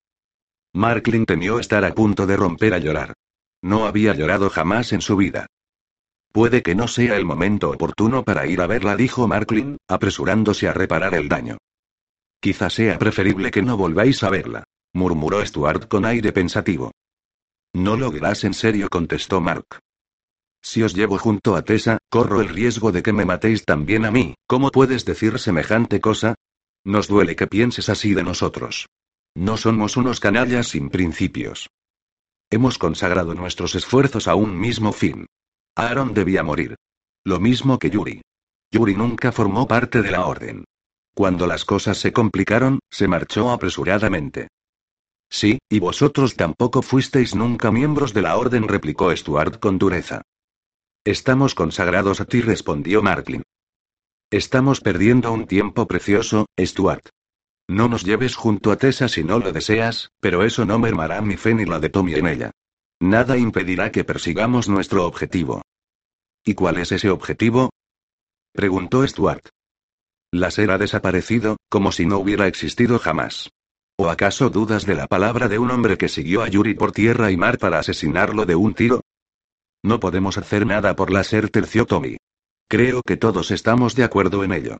Marklin 0.74 1.26
temió 1.26 1.60
estar 1.60 1.86
a 1.86 1.94
punto 1.94 2.28
de 2.28 2.36
romper 2.36 2.74
a 2.74 2.78
llorar. 2.78 3.14
No 3.62 3.86
había 3.86 4.14
llorado 4.14 4.50
jamás 4.50 4.92
en 4.92 5.00
su 5.00 5.16
vida. 5.16 5.48
Puede 6.34 6.62
que 6.62 6.76
no 6.76 6.90
sea 6.90 7.16
el 7.16 7.24
momento 7.24 7.70
oportuno 7.70 8.24
para 8.24 8.46
ir 8.46 8.60
a 8.60 8.68
verla, 8.68 8.98
dijo 8.98 9.28
Marklin, 9.28 9.78
apresurándose 9.88 10.68
a 10.68 10.74
reparar 10.74 11.14
el 11.14 11.30
daño. 11.30 11.58
Quizá 12.42 12.70
sea 12.70 13.00
preferible 13.00 13.50
que 13.50 13.62
no 13.62 13.78
volváis 13.78 14.24
a 14.24 14.30
verla, 14.30 14.66
murmuró 14.92 15.46
Stuart 15.46 15.88
con 15.88 16.04
aire 16.04 16.34
pensativo. 16.34 16.92
No 17.72 17.96
lo 17.96 18.12
dirás 18.12 18.44
en 18.44 18.54
serio, 18.54 18.90
contestó 18.90 19.40
Mark. 19.40 19.80
Si 20.64 20.82
os 20.82 20.96
llevo 20.96 21.18
junto 21.18 21.56
a 21.56 21.62
Tessa, 21.64 21.98
corro 22.10 22.40
el 22.40 22.48
riesgo 22.48 22.94
de 22.94 23.04
que 23.04 23.12
me 23.12 23.26
matéis 23.26 23.66
también 23.66 24.06
a 24.06 24.12
mí. 24.12 24.36
¿Cómo 24.48 24.72
puedes 24.72 25.04
decir 25.04 25.38
semejante 25.38 26.00
cosa? 26.00 26.36
Nos 26.86 27.08
duele 27.08 27.36
que 27.36 27.48
pienses 27.48 27.90
así 27.90 28.14
de 28.14 28.24
nosotros. 28.24 28.88
No 29.36 29.58
somos 29.58 29.98
unos 29.98 30.20
canallas 30.20 30.70
sin 30.70 30.90
principios. 30.90 31.70
Hemos 32.50 32.78
consagrado 32.78 33.34
nuestros 33.34 33.76
esfuerzos 33.76 34.28
a 34.28 34.36
un 34.36 34.58
mismo 34.58 34.94
fin. 34.94 35.26
Aaron 35.76 36.14
debía 36.14 36.44
morir. 36.44 36.76
Lo 37.26 37.40
mismo 37.40 37.78
que 37.78 37.90
Yuri. 37.90 38.22
Yuri 38.72 38.96
nunca 38.96 39.32
formó 39.32 39.68
parte 39.68 40.02
de 40.02 40.12
la 40.12 40.26
orden. 40.26 40.64
Cuando 41.14 41.46
las 41.46 41.66
cosas 41.66 41.98
se 41.98 42.14
complicaron, 42.14 42.80
se 42.90 43.08
marchó 43.08 43.52
apresuradamente. 43.52 44.48
Sí, 45.30 45.60
y 45.70 45.80
vosotros 45.80 46.36
tampoco 46.36 46.82
fuisteis 46.82 47.36
nunca 47.36 47.72
miembros 47.72 48.14
de 48.14 48.22
la 48.22 48.38
orden, 48.38 48.68
replicó 48.68 49.16
Stuart 49.16 49.60
con 49.60 49.78
dureza. 49.78 50.22
Estamos 51.06 51.54
consagrados 51.54 52.22
a 52.22 52.26
ti, 52.26 52.40
respondió 52.40 53.02
Marklin. 53.02 53.44
Estamos 54.32 54.80
perdiendo 54.80 55.34
un 55.34 55.48
tiempo 55.48 55.86
precioso, 55.86 56.46
Stuart. 56.58 57.10
No 57.68 57.90
nos 57.90 58.04
lleves 58.04 58.36
junto 58.36 58.72
a 58.72 58.78
Tessa 58.78 59.10
si 59.10 59.22
no 59.22 59.40
lo 59.40 59.52
deseas, 59.52 60.12
pero 60.22 60.44
eso 60.44 60.66
no 60.66 60.80
mermará 60.80 61.22
mi 61.22 61.36
fe 61.36 61.56
ni 61.56 61.66
la 61.66 61.82
de 61.82 61.90
Tommy 61.90 62.14
en 62.14 62.28
ella. 62.28 62.52
Nada 63.02 63.38
impedirá 63.38 63.92
que 63.92 64.06
persigamos 64.06 64.70
nuestro 64.70 65.06
objetivo. 65.06 65.62
¿Y 66.46 66.54
cuál 66.54 66.78
es 66.78 66.94
ese 66.94 67.10
objetivo? 67.10 67.70
preguntó 68.54 69.06
Stuart. 69.06 69.50
La 70.32 70.48
ha 70.48 70.78
desaparecido, 70.78 71.58
como 71.70 71.92
si 71.92 72.06
no 72.06 72.18
hubiera 72.18 72.48
existido 72.48 72.98
jamás. 72.98 73.50
¿O 73.98 74.10
acaso 74.10 74.50
dudas 74.50 74.86
de 74.86 74.96
la 74.96 75.08
palabra 75.08 75.50
de 75.50 75.60
un 75.60 75.70
hombre 75.70 75.98
que 75.98 76.08
siguió 76.08 76.44
a 76.44 76.48
Yuri 76.48 76.76
por 76.76 76.94
tierra 76.94 77.30
y 77.30 77.36
mar 77.36 77.58
para 77.58 77.80
asesinarlo 77.80 78.46
de 78.46 78.56
un 78.56 78.74
tiro? 78.74 79.02
No 79.84 80.00
podemos 80.00 80.38
hacer 80.38 80.66
nada 80.66 80.96
por 80.96 81.12
la 81.12 81.24
ser 81.24 81.50
Tommy. 81.50 82.18
Creo 82.70 83.02
que 83.04 83.18
todos 83.18 83.52
estamos 83.52 83.96
de 83.96 84.06
acuerdo 84.06 84.44
en 84.44 84.54
ello. 84.54 84.78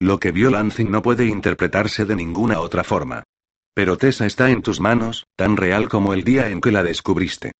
Lo 0.00 0.18
que 0.18 0.32
vio 0.32 0.50
Lansing 0.50 0.90
no 0.90 1.02
puede 1.02 1.26
interpretarse 1.26 2.04
de 2.04 2.16
ninguna 2.16 2.60
otra 2.60 2.82
forma. 2.82 3.22
Pero 3.74 3.98
Tessa 3.98 4.24
está 4.24 4.50
en 4.50 4.62
tus 4.62 4.80
manos, 4.80 5.26
tan 5.36 5.56
real 5.56 5.88
como 5.88 6.14
el 6.14 6.24
día 6.24 6.48
en 6.48 6.60
que 6.60 6.72
la 6.72 6.82
descubriste. 6.82 7.52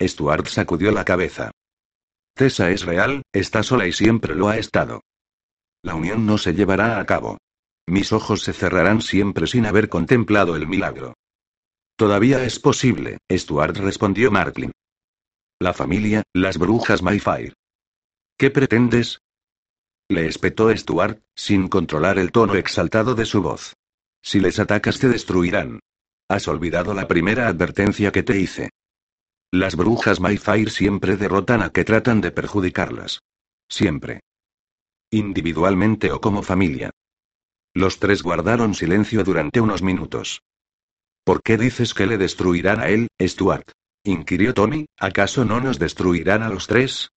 Stuart 0.00 0.46
sacudió 0.46 0.92
la 0.92 1.04
cabeza. 1.04 1.50
Tessa 2.34 2.70
es 2.70 2.84
real, 2.84 3.22
está 3.32 3.62
sola 3.62 3.86
y 3.86 3.92
siempre 3.92 4.34
lo 4.34 4.48
ha 4.48 4.58
estado. 4.58 5.02
La 5.82 5.94
unión 5.94 6.26
no 6.26 6.36
se 6.36 6.52
llevará 6.52 7.00
a 7.00 7.06
cabo. 7.06 7.38
Mis 7.86 8.12
ojos 8.12 8.42
se 8.42 8.52
cerrarán 8.52 9.00
siempre 9.00 9.46
sin 9.46 9.66
haber 9.66 9.88
contemplado 9.88 10.56
el 10.56 10.68
milagro. 10.68 11.14
Todavía 11.96 12.44
es 12.44 12.58
posible, 12.58 13.18
Stuart 13.30 13.76
respondió 13.78 14.30
Marklin. 14.30 14.72
La 15.62 15.74
familia, 15.74 16.22
las 16.32 16.56
brujas 16.56 17.02
Mayfire. 17.02 17.52
¿Qué 18.38 18.50
pretendes? 18.50 19.20
Le 20.08 20.26
espetó 20.26 20.74
Stuart, 20.74 21.20
sin 21.36 21.68
controlar 21.68 22.18
el 22.18 22.32
tono 22.32 22.54
exaltado 22.54 23.14
de 23.14 23.26
su 23.26 23.42
voz. 23.42 23.74
Si 24.22 24.40
les 24.40 24.58
atacas 24.58 24.98
te 24.98 25.10
destruirán. 25.10 25.80
Has 26.30 26.48
olvidado 26.48 26.94
la 26.94 27.06
primera 27.06 27.46
advertencia 27.46 28.10
que 28.10 28.22
te 28.22 28.40
hice. 28.40 28.70
Las 29.52 29.76
brujas 29.76 30.18
Mayfire 30.18 30.70
siempre 30.70 31.18
derrotan 31.18 31.60
a 31.60 31.68
que 31.68 31.84
tratan 31.84 32.22
de 32.22 32.30
perjudicarlas. 32.30 33.20
Siempre. 33.68 34.20
Individualmente 35.10 36.10
o 36.10 36.22
como 36.22 36.42
familia. 36.42 36.90
Los 37.74 37.98
tres 37.98 38.22
guardaron 38.22 38.72
silencio 38.72 39.24
durante 39.24 39.60
unos 39.60 39.82
minutos. 39.82 40.40
¿Por 41.22 41.42
qué 41.42 41.58
dices 41.58 41.92
que 41.92 42.06
le 42.06 42.16
destruirán 42.16 42.80
a 42.80 42.88
él, 42.88 43.08
Stuart? 43.20 43.72
Inquirió 44.04 44.54
Tony, 44.54 44.86
¿acaso 44.98 45.44
no 45.44 45.60
nos 45.60 45.78
destruirán 45.78 46.42
a 46.42 46.48
los 46.48 46.66
tres? 46.66 47.10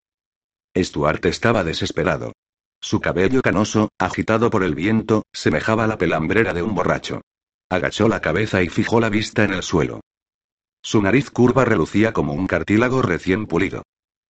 Stuart 0.76 1.26
estaba 1.26 1.64
desesperado. 1.64 2.34
Su 2.82 3.00
cabello 3.00 3.42
canoso, 3.42 3.90
agitado 3.98 4.50
por 4.50 4.64
el 4.64 4.76
viento, 4.76 5.24
semejaba 5.32 5.88
la 5.88 5.98
pelambrera 5.98 6.54
de 6.54 6.64
un 6.64 6.76
borracho. 6.76 7.22
Agachó 7.70 8.08
la 8.08 8.20
cabeza 8.20 8.62
y 8.62 8.70
fijó 8.70 9.00
la 9.00 9.10
vista 9.10 9.44
en 9.44 9.54
el 9.54 9.64
suelo. 9.64 10.02
Su 10.82 11.02
nariz 11.02 11.32
curva 11.32 11.64
relucía 11.64 12.12
como 12.12 12.34
un 12.34 12.46
cartílago 12.46 13.02
recién 13.02 13.46
pulido. 13.46 13.84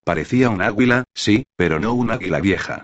Parecía 0.05 0.49
un 0.49 0.61
águila, 0.61 1.05
sí, 1.15 1.45
pero 1.55 1.79
no 1.79 1.93
un 1.93 2.11
águila 2.11 2.39
vieja. 2.39 2.83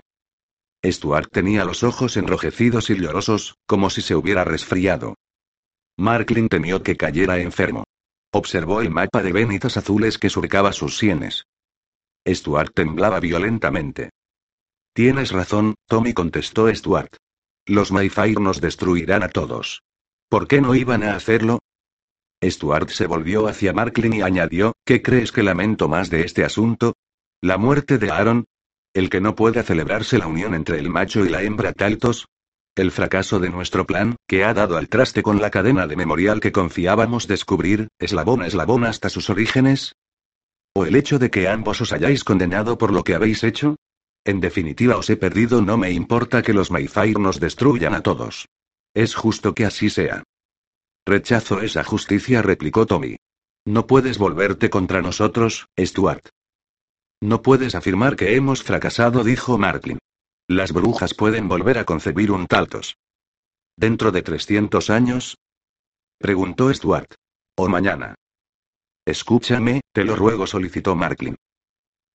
Stuart 0.84 1.30
tenía 1.30 1.64
los 1.64 1.82
ojos 1.82 2.16
enrojecidos 2.16 2.90
y 2.90 2.96
llorosos, 2.96 3.54
como 3.66 3.90
si 3.90 4.00
se 4.02 4.14
hubiera 4.14 4.44
resfriado. 4.44 5.14
Marklin 5.98 6.48
temió 6.48 6.82
que 6.82 6.96
cayera 6.96 7.38
enfermo. 7.38 7.84
Observó 8.32 8.80
el 8.80 8.90
mapa 8.90 9.22
de 9.22 9.32
venitas 9.32 9.76
azules 9.76 10.18
que 10.18 10.30
surcaba 10.30 10.72
sus 10.72 10.98
sienes. 10.98 11.46
Stuart 12.26 12.72
temblaba 12.74 13.18
violentamente. 13.18 14.10
Tienes 14.94 15.32
razón, 15.32 15.74
Tommy 15.86 16.12
contestó 16.12 16.72
Stuart. 16.72 17.16
Los 17.66 17.90
Mayfire 17.90 18.40
nos 18.40 18.60
destruirán 18.60 19.22
a 19.22 19.28
todos. 19.28 19.82
¿Por 20.28 20.46
qué 20.46 20.60
no 20.60 20.74
iban 20.74 21.02
a 21.02 21.16
hacerlo? 21.16 21.58
Stuart 22.42 22.88
se 22.90 23.06
volvió 23.06 23.48
hacia 23.48 23.72
Marklin 23.72 24.12
y 24.12 24.22
añadió, 24.22 24.74
¿qué 24.84 25.02
crees 25.02 25.32
que 25.32 25.42
lamento 25.42 25.88
más 25.88 26.08
de 26.08 26.22
este 26.22 26.44
asunto? 26.44 26.94
¿La 27.40 27.58
muerte 27.58 27.98
de 27.98 28.10
Aaron? 28.10 28.44
¿El 28.94 29.10
que 29.10 29.20
no 29.20 29.34
pueda 29.34 29.62
celebrarse 29.62 30.18
la 30.18 30.26
unión 30.26 30.54
entre 30.54 30.78
el 30.78 30.88
macho 30.88 31.24
y 31.24 31.28
la 31.28 31.42
hembra 31.42 31.72
Taltos? 31.72 32.26
¿El 32.76 32.92
fracaso 32.92 33.40
de 33.40 33.50
nuestro 33.50 33.86
plan, 33.86 34.16
que 34.28 34.44
ha 34.44 34.54
dado 34.54 34.76
al 34.76 34.88
traste 34.88 35.22
con 35.22 35.40
la 35.40 35.50
cadena 35.50 35.86
de 35.86 35.96
memorial 35.96 36.40
que 36.40 36.52
confiábamos 36.52 37.26
descubrir, 37.26 37.88
eslabón 37.98 38.42
a 38.42 38.46
eslabón 38.46 38.84
hasta 38.84 39.08
sus 39.08 39.28
orígenes? 39.28 39.96
¿O 40.74 40.84
el 40.84 40.94
hecho 40.94 41.18
de 41.18 41.30
que 41.30 41.48
ambos 41.48 41.80
os 41.80 41.92
hayáis 41.92 42.22
condenado 42.22 42.78
por 42.78 42.92
lo 42.92 43.02
que 43.02 43.14
habéis 43.14 43.42
hecho? 43.42 43.76
En 44.24 44.40
definitiva 44.40 44.96
os 44.96 45.10
he 45.10 45.16
perdido, 45.16 45.62
no 45.62 45.78
me 45.78 45.90
importa 45.90 46.42
que 46.42 46.52
los 46.52 46.70
Mayfire 46.70 47.18
nos 47.18 47.40
destruyan 47.40 47.94
a 47.94 48.02
todos. 48.02 48.46
Es 48.94 49.14
justo 49.14 49.54
que 49.54 49.64
así 49.64 49.90
sea. 49.90 50.22
Rechazo 51.06 51.60
esa 51.62 51.82
justicia, 51.82 52.40
replicó 52.42 52.86
Tommy. 52.86 53.16
No 53.66 53.86
puedes 53.86 54.18
volverte 54.18 54.70
contra 54.70 55.02
nosotros, 55.02 55.66
Stuart. 55.78 56.28
No 57.20 57.42
puedes 57.42 57.74
afirmar 57.74 58.16
que 58.16 58.36
hemos 58.36 58.62
fracasado, 58.62 59.24
dijo 59.24 59.58
Marklin. 59.58 59.98
Las 60.50 60.72
brujas 60.72 61.14
pueden 61.14 61.46
volver 61.46 61.78
a 61.78 61.84
concebir 61.84 62.32
un 62.32 62.48
Taltos. 62.48 62.96
¿Dentro 63.76 64.10
de 64.10 64.22
300 64.22 64.90
años? 64.90 65.38
Preguntó 66.18 66.74
Stuart. 66.74 67.14
O 67.56 67.68
mañana. 67.68 68.16
Escúchame, 69.06 69.80
te 69.94 70.04
lo 70.04 70.16
ruego, 70.16 70.48
solicitó 70.48 70.96
Marklin. 70.96 71.36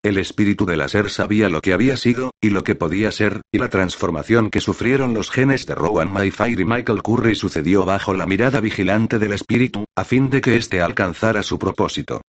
El 0.03 0.17
espíritu 0.17 0.65
de 0.65 0.75
la 0.75 0.89
ser 0.89 1.09
sabía 1.11 1.47
lo 1.47 1.61
que 1.61 1.71
había 1.71 1.95
sido, 1.95 2.31
y 2.41 2.49
lo 2.49 2.65
que 2.65 2.75
podía 2.75 3.09
ser, 3.13 3.39
y 3.53 3.57
la 3.57 3.69
transformación 3.69 4.49
que 4.49 4.59
sufrieron 4.59 5.13
los 5.13 5.31
genes 5.31 5.65
de 5.65 5.75
Rowan 5.75 6.11
Mayfire 6.11 6.61
y 6.61 6.65
Michael 6.65 7.03
Curry 7.03 7.35
sucedió 7.35 7.85
bajo 7.85 8.13
la 8.13 8.25
mirada 8.25 8.59
vigilante 8.59 9.17
del 9.17 9.31
espíritu, 9.31 9.85
a 9.95 10.03
fin 10.03 10.29
de 10.29 10.41
que 10.41 10.57
éste 10.57 10.81
alcanzara 10.81 11.41
su 11.41 11.57
propósito. 11.57 12.19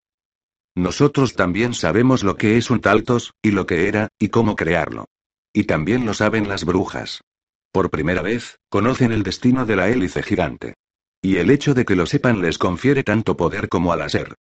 Nosotros 0.77 1.35
también 1.35 1.75
sabemos 1.75 2.23
lo 2.23 2.37
que 2.37 2.59
es 2.59 2.71
un 2.71 2.81
Taltos, 2.81 3.33
y 3.43 3.51
lo 3.51 3.67
que 3.67 3.89
era, 3.89 4.07
y 4.21 4.29
cómo 4.29 4.55
crearlo. 4.55 5.07
Y 5.57 5.65
también 5.65 6.05
lo 6.05 6.13
saben 6.13 6.49
las 6.49 6.67
brujas. 6.67 7.23
Por 7.73 7.89
primera 7.89 8.21
vez, 8.21 8.59
conocen 8.69 9.11
el 9.11 9.23
destino 9.23 9.65
de 9.65 9.75
la 9.75 9.89
hélice 9.89 10.23
gigante. 10.23 10.75
Y 11.23 11.39
el 11.39 11.49
hecho 11.49 11.73
de 11.73 11.87
que 11.87 11.97
lo 11.97 12.05
sepan 12.05 12.43
les 12.43 12.59
confiere 12.59 13.03
tanto 13.03 13.39
poder 13.39 13.71
como 13.71 13.91
a 13.91 13.97
la 13.97 14.11
ser. 14.11 14.35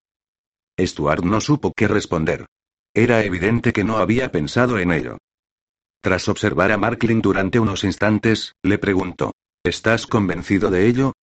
Stuart 0.79 1.25
no 1.25 1.41
supo 1.41 1.73
qué 1.75 1.89
responder. 1.89 2.45
Era 2.93 3.25
evidente 3.25 3.73
que 3.73 3.83
no 3.83 3.97
había 3.97 4.31
pensado 4.31 4.79
en 4.79 4.93
ello. 4.93 5.17
Tras 6.03 6.29
observar 6.29 6.71
a 6.71 6.77
Marklin 6.77 7.23
durante 7.23 7.61
unos 7.61 7.83
instantes, 7.85 8.53
le 8.63 8.77
preguntó, 8.77 9.33
¿Estás 9.65 10.07
convencido 10.07 10.71
de 10.71 10.87
ello? 10.87 11.15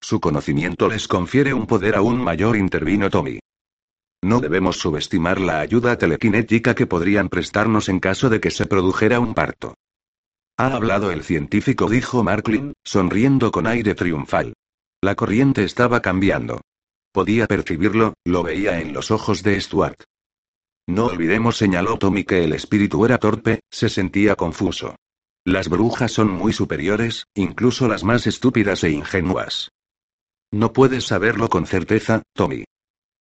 Su 0.00 0.18
conocimiento 0.18 0.88
les 0.88 1.06
confiere 1.06 1.54
un 1.54 1.68
poder 1.68 1.94
aún 1.94 2.20
mayor, 2.20 2.56
intervino 2.56 3.08
Tommy. 3.08 3.38
No 4.24 4.40
debemos 4.40 4.78
subestimar 4.78 5.40
la 5.40 5.60
ayuda 5.60 5.98
telequinética 5.98 6.74
que 6.74 6.86
podrían 6.86 7.28
prestarnos 7.28 7.88
en 7.88 7.98
caso 7.98 8.30
de 8.30 8.40
que 8.40 8.52
se 8.52 8.66
produjera 8.66 9.18
un 9.18 9.34
parto. 9.34 9.74
Ha 10.56 10.74
hablado 10.74 11.10
el 11.10 11.24
científico, 11.24 11.88
dijo 11.90 12.22
Marklin, 12.22 12.74
sonriendo 12.84 13.50
con 13.50 13.66
aire 13.66 13.94
triunfal. 13.94 14.54
La 15.02 15.16
corriente 15.16 15.64
estaba 15.64 16.00
cambiando. 16.00 16.60
Podía 17.12 17.46
percibirlo, 17.46 18.14
lo 18.24 18.44
veía 18.44 18.80
en 18.80 18.92
los 18.92 19.10
ojos 19.10 19.42
de 19.42 19.60
Stuart. 19.60 20.04
No 20.86 21.06
olvidemos, 21.06 21.56
señaló 21.56 21.98
Tommy, 21.98 22.24
que 22.24 22.44
el 22.44 22.52
espíritu 22.52 23.04
era 23.04 23.18
torpe, 23.18 23.60
se 23.70 23.88
sentía 23.88 24.36
confuso. 24.36 24.96
Las 25.44 25.68
brujas 25.68 26.12
son 26.12 26.30
muy 26.30 26.52
superiores, 26.52 27.26
incluso 27.34 27.88
las 27.88 28.04
más 28.04 28.28
estúpidas 28.28 28.84
e 28.84 28.90
ingenuas. 28.90 29.70
No 30.52 30.72
puedes 30.72 31.06
saberlo 31.06 31.48
con 31.48 31.66
certeza, 31.66 32.22
Tommy. 32.34 32.64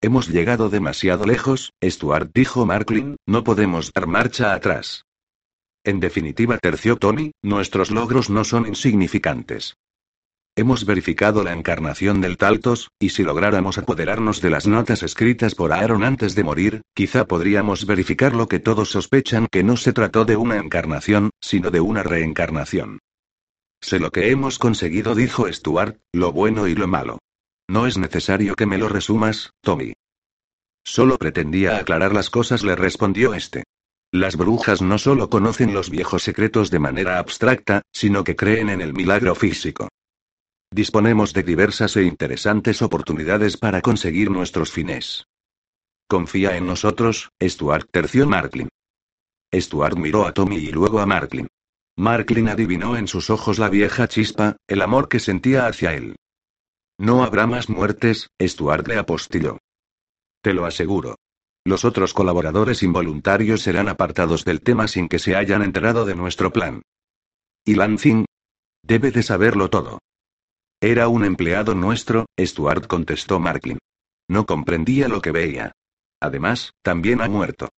Hemos 0.03 0.29
llegado 0.29 0.69
demasiado 0.69 1.25
lejos, 1.25 1.73
Stuart 1.83 2.31
dijo 2.33 2.65
Marklin, 2.65 3.17
no 3.27 3.43
podemos 3.43 3.93
dar 3.93 4.07
marcha 4.07 4.55
atrás. 4.55 5.05
En 5.83 5.99
definitiva, 5.99 6.57
terció 6.57 6.97
Tommy, 6.97 7.33
nuestros 7.43 7.91
logros 7.91 8.31
no 8.31 8.43
son 8.43 8.65
insignificantes. 8.65 9.75
Hemos 10.55 10.85
verificado 10.85 11.43
la 11.43 11.53
encarnación 11.53 12.19
del 12.19 12.37
Taltos, 12.37 12.89
y 12.99 13.09
si 13.09 13.23
lográramos 13.23 13.77
apoderarnos 13.77 14.41
de 14.41 14.49
las 14.49 14.65
notas 14.65 15.03
escritas 15.03 15.53
por 15.53 15.71
Aaron 15.71 16.03
antes 16.03 16.33
de 16.33 16.43
morir, 16.43 16.81
quizá 16.95 17.25
podríamos 17.25 17.85
verificar 17.85 18.35
lo 18.35 18.47
que 18.47 18.59
todos 18.59 18.89
sospechan 18.89 19.47
que 19.51 19.63
no 19.63 19.77
se 19.77 19.93
trató 19.93 20.25
de 20.25 20.35
una 20.35 20.57
encarnación, 20.57 21.29
sino 21.39 21.69
de 21.69 21.79
una 21.79 22.01
reencarnación. 22.01 22.99
Sé 23.81 23.99
lo 23.99 24.11
que 24.11 24.31
hemos 24.31 24.57
conseguido, 24.57 25.13
dijo 25.13 25.51
Stuart, 25.51 25.97
lo 26.11 26.31
bueno 26.31 26.67
y 26.67 26.73
lo 26.73 26.87
malo. 26.87 27.19
No 27.71 27.87
es 27.87 27.97
necesario 27.97 28.55
que 28.55 28.65
me 28.65 28.77
lo 28.77 28.89
resumas, 28.89 29.53
Tommy. 29.61 29.93
Solo 30.83 31.17
pretendía 31.17 31.77
aclarar 31.77 32.13
las 32.13 32.29
cosas, 32.29 32.65
le 32.65 32.75
respondió 32.75 33.33
este. 33.33 33.63
Las 34.11 34.35
brujas 34.35 34.81
no 34.81 34.97
solo 34.97 35.29
conocen 35.29 35.73
los 35.73 35.89
viejos 35.89 36.21
secretos 36.21 36.69
de 36.69 36.79
manera 36.79 37.17
abstracta, 37.17 37.83
sino 37.93 38.25
que 38.25 38.35
creen 38.35 38.69
en 38.69 38.81
el 38.81 38.91
milagro 38.91 39.35
físico. 39.35 39.87
Disponemos 40.69 41.31
de 41.31 41.43
diversas 41.43 41.95
e 41.95 42.03
interesantes 42.03 42.81
oportunidades 42.81 43.55
para 43.55 43.79
conseguir 43.79 44.31
nuestros 44.31 44.69
fines. 44.69 45.23
Confía 46.09 46.57
en 46.57 46.67
nosotros, 46.67 47.29
Stuart 47.41 47.87
terció 47.89 48.27
Marklin. 48.27 48.67
Stuart 49.55 49.95
miró 49.95 50.27
a 50.27 50.33
Tommy 50.33 50.57
y 50.57 50.73
luego 50.73 50.99
a 50.99 51.05
Marklin. 51.05 51.47
Marklin 51.95 52.49
adivinó 52.49 52.97
en 52.97 53.07
sus 53.07 53.29
ojos 53.29 53.59
la 53.59 53.69
vieja 53.69 54.09
chispa, 54.09 54.57
el 54.67 54.81
amor 54.81 55.07
que 55.07 55.21
sentía 55.21 55.67
hacia 55.67 55.93
él. 55.93 56.15
No 57.01 57.23
habrá 57.23 57.47
más 57.47 57.67
muertes, 57.67 58.29
Stuart 58.39 58.87
le 58.87 58.99
apostilló. 58.99 59.57
Te 60.43 60.53
lo 60.53 60.67
aseguro. 60.67 61.15
Los 61.65 61.83
otros 61.83 62.13
colaboradores 62.13 62.83
involuntarios 62.83 63.63
serán 63.63 63.89
apartados 63.89 64.45
del 64.45 64.61
tema 64.61 64.87
sin 64.87 65.09
que 65.09 65.17
se 65.17 65.35
hayan 65.35 65.63
enterado 65.63 66.05
de 66.05 66.13
nuestro 66.13 66.53
plan. 66.53 66.83
¿Y 67.65 67.73
Lansing? 67.73 68.25
Debe 68.83 69.09
de 69.09 69.23
saberlo 69.23 69.71
todo. 69.71 69.97
Era 70.79 71.07
un 71.07 71.25
empleado 71.25 71.73
nuestro, 71.73 72.27
Stuart 72.39 72.85
contestó 72.85 73.39
Marklin. 73.39 73.79
No 74.29 74.45
comprendía 74.45 75.07
lo 75.07 75.23
que 75.23 75.31
veía. 75.31 75.71
Además, 76.19 76.69
también 76.83 77.21
ha 77.21 77.29
muerto. 77.29 77.69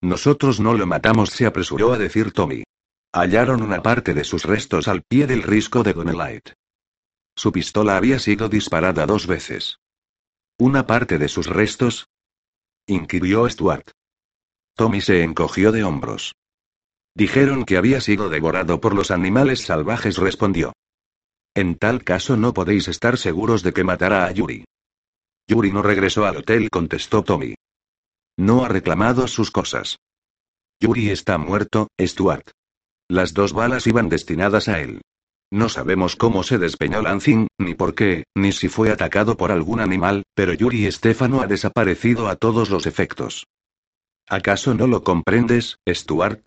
Nosotros 0.00 0.58
no 0.58 0.74
lo 0.74 0.88
matamos, 0.88 1.30
se 1.30 1.46
apresuró 1.46 1.92
a 1.92 1.98
decir 1.98 2.32
Tommy. 2.32 2.64
Hallaron 3.12 3.62
una 3.62 3.80
parte 3.80 4.12
de 4.12 4.24
sus 4.24 4.44
restos 4.44 4.88
al 4.88 5.02
pie 5.02 5.28
del 5.28 5.44
risco 5.44 5.84
de 5.84 5.92
Donnelite. 5.92 6.54
Su 7.36 7.52
pistola 7.52 7.96
había 7.96 8.18
sido 8.18 8.48
disparada 8.48 9.06
dos 9.06 9.26
veces. 9.26 9.78
¿Una 10.58 10.86
parte 10.86 11.18
de 11.18 11.28
sus 11.28 11.46
restos? 11.46 12.08
inquirió 12.86 13.48
Stuart. 13.48 13.90
Tommy 14.74 15.00
se 15.00 15.22
encogió 15.22 15.72
de 15.72 15.84
hombros. 15.84 16.34
Dijeron 17.14 17.64
que 17.64 17.76
había 17.76 18.00
sido 18.00 18.28
devorado 18.28 18.80
por 18.80 18.94
los 18.94 19.10
animales 19.10 19.62
salvajes, 19.62 20.16
respondió. 20.16 20.72
En 21.54 21.76
tal 21.76 22.04
caso 22.04 22.36
no 22.36 22.54
podéis 22.54 22.88
estar 22.88 23.18
seguros 23.18 23.62
de 23.62 23.72
que 23.72 23.84
matará 23.84 24.26
a 24.26 24.32
Yuri. 24.32 24.64
Yuri 25.48 25.72
no 25.72 25.82
regresó 25.82 26.26
al 26.26 26.36
hotel, 26.38 26.70
contestó 26.70 27.24
Tommy. 27.24 27.54
No 28.36 28.64
ha 28.64 28.68
reclamado 28.68 29.26
sus 29.26 29.50
cosas. 29.50 29.98
Yuri 30.80 31.10
está 31.10 31.38
muerto, 31.38 31.88
Stuart. 32.00 32.50
Las 33.08 33.34
dos 33.34 33.52
balas 33.52 33.86
iban 33.86 34.08
destinadas 34.08 34.68
a 34.68 34.80
él. 34.80 35.02
No 35.52 35.68
sabemos 35.68 36.14
cómo 36.14 36.44
se 36.44 36.58
despeñó 36.58 37.02
Lansing, 37.02 37.48
ni 37.58 37.74
por 37.74 37.94
qué, 37.94 38.24
ni 38.36 38.52
si 38.52 38.68
fue 38.68 38.90
atacado 38.90 39.36
por 39.36 39.50
algún 39.50 39.80
animal, 39.80 40.22
pero 40.34 40.54
Yuri 40.54 40.86
Estefano 40.86 41.40
ha 41.40 41.46
desaparecido 41.48 42.28
a 42.28 42.36
todos 42.36 42.70
los 42.70 42.86
efectos. 42.86 43.46
¿Acaso 44.28 44.74
no 44.74 44.86
lo 44.86 45.02
comprendes, 45.02 45.78
Stuart? 45.88 46.44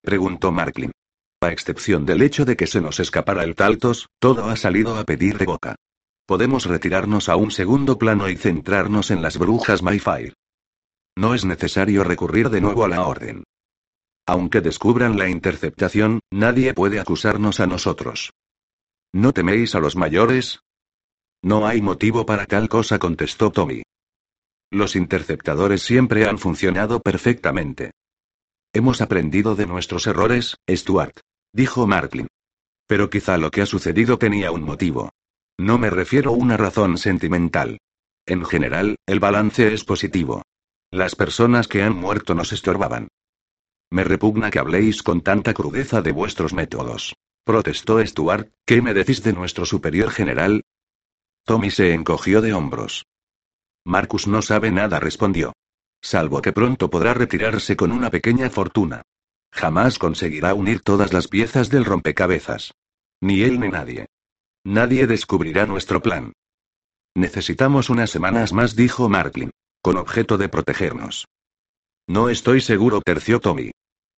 preguntó 0.00 0.52
Marklin. 0.52 0.92
A 1.40 1.50
excepción 1.50 2.06
del 2.06 2.22
hecho 2.22 2.44
de 2.44 2.56
que 2.56 2.68
se 2.68 2.80
nos 2.80 3.00
escapara 3.00 3.42
el 3.42 3.56
Taltos, 3.56 4.08
todo 4.20 4.44
ha 4.44 4.56
salido 4.56 4.96
a 4.96 5.04
pedir 5.04 5.36
de 5.36 5.46
boca. 5.46 5.74
Podemos 6.24 6.66
retirarnos 6.66 7.28
a 7.28 7.36
un 7.36 7.50
segundo 7.50 7.98
plano 7.98 8.28
y 8.28 8.36
centrarnos 8.36 9.10
en 9.10 9.22
las 9.22 9.38
brujas 9.38 9.82
Mayfire. 9.82 10.34
No 11.16 11.34
es 11.34 11.44
necesario 11.44 12.04
recurrir 12.04 12.48
de 12.48 12.60
nuevo 12.60 12.84
a 12.84 12.88
la 12.88 13.06
orden. 13.06 13.44
Aunque 14.26 14.60
descubran 14.60 15.18
la 15.18 15.28
interceptación, 15.28 16.20
nadie 16.30 16.72
puede 16.74 17.00
acusarnos 17.00 17.60
a 17.60 17.66
nosotros. 17.66 18.32
¿No 19.12 19.32
teméis 19.32 19.74
a 19.74 19.80
los 19.80 19.96
mayores? 19.96 20.60
No 21.42 21.66
hay 21.66 21.82
motivo 21.82 22.24
para 22.24 22.46
tal 22.46 22.68
cosa, 22.68 22.98
contestó 22.98 23.52
Tommy. 23.52 23.82
Los 24.70 24.96
interceptadores 24.96 25.82
siempre 25.82 26.26
han 26.26 26.38
funcionado 26.38 27.00
perfectamente. 27.00 27.92
Hemos 28.72 29.00
aprendido 29.00 29.54
de 29.54 29.66
nuestros 29.66 30.06
errores, 30.06 30.56
Stuart 30.68 31.20
dijo 31.54 31.86
Marklin. 31.86 32.26
Pero 32.86 33.08
quizá 33.08 33.38
lo 33.38 33.50
que 33.50 33.62
ha 33.62 33.66
sucedido 33.66 34.18
tenía 34.18 34.50
un 34.50 34.62
motivo. 34.62 35.10
No 35.58 35.78
me 35.78 35.88
refiero 35.88 36.30
a 36.30 36.34
una 36.34 36.56
razón 36.56 36.98
sentimental. 36.98 37.78
En 38.26 38.44
general, 38.44 38.96
el 39.06 39.20
balance 39.20 39.72
es 39.72 39.84
positivo. 39.84 40.42
Las 40.90 41.14
personas 41.14 41.68
que 41.68 41.82
han 41.82 41.96
muerto 41.96 42.34
nos 42.34 42.52
estorbaban. 42.52 43.08
Me 43.94 44.02
repugna 44.02 44.50
que 44.50 44.58
habléis 44.58 45.04
con 45.04 45.20
tanta 45.20 45.54
crudeza 45.54 46.02
de 46.02 46.10
vuestros 46.10 46.52
métodos. 46.52 47.14
Protestó 47.44 48.04
Stuart, 48.04 48.48
¿qué 48.66 48.82
me 48.82 48.92
decís 48.92 49.22
de 49.22 49.32
nuestro 49.32 49.66
superior 49.66 50.10
general? 50.10 50.64
Tommy 51.44 51.70
se 51.70 51.94
encogió 51.94 52.40
de 52.40 52.54
hombros. 52.54 53.06
Marcus 53.84 54.26
no 54.26 54.42
sabe 54.42 54.72
nada, 54.72 54.98
respondió. 54.98 55.52
Salvo 56.02 56.42
que 56.42 56.52
pronto 56.52 56.90
podrá 56.90 57.14
retirarse 57.14 57.76
con 57.76 57.92
una 57.92 58.10
pequeña 58.10 58.50
fortuna. 58.50 59.02
Jamás 59.52 60.00
conseguirá 60.00 60.54
unir 60.54 60.80
todas 60.80 61.12
las 61.12 61.28
piezas 61.28 61.70
del 61.70 61.84
rompecabezas. 61.84 62.74
Ni 63.20 63.42
él 63.42 63.60
ni 63.60 63.68
nadie. 63.68 64.06
Nadie 64.64 65.06
descubrirá 65.06 65.66
nuestro 65.66 66.02
plan. 66.02 66.32
Necesitamos 67.14 67.90
unas 67.90 68.10
semanas 68.10 68.52
más, 68.52 68.74
dijo 68.74 69.08
Marklin. 69.08 69.52
Con 69.80 69.98
objeto 69.98 70.36
de 70.36 70.48
protegernos. 70.48 71.28
No 72.08 72.28
estoy 72.28 72.60
seguro, 72.60 73.00
terció 73.00 73.38
Tommy. 73.38 73.70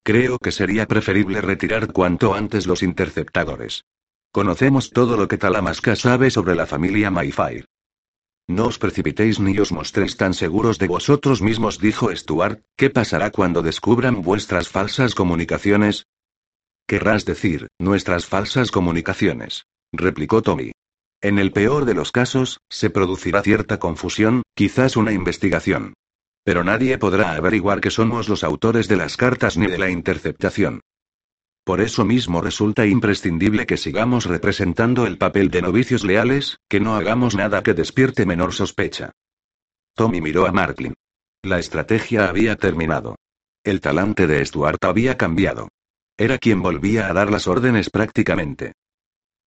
Creo 0.06 0.38
que 0.38 0.52
sería 0.52 0.86
preferible 0.86 1.40
retirar 1.40 1.92
cuanto 1.92 2.34
antes 2.34 2.68
los 2.68 2.84
interceptadores. 2.84 3.82
Conocemos 4.30 4.90
todo 4.90 5.16
lo 5.16 5.26
que 5.26 5.36
Talamasca 5.36 5.96
sabe 5.96 6.30
sobre 6.30 6.54
la 6.54 6.64
familia 6.64 7.10
Mayfire. 7.10 7.64
No 8.46 8.66
os 8.66 8.78
precipitéis 8.78 9.40
ni 9.40 9.58
os 9.58 9.72
mostréis 9.72 10.16
tan 10.16 10.32
seguros 10.32 10.78
de 10.78 10.86
vosotros 10.86 11.42
mismos, 11.42 11.80
dijo 11.80 12.14
Stuart. 12.14 12.60
¿Qué 12.76 12.88
pasará 12.88 13.32
cuando 13.32 13.62
descubran 13.62 14.22
vuestras 14.22 14.68
falsas 14.68 15.16
comunicaciones? 15.16 16.06
Querrás 16.86 17.24
decir, 17.24 17.66
nuestras 17.80 18.26
falsas 18.26 18.70
comunicaciones, 18.70 19.66
replicó 19.90 20.40
Tommy. 20.40 20.70
En 21.20 21.40
el 21.40 21.50
peor 21.50 21.84
de 21.84 21.94
los 21.94 22.12
casos, 22.12 22.60
se 22.70 22.90
producirá 22.90 23.42
cierta 23.42 23.80
confusión, 23.80 24.44
quizás 24.54 24.96
una 24.96 25.10
investigación. 25.10 25.94
Pero 26.46 26.62
nadie 26.62 26.96
podrá 26.96 27.32
averiguar 27.32 27.80
que 27.80 27.90
somos 27.90 28.28
los 28.28 28.44
autores 28.44 28.86
de 28.86 28.94
las 28.94 29.16
cartas 29.16 29.56
ni 29.56 29.66
de 29.66 29.78
la 29.78 29.90
interceptación. 29.90 30.80
Por 31.64 31.80
eso 31.80 32.04
mismo 32.04 32.40
resulta 32.40 32.86
imprescindible 32.86 33.66
que 33.66 33.76
sigamos 33.76 34.26
representando 34.26 35.08
el 35.08 35.18
papel 35.18 35.50
de 35.50 35.62
novicios 35.62 36.04
leales, 36.04 36.58
que 36.68 36.78
no 36.78 36.94
hagamos 36.94 37.34
nada 37.34 37.64
que 37.64 37.74
despierte 37.74 38.26
menor 38.26 38.52
sospecha. 38.52 39.10
Tommy 39.94 40.20
miró 40.20 40.46
a 40.46 40.52
Marklin. 40.52 40.94
La 41.42 41.58
estrategia 41.58 42.28
había 42.28 42.54
terminado. 42.54 43.16
El 43.64 43.80
talante 43.80 44.28
de 44.28 44.46
Stuart 44.46 44.84
había 44.84 45.16
cambiado. 45.16 45.66
Era 46.16 46.38
quien 46.38 46.62
volvía 46.62 47.08
a 47.08 47.12
dar 47.12 47.28
las 47.28 47.48
órdenes 47.48 47.90
prácticamente. 47.90 48.74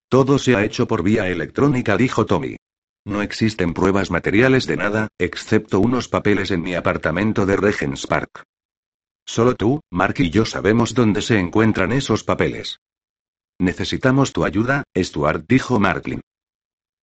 Todo 0.09 0.37
se 0.37 0.57
ha 0.57 0.65
hecho 0.65 0.85
por 0.85 1.01
vía 1.01 1.29
electrónica, 1.29 1.95
dijo 1.95 2.25
Tommy. 2.25 2.57
No 3.05 3.21
existen 3.21 3.73
pruebas 3.73 4.11
materiales 4.11 4.67
de 4.67 4.77
nada, 4.77 5.07
excepto 5.17 5.79
unos 5.79 6.07
papeles 6.07 6.51
en 6.51 6.61
mi 6.61 6.75
apartamento 6.75 7.45
de 7.45 7.55
Regents 7.55 8.07
Park. 8.07 8.43
Solo 9.25 9.55
tú, 9.55 9.81
Mark 9.91 10.15
y 10.17 10.29
yo 10.29 10.45
sabemos 10.45 10.93
dónde 10.93 11.21
se 11.21 11.37
encuentran 11.37 11.91
esos 11.91 12.23
papeles. 12.23 12.79
Necesitamos 13.59 14.33
tu 14.33 14.43
ayuda, 14.45 14.83
Stuart, 14.97 15.45
dijo 15.47 15.79
Marklin. 15.79 16.21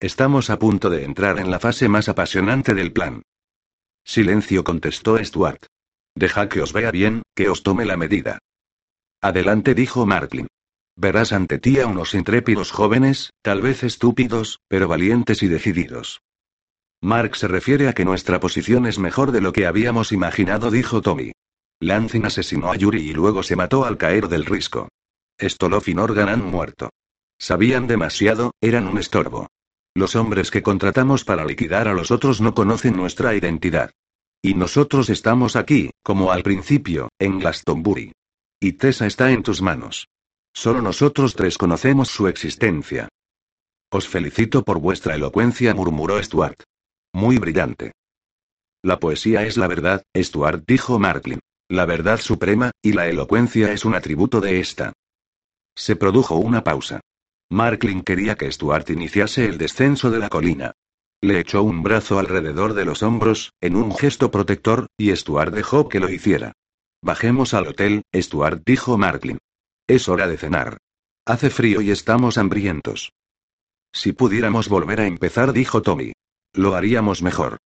Estamos 0.01 0.51
a 0.51 0.59
punto 0.59 0.91
de 0.91 1.05
entrar 1.05 1.39
en 1.39 1.51
la 1.51 1.59
fase 1.59 1.89
más 1.89 2.09
apasionante 2.09 2.75
del 2.75 2.93
plan. 2.93 3.23
Silencio, 4.05 4.65
contestó 4.65 5.23
Stuart. 5.25 5.67
Deja 6.15 6.49
que 6.49 6.61
os 6.61 6.73
vea 6.73 6.91
bien, 6.91 7.23
que 7.35 7.49
os 7.49 7.63
tome 7.63 7.85
la 7.85 7.97
medida. 7.97 8.39
Adelante, 9.21 9.75
dijo 9.75 10.07
Marklin. 10.07 10.47
Verás 10.97 11.33
ante 11.33 11.59
ti 11.59 11.79
a 11.79 11.87
unos 11.87 12.15
intrépidos 12.15 12.73
jóvenes, 12.73 13.31
tal 13.43 13.61
vez 13.61 13.83
estúpidos, 13.83 14.61
pero 14.67 14.89
valientes 14.89 15.43
y 15.43 15.49
decididos. 15.49 16.23
Mark 17.03 17.37
se 17.37 17.49
refiere 17.49 17.89
a 17.89 17.93
que 17.93 18.07
nuestra 18.07 18.41
posición 18.41 18.87
es 18.87 18.99
mejor 18.99 19.31
de 19.31 19.43
lo 19.43 19.53
que 19.53 19.67
habíamos 19.67 20.11
imaginado, 20.13 20.71
dijo 20.71 21.03
Tommy. 21.03 21.33
Lancing 21.81 22.25
asesinó 22.25 22.73
a 22.73 22.77
Yuri 22.77 23.03
y 23.03 23.13
luego 23.13 23.43
se 23.43 23.57
mató 23.57 23.85
al 23.85 23.99
caer 23.99 24.29
del 24.29 24.47
risco. 24.47 24.89
Stolov 25.39 25.83
y 25.87 25.95
Norgan 25.95 26.31
han 26.31 26.43
muerto. 26.43 26.89
Sabían 27.39 27.87
demasiado, 27.87 28.53
eran 28.63 28.87
un 28.87 28.97
estorbo. 28.97 29.49
Los 29.95 30.17
hombres 30.17 30.51
que 30.51 30.63
contratamos 30.63 31.25
para 31.25 31.45
liquidar 31.45 31.89
a 31.89 31.93
los 31.93 32.11
otros 32.11 32.41
no 32.41 32.55
conocen 32.55 32.97
nuestra 32.97 33.35
identidad. 33.35 33.91
Y 34.41 34.55
nosotros 34.55 35.11
estamos 35.11 35.57
aquí, 35.57 35.91
como 36.03 36.33
al 36.33 36.43
principio, 36.43 37.11
en 37.19 37.39
Glastonbury. 37.39 38.13
Y 38.61 38.73
Tessa 38.73 39.07
está 39.07 39.31
en 39.33 39.43
tus 39.43 39.61
manos. 39.61 40.09
Solo 40.57 40.81
nosotros 40.81 41.35
tres 41.35 41.59
conocemos 41.59 42.09
su 42.09 42.29
existencia. 42.29 43.11
Os 43.93 44.09
felicito 44.09 44.65
por 44.65 44.81
vuestra 44.81 45.15
elocuencia, 45.15 45.75
murmuró 45.75 46.21
Stuart. 46.23 46.63
Muy 47.13 47.37
brillante. 47.37 47.93
La 48.83 48.99
poesía 48.99 49.43
es 49.43 49.59
la 49.59 49.69
verdad, 49.69 50.03
Stuart 50.17 50.65
dijo 50.67 50.99
Marklin. 50.99 51.41
La 51.69 51.85
verdad 51.85 52.19
suprema, 52.19 52.71
y 52.81 52.95
la 52.95 53.07
elocuencia 53.07 53.71
es 53.71 53.85
un 53.85 53.95
atributo 53.95 54.41
de 54.41 54.59
esta. 54.59 54.95
Se 55.77 55.95
produjo 55.95 56.37
una 56.37 56.65
pausa. 56.65 57.01
Marklin 57.51 58.01
quería 58.01 58.37
que 58.37 58.51
Stuart 58.51 58.89
iniciase 58.89 59.45
el 59.45 59.59
descenso 59.59 60.11
de 60.11 60.21
la 60.21 60.31
colina. 60.31 60.73
Le 61.21 61.39
echó 61.39 61.63
un 61.65 61.83
brazo 61.83 62.19
alrededor 62.19 62.73
de 62.73 62.87
los 62.87 63.03
hombros, 63.03 63.53
en 63.61 63.77
un 63.77 63.95
gesto 63.95 64.31
protector, 64.31 64.87
y 64.97 65.15
Stuart 65.15 65.53
dejó 65.53 65.91
que 65.91 66.01
lo 66.01 66.09
hiciera. 66.09 66.53
Bajemos 67.03 67.53
al 67.53 67.67
hotel, 67.69 68.05
Stuart 68.15 68.63
dijo 68.65 68.97
Marklin. 68.97 69.39
Es 69.89 70.09
hora 70.09 70.27
de 70.27 70.37
cenar. 70.37 70.79
Hace 71.25 71.49
frío 71.49 71.81
y 71.81 71.91
estamos 71.91 72.39
hambrientos. 72.39 73.13
Si 73.93 74.13
pudiéramos 74.13 74.69
volver 74.69 75.01
a 75.01 75.07
empezar, 75.07 75.53
dijo 75.53 75.81
Tommy. 75.81 76.13
Lo 76.53 76.75
haríamos 76.75 77.23
mejor. 77.23 77.59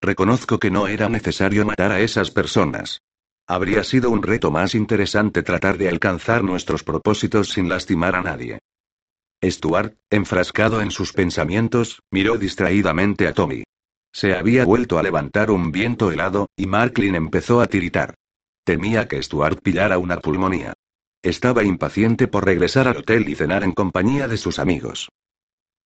Reconozco 0.00 0.58
que 0.58 0.70
no 0.70 0.88
era 0.88 1.08
necesario 1.08 1.64
matar 1.64 1.90
a 1.90 2.00
esas 2.00 2.30
personas. 2.30 3.00
Habría 3.46 3.82
sido 3.82 4.10
un 4.10 4.22
reto 4.22 4.50
más 4.50 4.74
interesante 4.74 5.42
tratar 5.42 5.78
de 5.78 5.88
alcanzar 5.88 6.44
nuestros 6.44 6.84
propósitos 6.84 7.50
sin 7.50 7.68
lastimar 7.68 8.14
a 8.14 8.22
nadie. 8.22 8.58
Stuart, 9.42 9.96
enfrascado 10.10 10.82
en 10.82 10.90
sus 10.90 11.12
pensamientos, 11.14 12.02
miró 12.10 12.36
distraídamente 12.36 13.26
a 13.26 13.32
Tommy. 13.32 13.64
Se 14.12 14.34
había 14.34 14.64
vuelto 14.64 14.98
a 14.98 15.02
levantar 15.02 15.50
un 15.50 15.72
viento 15.72 16.12
helado, 16.12 16.48
y 16.56 16.66
Marklin 16.66 17.14
empezó 17.14 17.60
a 17.60 17.68
tiritar. 17.68 18.14
Temía 18.64 19.08
que 19.08 19.22
Stuart 19.22 19.60
pillara 19.62 19.96
una 19.96 20.18
pulmonía. 20.18 20.74
Estaba 21.22 21.64
impaciente 21.64 22.28
por 22.28 22.44
regresar 22.44 22.86
al 22.86 22.98
hotel 22.98 23.28
y 23.28 23.34
cenar 23.34 23.64
en 23.64 23.72
compañía 23.72 24.28
de 24.28 24.36
sus 24.36 24.60
amigos. 24.60 25.08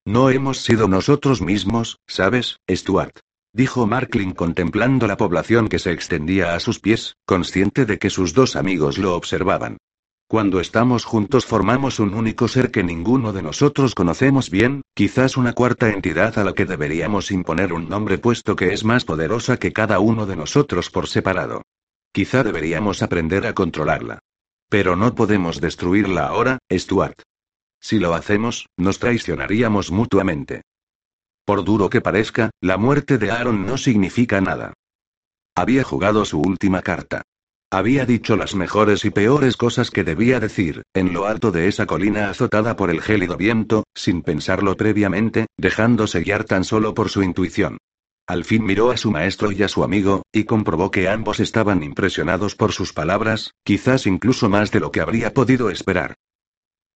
No 0.05 0.29
hemos 0.29 0.59
sido 0.63 0.89
nosotros 0.89 1.41
mismos, 1.41 2.01
¿sabes, 2.07 2.59
Stuart? 2.71 3.19
dijo 3.55 3.87
Marklin 3.87 4.33
contemplando 4.33 5.07
la 5.07 5.17
población 5.17 5.69
que 5.69 5.79
se 5.79 5.93
extendía 5.93 6.55
a 6.55 6.61
sus 6.61 6.81
pies, 6.81 7.17
consciente 7.25 7.87
de 7.87 7.99
que 7.99 8.11
sus 8.11 8.35
dos 8.35 8.57
amigos 8.57 8.99
lo 8.99 9.15
observaban. 9.15 9.79
Cuando 10.27 10.61
estamos 10.61 11.05
juntos 11.05 11.45
formamos 11.45 11.99
un 11.99 12.15
único 12.15 12.49
ser 12.49 12.71
que 12.71 12.83
ninguno 12.83 13.33
de 13.33 13.43
nosotros 13.43 13.95
conocemos 13.95 14.51
bien, 14.51 14.83
quizás 14.95 15.37
una 15.37 15.53
cuarta 15.53 15.91
entidad 15.91 16.39
a 16.39 16.45
la 16.45 16.55
que 16.55 16.65
deberíamos 16.65 17.31
imponer 17.31 17.73
un 17.73 17.89
nombre 17.89 18.19
puesto 18.19 18.57
que 18.57 18.73
es 18.73 18.85
más 18.85 19.05
poderosa 19.05 19.59
que 19.59 19.73
cada 19.73 19.99
uno 19.99 20.27
de 20.27 20.37
nosotros 20.37 20.91
por 20.91 21.07
separado. 21.07 21.63
Quizá 22.13 22.43
deberíamos 22.45 23.03
aprender 23.03 23.47
a 23.47 23.55
controlarla. 23.55 24.21
Pero 24.73 24.97
no 24.97 25.15
podemos 25.15 25.61
destruirla 25.61 26.29
ahora, 26.29 26.57
Stuart. 26.73 27.21
Si 27.79 27.99
lo 27.99 28.15
hacemos, 28.15 28.71
nos 28.79 28.99
traicionaríamos 28.99 29.91
mutuamente. 29.91 30.63
Por 31.45 31.63
duro 31.63 31.91
que 31.91 32.01
parezca, 32.01 32.49
la 32.63 32.79
muerte 32.79 33.19
de 33.19 33.31
Aaron 33.31 33.67
no 33.67 33.77
significa 33.77 34.41
nada. 34.41 34.73
Había 35.55 35.85
jugado 35.85 36.25
su 36.25 36.41
última 36.41 36.81
carta. 36.81 37.21
Había 37.71 38.07
dicho 38.07 38.35
las 38.35 38.55
mejores 38.55 39.05
y 39.05 39.11
peores 39.11 39.59
cosas 39.59 39.91
que 39.91 40.05
debía 40.05 40.41
decir, 40.41 40.85
en 40.95 41.13
lo 41.13 41.27
alto 41.27 41.51
de 41.51 41.69
esa 41.69 41.85
colina 41.85 42.31
azotada 42.31 42.75
por 42.75 42.89
el 42.89 43.03
gélido 43.03 43.37
viento, 43.37 43.85
sin 43.95 44.23
pensarlo 44.23 44.75
previamente, 44.79 45.49
dejándose 45.59 46.23
guiar 46.23 46.45
tan 46.45 46.65
solo 46.65 46.95
por 46.95 47.11
su 47.11 47.23
intuición. 47.23 47.77
Al 48.27 48.45
fin 48.45 48.65
miró 48.65 48.91
a 48.91 48.97
su 48.97 49.11
maestro 49.11 49.53
y 49.53 49.63
a 49.63 49.69
su 49.69 49.85
amigo, 49.85 50.23
y 50.33 50.45
comprobó 50.45 50.91
que 50.91 51.09
ambos 51.09 51.41
estaban 51.41 51.83
impresionados 51.83 52.55
por 52.55 52.73
sus 52.73 52.93
palabras, 52.93 53.53
quizás 53.65 54.07
incluso 54.07 54.49
más 54.49 54.71
de 54.71 54.81
lo 54.81 54.91
que 54.93 55.01
habría 55.01 55.35
podido 55.35 55.71
esperar. 55.71 56.15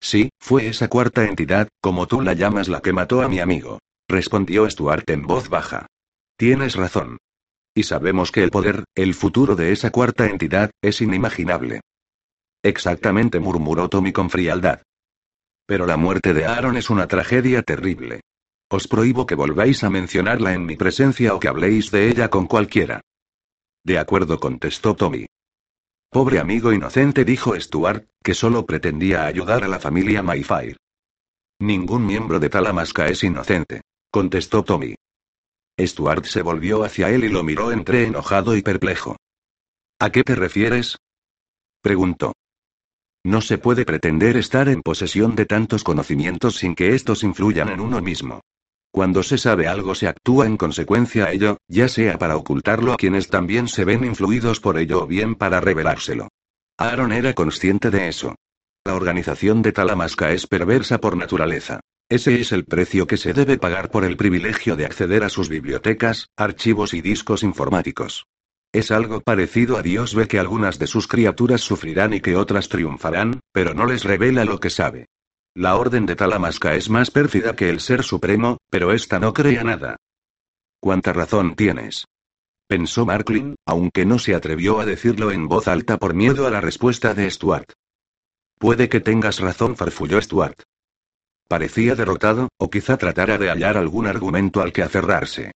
Sí, 0.01 0.31
fue 0.39 0.69
esa 0.69 0.89
cuarta 0.89 1.25
entidad, 1.25 1.69
como 1.81 2.07
tú 2.07 2.21
la 2.21 2.35
llamas 2.35 2.69
la 2.69 2.81
que 2.81 2.93
mató 2.93 3.23
a 3.23 3.29
mi 3.29 3.41
amigo 3.41 3.79
respondió 4.09 4.69
Stuart 4.69 5.09
en 5.11 5.23
voz 5.23 5.49
baja. 5.49 5.87
Tienes 6.37 6.77
razón. 6.77 7.19
Y 7.75 7.83
sabemos 7.83 8.31
que 8.31 8.43
el 8.43 8.51
poder, 8.51 8.85
el 8.95 9.15
futuro 9.15 9.57
de 9.57 9.73
esa 9.73 9.91
cuarta 9.91 10.27
entidad, 10.27 10.71
es 10.83 11.01
inimaginable. 11.01 11.81
Exactamente, 12.62 13.39
murmuró 13.39 13.89
Tommy 13.89 14.12
con 14.12 14.31
frialdad. 14.31 14.83
Pero 15.67 15.87
la 15.87 15.97
muerte 15.97 16.33
de 16.33 16.47
Aaron 16.47 16.77
es 16.77 16.91
una 16.91 17.07
tragedia 17.07 17.62
terrible. 17.62 18.21
Os 18.68 18.88
prohíbo 18.88 19.26
que 19.26 19.35
volváis 19.35 19.85
a 19.85 19.90
mencionarla 19.90 20.55
en 20.55 20.66
mi 20.66 20.76
presencia 20.76 21.35
o 21.35 21.40
que 21.40 21.48
habléis 21.48 21.90
de 21.90 22.09
ella 22.09 22.29
con 22.29 22.46
cualquiera. 22.46 23.00
De 23.85 23.98
acuerdo, 23.98 24.40
contestó 24.40 24.94
Tommy. 24.94 25.26
Pobre 26.11 26.38
amigo 26.38 26.72
inocente, 26.72 27.24
dijo 27.24 27.59
Stuart, 27.59 28.09
que 28.22 28.35
solo 28.35 28.66
pretendía 28.66 29.26
ayudar 29.26 29.64
a 29.64 29.68
la 29.68 29.79
familia 29.79 30.22
Mayfire. 30.22 30.76
Ningún 31.61 32.07
miembro 32.07 32.40
de 32.40 32.48
Talamasca 32.48 33.07
es 33.09 33.22
inocente 33.22 33.82
contestó 34.16 34.64
Tommy. 34.64 34.95
Stuart 35.78 36.24
se 36.24 36.41
volvió 36.41 36.84
hacia 36.84 37.11
él 37.11 37.24
y 37.24 37.28
lo 37.28 37.43
miró 37.43 37.70
entre 37.70 38.07
enojado 38.07 38.57
y 38.57 38.62
perplejo. 38.62 39.18
¿A 39.99 40.09
qué 40.09 40.24
te 40.24 40.34
refieres? 40.34 40.97
preguntó. 41.82 42.32
No 43.26 43.43
se 43.43 43.59
puede 43.59 43.84
pretender 43.84 44.38
estar 44.38 44.70
en 44.70 44.80
posesión 44.80 45.36
de 45.36 45.45
tantos 45.45 45.84
conocimientos 45.84 46.57
sin 46.57 46.74
que 46.74 46.95
estos 46.95 47.24
influyan 47.24 47.68
en 47.68 47.80
uno 47.80 48.01
mismo. 48.01 48.41
Cuando 48.97 49.22
se 49.22 49.36
sabe 49.36 49.68
algo 49.68 49.94
se 49.94 50.09
actúa 50.09 50.47
en 50.47 50.57
consecuencia 50.57 51.26
a 51.26 51.32
ello, 51.32 51.59
ya 51.68 51.86
sea 51.86 52.16
para 52.16 52.34
ocultarlo 52.34 52.94
a 52.94 52.97
quienes 52.97 53.28
también 53.28 53.68
se 53.68 53.84
ven 53.84 54.07
influidos 54.07 54.59
por 54.59 54.78
ello 54.78 55.03
o 55.03 55.07
bien 55.07 55.34
para 55.34 55.61
revelárselo. 55.61 56.28
Aaron 56.78 57.12
era 57.12 57.34
consciente 57.34 57.90
de 57.90 58.09
eso. 58.09 58.36
La 58.86 58.94
organización 58.94 59.61
de 59.61 59.72
Talamasca 59.72 60.32
es 60.32 60.47
perversa 60.47 60.97
por 60.97 61.14
naturaleza. 61.14 61.80
Ese 62.09 62.40
es 62.40 62.53
el 62.53 62.64
precio 62.64 63.07
que 63.07 63.18
se 63.18 63.34
debe 63.34 63.59
pagar 63.59 63.90
por 63.90 64.03
el 64.03 64.16
privilegio 64.16 64.76
de 64.76 64.86
acceder 64.86 65.24
a 65.24 65.28
sus 65.28 65.51
bibliotecas, 65.51 66.30
archivos 66.34 66.94
y 66.94 67.03
discos 67.03 67.42
informáticos. 67.42 68.24
Es 68.72 68.90
algo 68.90 69.20
parecido 69.20 69.76
a 69.76 69.82
Dios 69.82 70.14
ve 70.14 70.26
que 70.26 70.38
algunas 70.38 70.78
de 70.78 70.86
sus 70.86 71.07
criaturas 71.07 71.61
sufrirán 71.61 72.14
y 72.14 72.22
que 72.22 72.34
otras 72.34 72.70
triunfarán, 72.70 73.40
pero 73.53 73.74
no 73.74 73.84
les 73.84 74.05
revela 74.05 74.47
lo 74.47 74.59
que 74.59 74.70
sabe. 74.70 75.05
La 75.57 75.76
orden 75.76 76.04
de 76.04 76.16
Talamasca 76.16 76.74
es 76.74 76.90
más 76.90 77.11
pérfida 77.11 77.57
que 77.57 77.70
el 77.70 77.80
Ser 77.80 78.02
Supremo, 78.02 78.59
pero 78.68 78.92
esta 78.92 79.18
no 79.18 79.32
crea 79.32 79.64
nada. 79.64 79.96
¿Cuánta 80.80 81.14
razón 81.14 81.57
tienes? 81.57 82.04
Pensó 82.68 83.07
Marklin, 83.07 83.54
aunque 83.64 84.04
no 84.04 84.18
se 84.18 84.34
atrevió 84.34 84.80
a 84.80 84.84
decirlo 84.84 85.30
en 85.30 85.48
voz 85.48 85.66
alta 85.66 85.96
por 85.96 86.12
miedo 86.12 86.46
a 86.46 86.50
la 86.50 86.61
respuesta 86.61 87.14
de 87.14 87.30
Stuart. 87.30 87.72
Puede 88.59 88.90
que 88.90 89.00
tengas 89.00 89.40
razón, 89.40 89.76
farfulló 89.76 90.20
Stuart. 90.20 90.61
Parecía 91.48 91.94
derrotado, 91.94 92.50
o 92.59 92.68
quizá 92.68 92.98
tratara 92.98 93.38
de 93.38 93.48
hallar 93.48 93.78
algún 93.78 94.07
argumento 94.07 94.61
al 94.61 94.74
que 94.74 94.82
aferrarse. 94.82 95.52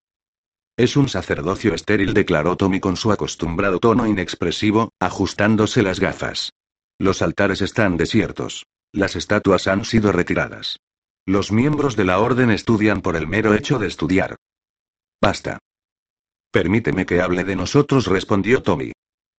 Es 0.78 0.96
un 0.96 1.10
sacerdocio 1.10 1.74
estéril, 1.74 2.14
declaró 2.14 2.56
Tommy 2.56 2.80
con 2.80 2.96
su 2.96 3.12
acostumbrado 3.12 3.80
tono 3.80 4.08
inexpresivo, 4.08 4.94
ajustándose 5.02 5.84
las 5.84 6.00
gafas. 6.00 6.54
Los 6.98 7.22
altares 7.22 7.62
están 7.62 7.98
desiertos. 7.98 8.64
Las 8.92 9.16
estatuas 9.16 9.68
han 9.68 9.86
sido 9.86 10.12
retiradas. 10.12 10.80
Los 11.26 11.52
miembros 11.52 11.96
de 11.96 12.06
la 12.06 12.20
orden 12.20 12.50
estudian 12.50 13.02
por 13.02 13.16
el 13.16 13.28
mero 13.28 13.54
hecho 13.54 13.78
de 13.78 13.88
estudiar. 13.88 14.36
Basta. 15.22 15.60
Permíteme 16.52 17.06
que 17.06 17.22
hable 17.22 17.44
de 17.44 17.56
nosotros, 17.56 18.08
respondió 18.08 18.64
Tommy. 18.64 18.94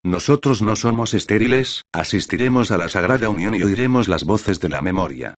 Nosotros 0.04 0.62
no 0.62 0.76
somos 0.76 1.14
estériles, 1.14 1.82
asistiremos 1.92 2.70
a 2.70 2.78
la 2.78 2.88
Sagrada 2.88 3.28
Unión 3.28 3.54
y 3.54 3.62
oiremos 3.62 4.08
las 4.08 4.24
voces 4.24 4.60
de 4.60 4.68
la 4.68 4.82
memoria. 4.82 5.34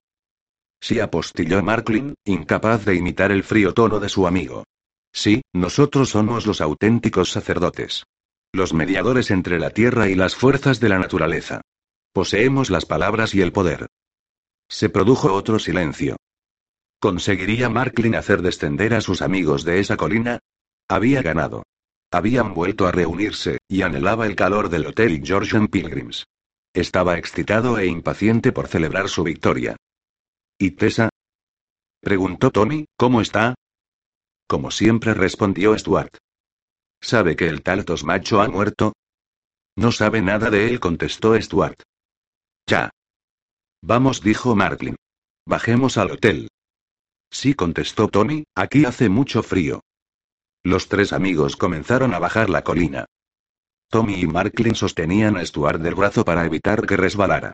Sí, 0.79 0.99
apostilló 0.99 1.63
Marklin, 1.63 2.13
incapaz 2.23 2.85
de 2.85 2.95
imitar 2.95 3.31
el 3.31 3.43
frío 3.43 3.73
tono 3.73 3.99
de 3.99 4.09
su 4.09 4.27
amigo. 4.27 4.65
Sí, 5.11 5.41
nosotros 5.53 6.09
somos 6.09 6.45
los 6.45 6.61
auténticos 6.61 7.31
sacerdotes. 7.31 8.03
Los 8.51 8.73
mediadores 8.73 9.31
entre 9.31 9.59
la 9.59 9.71
tierra 9.71 10.09
y 10.09 10.15
las 10.15 10.35
fuerzas 10.35 10.79
de 10.79 10.89
la 10.89 10.99
naturaleza. 10.99 11.61
Poseemos 12.13 12.69
las 12.69 12.85
palabras 12.85 13.33
y 13.33 13.41
el 13.41 13.51
poder. 13.51 13.87
Se 14.69 14.89
produjo 14.89 15.33
otro 15.33 15.59
silencio. 15.59 16.17
¿Conseguiría 16.99 17.69
Marklin 17.69 18.15
hacer 18.15 18.41
descender 18.41 18.93
a 18.93 19.01
sus 19.01 19.21
amigos 19.21 19.63
de 19.63 19.79
esa 19.79 19.97
colina? 19.97 20.39
Había 20.87 21.21
ganado. 21.21 21.63
Habían 22.11 22.53
vuelto 22.53 22.87
a 22.87 22.91
reunirse, 22.91 23.57
y 23.67 23.81
anhelaba 23.81 24.25
el 24.25 24.35
calor 24.35 24.69
del 24.69 24.85
Hotel 24.85 25.21
Georgian 25.23 25.67
Pilgrims. 25.67 26.25
Estaba 26.73 27.17
excitado 27.17 27.77
e 27.77 27.87
impaciente 27.87 28.51
por 28.51 28.67
celebrar 28.67 29.09
su 29.09 29.23
victoria. 29.23 29.75
¿Y 30.57 30.71
Tessa? 30.71 31.09
Preguntó 32.01 32.51
Tommy, 32.51 32.85
¿cómo 32.97 33.21
está? 33.21 33.55
Como 34.47 34.71
siempre 34.71 35.13
respondió 35.13 35.77
Stuart. 35.77 36.15
¿Sabe 37.01 37.35
que 37.35 37.47
el 37.47 37.63
tal 37.63 37.85
Tosmacho 37.85 38.41
ha 38.41 38.47
muerto? 38.47 38.93
No 39.75 39.91
sabe 39.91 40.21
nada 40.21 40.49
de 40.49 40.67
él, 40.67 40.79
contestó 40.79 41.39
Stuart. 41.41 41.81
Ya. 42.67 42.89
Vamos, 43.85 44.21
dijo 44.21 44.55
Marklin. 44.55 44.95
Bajemos 45.45 45.97
al 45.97 46.11
hotel. 46.11 46.47
Sí, 47.29 47.53
contestó 47.53 48.07
Tommy, 48.07 48.45
aquí 48.55 48.85
hace 48.85 49.09
mucho 49.09 49.43
frío. 49.43 49.81
Los 50.63 50.87
tres 50.87 51.11
amigos 51.11 51.57
comenzaron 51.57 52.13
a 52.13 52.19
bajar 52.19 52.49
la 52.49 52.63
colina. 52.63 53.03
Tommy 53.89 54.21
y 54.21 54.25
Marklin 54.25 54.75
sostenían 54.75 55.35
a 55.35 55.45
Stuart 55.45 55.81
del 55.81 55.95
brazo 55.95 56.23
para 56.23 56.45
evitar 56.45 56.85
que 56.87 56.95
resbalara. 56.95 57.51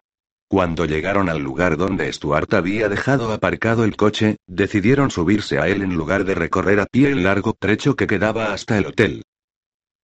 Cuando 0.47 0.85
llegaron 0.85 1.29
al 1.29 1.39
lugar 1.39 1.77
donde 1.77 2.13
Stuart 2.13 2.53
había 2.53 2.89
dejado 2.89 3.33
aparcado 3.33 3.83
el 3.83 3.97
coche, 3.97 4.37
decidieron 4.45 5.09
subirse 5.09 5.57
a 5.57 5.67
él 5.67 5.81
en 5.81 5.95
lugar 5.95 6.25
de 6.25 6.35
recorrer 6.35 6.79
a 6.79 6.85
pie 6.85 7.09
el 7.09 7.23
largo 7.23 7.53
trecho 7.57 7.95
que 7.95 8.05
quedaba 8.05 8.53
hasta 8.53 8.77
el 8.77 8.85
hotel. 8.85 9.23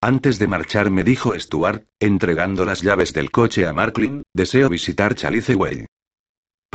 Antes 0.02 0.40
de 0.40 0.48
marchar 0.48 0.90
me 0.90 1.04
dijo 1.04 1.40
Stuart, 1.40 1.86
entregando 2.00 2.66
las 2.66 2.82
llaves 2.82 3.14
del 3.14 3.30
coche 3.30 3.68
a 3.68 3.74
Marklin, 3.74 4.24
deseo 4.34 4.70
visitar 4.70 5.14
Chalice 5.14 5.54
Way. 5.54 5.86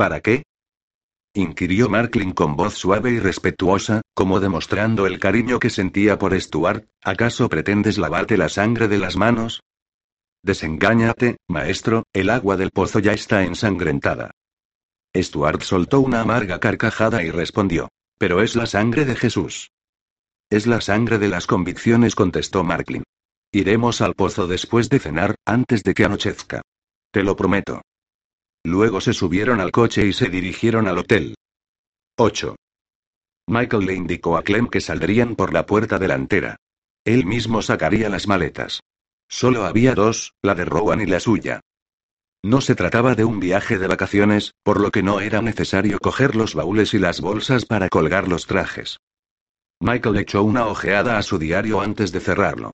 ¿Para 0.01 0.19
qué? 0.21 0.41
inquirió 1.35 1.87
Marklin 1.87 2.31
con 2.31 2.55
voz 2.55 2.73
suave 2.73 3.11
y 3.11 3.19
respetuosa, 3.19 4.01
como 4.15 4.39
demostrando 4.39 5.05
el 5.05 5.19
cariño 5.19 5.59
que 5.59 5.69
sentía 5.69 6.17
por 6.17 6.33
Stuart, 6.41 6.87
¿acaso 7.03 7.47
pretendes 7.49 7.99
lavarte 7.99 8.35
la 8.35 8.49
sangre 8.49 8.87
de 8.87 8.97
las 8.97 9.15
manos? 9.15 9.61
Desengáñate, 10.41 11.37
maestro, 11.47 12.05
el 12.13 12.31
agua 12.31 12.57
del 12.57 12.71
pozo 12.71 12.97
ya 12.97 13.13
está 13.13 13.43
ensangrentada. 13.43 14.31
Stuart 15.15 15.61
soltó 15.61 15.99
una 15.99 16.21
amarga 16.21 16.59
carcajada 16.59 17.21
y 17.21 17.29
respondió. 17.29 17.89
Pero 18.17 18.41
es 18.41 18.55
la 18.55 18.65
sangre 18.65 19.05
de 19.05 19.15
Jesús. 19.15 19.69
Es 20.49 20.65
la 20.65 20.81
sangre 20.81 21.19
de 21.19 21.27
las 21.27 21.45
convicciones, 21.45 22.15
contestó 22.15 22.63
Marklin. 22.63 23.03
Iremos 23.51 24.01
al 24.01 24.15
pozo 24.15 24.47
después 24.47 24.89
de 24.89 24.97
cenar, 24.97 25.35
antes 25.45 25.83
de 25.83 25.93
que 25.93 26.05
anochezca. 26.05 26.63
Te 27.11 27.21
lo 27.21 27.35
prometo. 27.35 27.83
Luego 28.63 29.01
se 29.01 29.13
subieron 29.13 29.59
al 29.59 29.71
coche 29.71 30.05
y 30.05 30.13
se 30.13 30.29
dirigieron 30.29 30.87
al 30.87 30.99
hotel. 30.99 31.35
8. 32.17 32.55
Michael 33.47 33.85
le 33.85 33.95
indicó 33.95 34.37
a 34.37 34.43
Clem 34.43 34.67
que 34.67 34.81
saldrían 34.81 35.35
por 35.35 35.51
la 35.53 35.65
puerta 35.65 35.97
delantera. 35.97 36.57
Él 37.03 37.25
mismo 37.25 37.61
sacaría 37.61 38.09
las 38.09 38.27
maletas. 38.27 38.81
Solo 39.27 39.65
había 39.65 39.95
dos, 39.95 40.33
la 40.41 40.55
de 40.55 40.65
Rowan 40.65 41.01
y 41.01 41.05
la 41.07 41.19
suya. 41.19 41.61
No 42.43 42.61
se 42.61 42.75
trataba 42.75 43.15
de 43.15 43.23
un 43.23 43.39
viaje 43.39 43.77
de 43.77 43.87
vacaciones, 43.87 44.53
por 44.63 44.79
lo 44.79 44.91
que 44.91 45.03
no 45.03 45.21
era 45.21 45.41
necesario 45.41 45.99
coger 45.99 46.35
los 46.35 46.55
baúles 46.55 46.93
y 46.93 46.99
las 46.99 47.21
bolsas 47.21 47.65
para 47.65 47.89
colgar 47.89 48.27
los 48.27 48.45
trajes. 48.45 48.97
Michael 49.79 50.17
echó 50.17 50.43
una 50.43 50.67
ojeada 50.67 51.17
a 51.17 51.23
su 51.23 51.39
diario 51.39 51.81
antes 51.81 52.11
de 52.11 52.19
cerrarlo. 52.19 52.71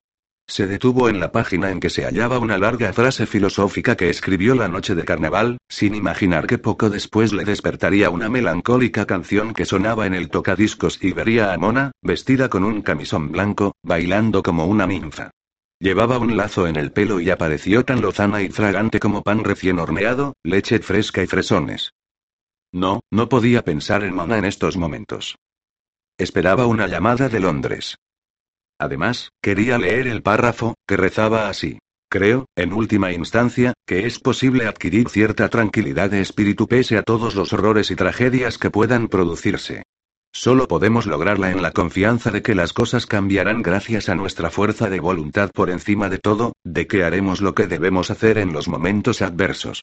Se 0.48 0.66
detuvo 0.66 1.10
en 1.10 1.20
la 1.20 1.30
página 1.30 1.70
en 1.70 1.78
que 1.78 1.90
se 1.90 2.04
hallaba 2.04 2.38
una 2.38 2.56
larga 2.56 2.94
frase 2.94 3.26
filosófica 3.26 3.96
que 3.96 4.08
escribió 4.08 4.54
la 4.54 4.66
noche 4.66 4.94
de 4.94 5.04
carnaval, 5.04 5.58
sin 5.68 5.94
imaginar 5.94 6.46
que 6.46 6.56
poco 6.56 6.88
después 6.88 7.34
le 7.34 7.44
despertaría 7.44 8.08
una 8.08 8.30
melancólica 8.30 9.04
canción 9.04 9.52
que 9.52 9.66
sonaba 9.66 10.06
en 10.06 10.14
el 10.14 10.30
tocadiscos 10.30 10.98
y 11.04 11.12
vería 11.12 11.52
a 11.52 11.58
Mona, 11.58 11.92
vestida 12.00 12.48
con 12.48 12.64
un 12.64 12.80
camisón 12.80 13.30
blanco, 13.30 13.74
bailando 13.82 14.42
como 14.42 14.64
una 14.64 14.86
ninfa. 14.86 15.30
Llevaba 15.80 16.18
un 16.18 16.38
lazo 16.38 16.66
en 16.66 16.76
el 16.76 16.92
pelo 16.92 17.20
y 17.20 17.28
apareció 17.28 17.84
tan 17.84 18.00
lozana 18.00 18.40
y 18.40 18.48
fragante 18.48 18.98
como 19.00 19.22
pan 19.22 19.44
recién 19.44 19.78
horneado, 19.78 20.32
leche 20.42 20.78
fresca 20.78 21.22
y 21.22 21.26
fresones. 21.26 21.92
No, 22.72 23.00
no 23.10 23.28
podía 23.28 23.62
pensar 23.62 24.02
en 24.02 24.14
Mona 24.14 24.38
en 24.38 24.46
estos 24.46 24.78
momentos. 24.78 25.36
Esperaba 26.16 26.66
una 26.66 26.86
llamada 26.86 27.28
de 27.28 27.38
Londres. 27.38 27.96
Además, 28.78 29.30
quería 29.42 29.78
leer 29.78 30.06
el 30.06 30.22
párrafo, 30.22 30.74
que 30.86 30.96
rezaba 30.96 31.48
así. 31.48 31.78
Creo, 32.10 32.46
en 32.56 32.72
última 32.72 33.12
instancia, 33.12 33.74
que 33.86 34.06
es 34.06 34.18
posible 34.18 34.66
adquirir 34.66 35.08
cierta 35.10 35.48
tranquilidad 35.48 36.10
de 36.10 36.20
espíritu 36.20 36.66
pese 36.66 36.96
a 36.96 37.02
todos 37.02 37.34
los 37.34 37.52
horrores 37.52 37.90
y 37.90 37.96
tragedias 37.96 38.56
que 38.56 38.70
puedan 38.70 39.08
producirse. 39.08 39.82
Solo 40.32 40.68
podemos 40.68 41.06
lograrla 41.06 41.50
en 41.50 41.60
la 41.60 41.72
confianza 41.72 42.30
de 42.30 42.42
que 42.42 42.54
las 42.54 42.72
cosas 42.72 43.06
cambiarán 43.06 43.62
gracias 43.62 44.08
a 44.08 44.14
nuestra 44.14 44.50
fuerza 44.50 44.88
de 44.88 45.00
voluntad 45.00 45.50
por 45.52 45.68
encima 45.68 46.08
de 46.08 46.18
todo, 46.18 46.52
de 46.64 46.86
que 46.86 47.02
haremos 47.04 47.40
lo 47.40 47.54
que 47.54 47.66
debemos 47.66 48.10
hacer 48.10 48.38
en 48.38 48.52
los 48.52 48.68
momentos 48.68 49.20
adversos. 49.20 49.82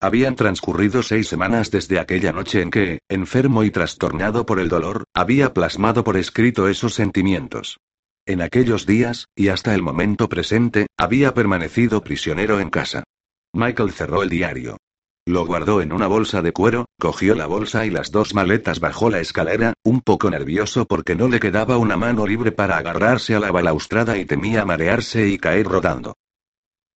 Habían 0.00 0.36
transcurrido 0.36 1.02
seis 1.02 1.28
semanas 1.28 1.70
desde 1.70 1.98
aquella 1.98 2.32
noche 2.32 2.62
en 2.62 2.70
que, 2.70 2.98
enfermo 3.08 3.64
y 3.64 3.70
trastornado 3.70 4.46
por 4.46 4.60
el 4.60 4.68
dolor, 4.68 5.04
había 5.14 5.52
plasmado 5.54 6.04
por 6.04 6.16
escrito 6.16 6.68
esos 6.68 6.94
sentimientos. 6.94 7.78
En 8.26 8.40
aquellos 8.40 8.86
días, 8.86 9.28
y 9.36 9.48
hasta 9.48 9.74
el 9.74 9.82
momento 9.82 10.30
presente, 10.30 10.86
había 10.96 11.34
permanecido 11.34 12.02
prisionero 12.02 12.58
en 12.58 12.70
casa. 12.70 13.04
Michael 13.52 13.92
cerró 13.92 14.22
el 14.22 14.30
diario. 14.30 14.78
Lo 15.26 15.44
guardó 15.44 15.82
en 15.82 15.92
una 15.92 16.06
bolsa 16.06 16.40
de 16.40 16.52
cuero, 16.52 16.86
cogió 16.98 17.34
la 17.34 17.46
bolsa 17.46 17.84
y 17.84 17.90
las 17.90 18.10
dos 18.10 18.34
maletas 18.34 18.80
bajó 18.80 19.10
la 19.10 19.20
escalera, 19.20 19.74
un 19.82 20.00
poco 20.00 20.30
nervioso 20.30 20.86
porque 20.86 21.14
no 21.14 21.28
le 21.28 21.38
quedaba 21.38 21.76
una 21.76 21.96
mano 21.96 22.26
libre 22.26 22.50
para 22.50 22.78
agarrarse 22.78 23.34
a 23.34 23.40
la 23.40 23.50
balaustrada 23.50 24.16
y 24.16 24.24
temía 24.24 24.64
marearse 24.64 25.28
y 25.28 25.38
caer 25.38 25.66
rodando. 25.66 26.14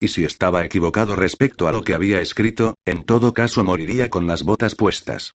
Y 0.01 0.09
si 0.09 0.25
estaba 0.25 0.65
equivocado 0.65 1.15
respecto 1.15 1.69
a 1.69 1.73
lo 1.73 1.83
que 1.83 1.95
había 1.95 2.21
escrito, 2.21 2.75
en 2.87 3.05
todo 3.05 3.35
caso 3.35 3.65
moriría 3.65 4.09
con 4.09 4.27
las 4.27 4.45
botas 4.45 4.75
puestas. 4.75 5.35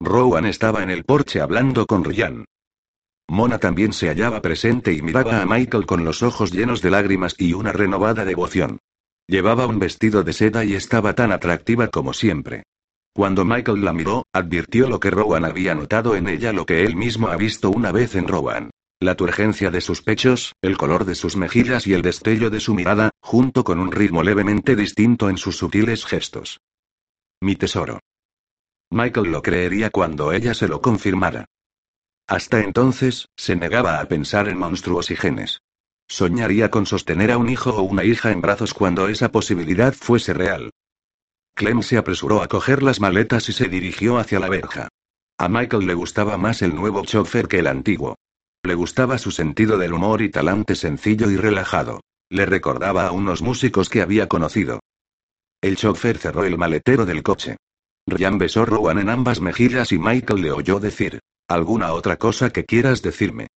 Rowan 0.00 0.46
estaba 0.46 0.82
en 0.82 0.90
el 0.90 1.04
porche 1.04 1.40
hablando 1.40 1.86
con 1.86 2.02
Ryan. 2.02 2.46
Mona 3.28 3.58
también 3.58 3.92
se 3.92 4.08
hallaba 4.08 4.42
presente 4.42 4.92
y 4.92 5.02
miraba 5.02 5.40
a 5.40 5.46
Michael 5.46 5.86
con 5.86 6.04
los 6.04 6.22
ojos 6.22 6.52
llenos 6.52 6.82
de 6.82 6.90
lágrimas 6.90 7.34
y 7.38 7.54
una 7.54 7.72
renovada 7.72 8.24
devoción. 8.24 8.78
Llevaba 9.26 9.66
un 9.66 9.78
vestido 9.78 10.22
de 10.22 10.32
seda 10.32 10.64
y 10.64 10.74
estaba 10.74 11.14
tan 11.14 11.32
atractiva 11.32 11.88
como 11.88 12.12
siempre. 12.12 12.64
Cuando 13.14 13.44
Michael 13.44 13.84
la 13.84 13.92
miró, 13.92 14.26
advirtió 14.32 14.88
lo 14.88 15.00
que 15.00 15.10
Rowan 15.10 15.44
había 15.44 15.74
notado 15.74 16.16
en 16.16 16.28
ella, 16.28 16.52
lo 16.52 16.66
que 16.66 16.82
él 16.82 16.96
mismo 16.96 17.28
ha 17.28 17.36
visto 17.36 17.70
una 17.70 17.92
vez 17.92 18.16
en 18.16 18.28
Rowan. 18.28 18.70
La 19.00 19.14
turgencia 19.14 19.70
de 19.70 19.80
sus 19.80 20.02
pechos, 20.02 20.54
el 20.62 20.76
color 20.76 21.04
de 21.04 21.14
sus 21.14 21.36
mejillas 21.36 21.86
y 21.86 21.94
el 21.94 22.02
destello 22.02 22.50
de 22.50 22.60
su 22.60 22.74
mirada, 22.74 23.10
junto 23.20 23.64
con 23.64 23.78
un 23.78 23.92
ritmo 23.92 24.22
levemente 24.22 24.76
distinto 24.76 25.30
en 25.30 25.38
sus 25.38 25.56
sutiles 25.56 26.04
gestos. 26.04 26.60
Mi 27.40 27.56
tesoro. 27.56 28.00
Michael 28.90 29.30
lo 29.30 29.42
creería 29.42 29.90
cuando 29.90 30.32
ella 30.32 30.54
se 30.54 30.68
lo 30.68 30.80
confirmara. 30.80 31.46
Hasta 32.26 32.60
entonces, 32.60 33.28
se 33.36 33.54
negaba 33.54 34.00
a 34.00 34.06
pensar 34.06 34.48
en 34.48 34.58
monstruos 34.58 35.10
y 35.10 35.16
genes. 35.16 35.60
Soñaría 36.08 36.70
con 36.70 36.86
sostener 36.86 37.30
a 37.30 37.38
un 37.38 37.50
hijo 37.50 37.70
o 37.70 37.82
una 37.82 38.04
hija 38.04 38.30
en 38.30 38.40
brazos 38.40 38.72
cuando 38.72 39.08
esa 39.08 39.30
posibilidad 39.30 39.92
fuese 39.92 40.32
real. 40.32 40.70
Clem 41.54 41.82
se 41.82 41.98
apresuró 41.98 42.42
a 42.42 42.48
coger 42.48 42.82
las 42.82 43.00
maletas 43.00 43.48
y 43.48 43.52
se 43.52 43.68
dirigió 43.68 44.18
hacia 44.18 44.40
la 44.40 44.48
verja. 44.48 44.88
A 45.38 45.48
Michael 45.48 45.86
le 45.86 45.94
gustaba 45.94 46.38
más 46.38 46.62
el 46.62 46.74
nuevo 46.74 47.04
chofer 47.04 47.46
que 47.46 47.58
el 47.58 47.66
antiguo. 47.66 48.16
Le 48.62 48.74
gustaba 48.74 49.18
su 49.18 49.30
sentido 49.30 49.76
del 49.78 49.92
humor 49.92 50.22
y 50.22 50.30
talante 50.30 50.74
sencillo 50.74 51.30
y 51.30 51.36
relajado. 51.36 52.00
Le 52.30 52.46
recordaba 52.46 53.06
a 53.06 53.12
unos 53.12 53.42
músicos 53.42 53.88
que 53.90 54.00
había 54.00 54.28
conocido. 54.28 54.80
El 55.60 55.76
chofer 55.76 56.18
cerró 56.18 56.44
el 56.44 56.56
maletero 56.56 57.04
del 57.04 57.22
coche. 57.22 57.56
Ryan 58.06 58.38
besó 58.38 58.64
Rowan 58.64 58.98
en 58.98 59.10
ambas 59.10 59.40
mejillas 59.40 59.92
y 59.92 59.98
Michael 59.98 60.42
le 60.42 60.50
oyó 60.50 60.80
decir, 60.80 61.20
¿alguna 61.48 61.92
otra 61.92 62.16
cosa 62.16 62.50
que 62.50 62.64
quieras 62.64 63.02
decirme? 63.02 63.48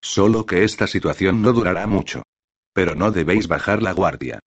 Solo 0.00 0.46
que 0.46 0.64
esta 0.64 0.86
situación 0.86 1.42
no 1.42 1.52
durará 1.52 1.86
mucho. 1.86 2.22
Pero 2.72 2.94
no 2.94 3.10
debéis 3.10 3.48
bajar 3.48 3.82
la 3.82 3.92
guardia. 3.92 4.40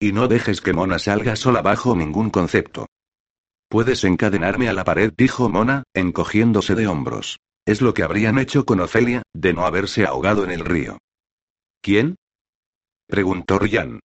Y 0.00 0.12
no 0.12 0.28
dejes 0.28 0.60
que 0.60 0.72
Mona 0.72 0.98
salga 0.98 1.36
sola 1.36 1.62
bajo 1.62 1.94
ningún 1.94 2.30
concepto. 2.30 2.86
Puedes 3.68 4.04
encadenarme 4.04 4.68
a 4.68 4.72
la 4.72 4.84
pared, 4.84 5.12
dijo 5.16 5.48
Mona, 5.48 5.84
encogiéndose 5.94 6.74
de 6.74 6.86
hombros. 6.86 7.38
Es 7.66 7.80
lo 7.80 7.94
que 7.94 8.02
habrían 8.02 8.38
hecho 8.38 8.66
con 8.66 8.80
Ofelia, 8.80 9.22
de 9.32 9.54
no 9.54 9.64
haberse 9.64 10.04
ahogado 10.04 10.44
en 10.44 10.50
el 10.50 10.60
río. 10.60 10.98
¿Quién? 11.80 12.16
preguntó 13.06 13.58
Ryan. 13.58 14.00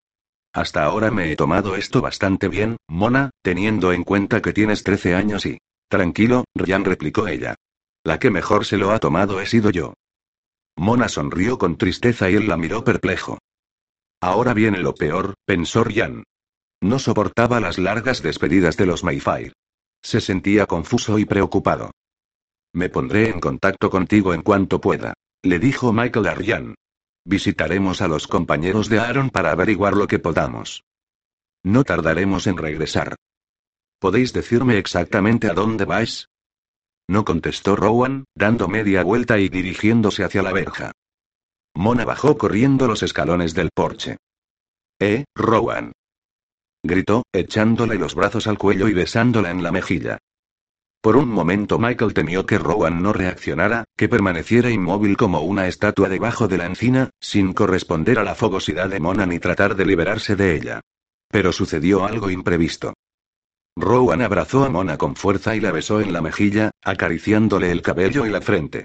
Hasta 0.53 0.83
ahora 0.83 1.11
me 1.11 1.31
he 1.31 1.35
tomado 1.35 1.75
esto 1.75 2.01
bastante 2.01 2.47
bien, 2.47 2.77
Mona, 2.87 3.31
teniendo 3.43 3.91
en 3.91 4.03
cuenta 4.03 4.41
que 4.41 4.53
tienes 4.53 4.83
13 4.83 5.15
años 5.15 5.45
y... 5.45 5.59
Tranquilo, 5.89 6.45
Ryan 6.55 6.85
replicó 6.85 7.27
ella. 7.27 7.55
La 8.09 8.17
que 8.17 8.31
mejor 8.31 8.65
se 8.65 8.77
lo 8.77 8.89
ha 8.89 8.97
tomado 8.97 9.39
he 9.39 9.45
sido 9.45 9.69
yo. 9.69 9.93
Mona 10.75 11.09
sonrió 11.09 11.59
con 11.59 11.77
tristeza 11.77 12.27
y 12.27 12.37
él 12.37 12.47
la 12.47 12.57
miró 12.57 12.83
perplejo. 12.83 13.37
Ahora 14.19 14.55
viene 14.55 14.79
lo 14.79 14.95
peor, 14.95 15.35
pensó 15.45 15.83
Ryan. 15.83 16.23
No 16.81 16.97
soportaba 16.97 17.59
las 17.59 17.77
largas 17.77 18.23
despedidas 18.23 18.77
de 18.77 18.87
los 18.87 19.03
Mayfair. 19.03 19.53
Se 20.01 20.21
sentía 20.21 20.65
confuso 20.65 21.19
y 21.19 21.25
preocupado. 21.25 21.91
Me 22.73 22.89
pondré 22.89 23.29
en 23.29 23.39
contacto 23.39 23.91
contigo 23.91 24.33
en 24.33 24.41
cuanto 24.41 24.81
pueda, 24.81 25.13
le 25.43 25.59
dijo 25.59 25.93
Michael 25.93 26.29
a 26.29 26.33
Ryan. 26.33 26.73
Visitaremos 27.25 28.01
a 28.01 28.07
los 28.07 28.25
compañeros 28.25 28.89
de 28.89 28.99
Aaron 28.99 29.29
para 29.29 29.51
averiguar 29.51 29.95
lo 29.95 30.07
que 30.07 30.17
podamos. 30.17 30.83
No 31.61 31.83
tardaremos 31.83 32.47
en 32.47 32.57
regresar. 32.57 33.17
¿Podéis 33.99 34.33
decirme 34.33 34.79
exactamente 34.79 35.47
a 35.47 35.53
dónde 35.53 35.85
vais? 35.85 36.28
No 37.09 37.25
contestó 37.25 37.75
Rowan, 37.75 38.25
dando 38.35 38.67
media 38.67 39.03
vuelta 39.03 39.39
y 39.39 39.49
dirigiéndose 39.49 40.23
hacia 40.23 40.43
la 40.43 40.53
verja. 40.53 40.91
Mona 41.73 42.05
bajó 42.05 42.37
corriendo 42.37 42.85
los 42.85 43.01
escalones 43.01 43.55
del 43.55 43.71
porche. 43.73 44.17
Eh, 45.01 45.25
Rowan 45.35 45.91
gritó, 46.83 47.23
echándole 47.33 47.95
los 47.95 48.13
brazos 48.13 48.45
al 48.45 48.59
cuello 48.59 48.87
y 48.87 48.93
besándola 48.93 49.49
en 49.49 49.63
la 49.63 49.71
mejilla. 49.71 50.19
Por 51.01 51.17
un 51.17 51.29
momento 51.29 51.79
Michael 51.79 52.13
temió 52.13 52.45
que 52.45 52.59
Rowan 52.59 53.01
no 53.01 53.11
reaccionara, 53.11 53.85
que 53.97 54.07
permaneciera 54.07 54.69
inmóvil 54.69 55.17
como 55.17 55.41
una 55.41 55.67
estatua 55.67 56.09
debajo 56.09 56.47
de 56.47 56.59
la 56.59 56.67
encina, 56.67 57.09
sin 57.19 57.53
corresponder 57.53 58.19
a 58.19 58.23
la 58.23 58.35
fogosidad 58.35 58.87
de 58.87 58.99
Mona 58.99 59.25
ni 59.25 59.39
tratar 59.39 59.75
de 59.75 59.87
liberarse 59.87 60.35
de 60.35 60.55
ella. 60.55 60.81
Pero 61.27 61.53
sucedió 61.53 62.05
algo 62.05 62.29
imprevisto. 62.29 62.93
Rowan 63.79 64.21
abrazó 64.21 64.65
a 64.65 64.69
Mona 64.69 64.97
con 64.97 65.15
fuerza 65.15 65.55
y 65.55 65.61
la 65.61 65.71
besó 65.71 66.01
en 66.01 66.11
la 66.11 66.21
mejilla, 66.21 66.71
acariciándole 66.83 67.71
el 67.71 67.81
cabello 67.81 68.25
y 68.25 68.29
la 68.29 68.41
frente. 68.41 68.83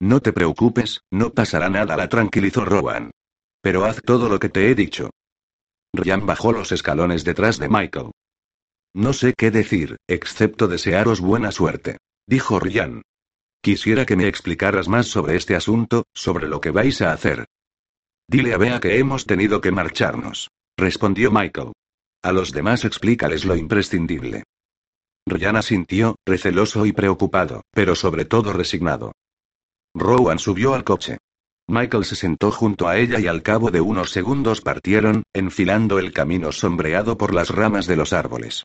No 0.00 0.20
te 0.20 0.34
preocupes, 0.34 1.00
no 1.10 1.30
pasará 1.30 1.70
nada, 1.70 1.96
la 1.96 2.08
tranquilizó 2.10 2.66
Rowan. 2.66 3.10
Pero 3.62 3.86
haz 3.86 4.02
todo 4.02 4.28
lo 4.28 4.38
que 4.38 4.50
te 4.50 4.70
he 4.70 4.74
dicho. 4.74 5.10
Ryan 5.94 6.26
bajó 6.26 6.52
los 6.52 6.72
escalones 6.72 7.24
detrás 7.24 7.58
de 7.58 7.70
Michael. 7.70 8.10
No 8.94 9.14
sé 9.14 9.32
qué 9.34 9.50
decir, 9.50 9.96
excepto 10.06 10.68
desearos 10.68 11.22
buena 11.22 11.50
suerte, 11.50 11.96
dijo 12.26 12.60
Ryan. 12.60 13.00
Quisiera 13.62 14.04
que 14.04 14.16
me 14.16 14.28
explicaras 14.28 14.88
más 14.88 15.06
sobre 15.06 15.36
este 15.36 15.54
asunto, 15.56 16.04
sobre 16.12 16.48
lo 16.48 16.60
que 16.60 16.70
vais 16.70 17.00
a 17.00 17.12
hacer. 17.12 17.46
Dile 18.28 18.52
a 18.52 18.58
Bea 18.58 18.78
que 18.78 18.98
hemos 18.98 19.24
tenido 19.24 19.62
que 19.62 19.70
marcharnos, 19.70 20.50
respondió 20.76 21.30
Michael. 21.30 21.72
A 22.22 22.30
los 22.30 22.52
demás 22.52 22.84
explícales 22.84 23.44
lo 23.44 23.56
imprescindible. 23.56 24.44
Ryan 25.26 25.56
asintió, 25.56 26.16
receloso 26.24 26.86
y 26.86 26.92
preocupado, 26.92 27.62
pero 27.72 27.96
sobre 27.96 28.24
todo 28.24 28.52
resignado. 28.52 29.12
Rowan 29.94 30.38
subió 30.38 30.74
al 30.74 30.84
coche. 30.84 31.18
Michael 31.68 32.04
se 32.04 32.16
sentó 32.16 32.50
junto 32.50 32.88
a 32.88 32.96
ella 32.96 33.18
y 33.18 33.26
al 33.26 33.42
cabo 33.42 33.70
de 33.70 33.80
unos 33.80 34.10
segundos 34.10 34.60
partieron, 34.60 35.24
enfilando 35.32 35.98
el 35.98 36.12
camino 36.12 36.52
sombreado 36.52 37.18
por 37.18 37.34
las 37.34 37.50
ramas 37.50 37.86
de 37.86 37.96
los 37.96 38.12
árboles. 38.12 38.64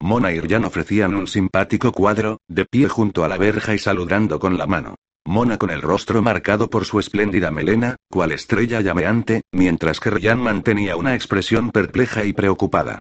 Mona 0.00 0.32
y 0.32 0.40
Ryan 0.40 0.66
ofrecían 0.66 1.14
un 1.14 1.26
simpático 1.26 1.92
cuadro, 1.92 2.40
de 2.46 2.66
pie 2.66 2.88
junto 2.88 3.24
a 3.24 3.28
la 3.28 3.38
verja 3.38 3.74
y 3.74 3.78
saludando 3.78 4.38
con 4.38 4.58
la 4.58 4.66
mano. 4.66 4.96
Mona 5.26 5.58
con 5.58 5.70
el 5.70 5.82
rostro 5.82 6.22
marcado 6.22 6.70
por 6.70 6.84
su 6.84 7.00
espléndida 7.00 7.50
melena, 7.50 7.96
cual 8.08 8.32
estrella 8.32 8.80
llameante, 8.80 9.42
mientras 9.52 10.00
que 10.00 10.10
Ryan 10.10 10.38
mantenía 10.38 10.96
una 10.96 11.14
expresión 11.14 11.70
perpleja 11.72 12.24
y 12.24 12.32
preocupada. 12.32 13.00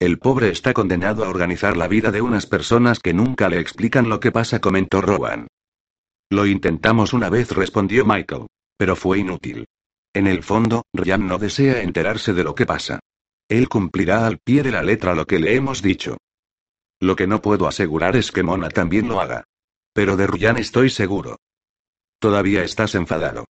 El 0.00 0.18
pobre 0.18 0.48
está 0.48 0.72
condenado 0.72 1.24
a 1.24 1.28
organizar 1.28 1.76
la 1.76 1.86
vida 1.86 2.10
de 2.10 2.22
unas 2.22 2.46
personas 2.46 2.98
que 2.98 3.14
nunca 3.14 3.48
le 3.48 3.60
explican 3.60 4.08
lo 4.08 4.20
que 4.20 4.32
pasa, 4.32 4.60
comentó 4.60 5.00
Rowan. 5.00 5.46
Lo 6.30 6.46
intentamos 6.46 7.12
una 7.12 7.30
vez, 7.30 7.52
respondió 7.52 8.04
Michael. 8.04 8.46
Pero 8.76 8.96
fue 8.96 9.20
inútil. 9.20 9.66
En 10.14 10.26
el 10.26 10.42
fondo, 10.42 10.82
Ryan 10.92 11.26
no 11.26 11.38
desea 11.38 11.82
enterarse 11.82 12.32
de 12.32 12.44
lo 12.44 12.54
que 12.54 12.66
pasa. 12.66 13.00
Él 13.48 13.68
cumplirá 13.68 14.26
al 14.26 14.38
pie 14.38 14.62
de 14.62 14.72
la 14.72 14.82
letra 14.82 15.14
lo 15.14 15.26
que 15.26 15.38
le 15.38 15.54
hemos 15.54 15.82
dicho. 15.82 16.16
Lo 17.00 17.16
que 17.16 17.26
no 17.26 17.42
puedo 17.42 17.68
asegurar 17.68 18.16
es 18.16 18.32
que 18.32 18.42
Mona 18.42 18.70
también 18.70 19.08
lo 19.08 19.20
haga. 19.20 19.44
Pero 19.94 20.16
de 20.16 20.26
Ryan 20.26 20.58
estoy 20.58 20.90
seguro. 20.90 21.38
Todavía 22.18 22.64
estás 22.64 22.94
enfadado. 22.94 23.46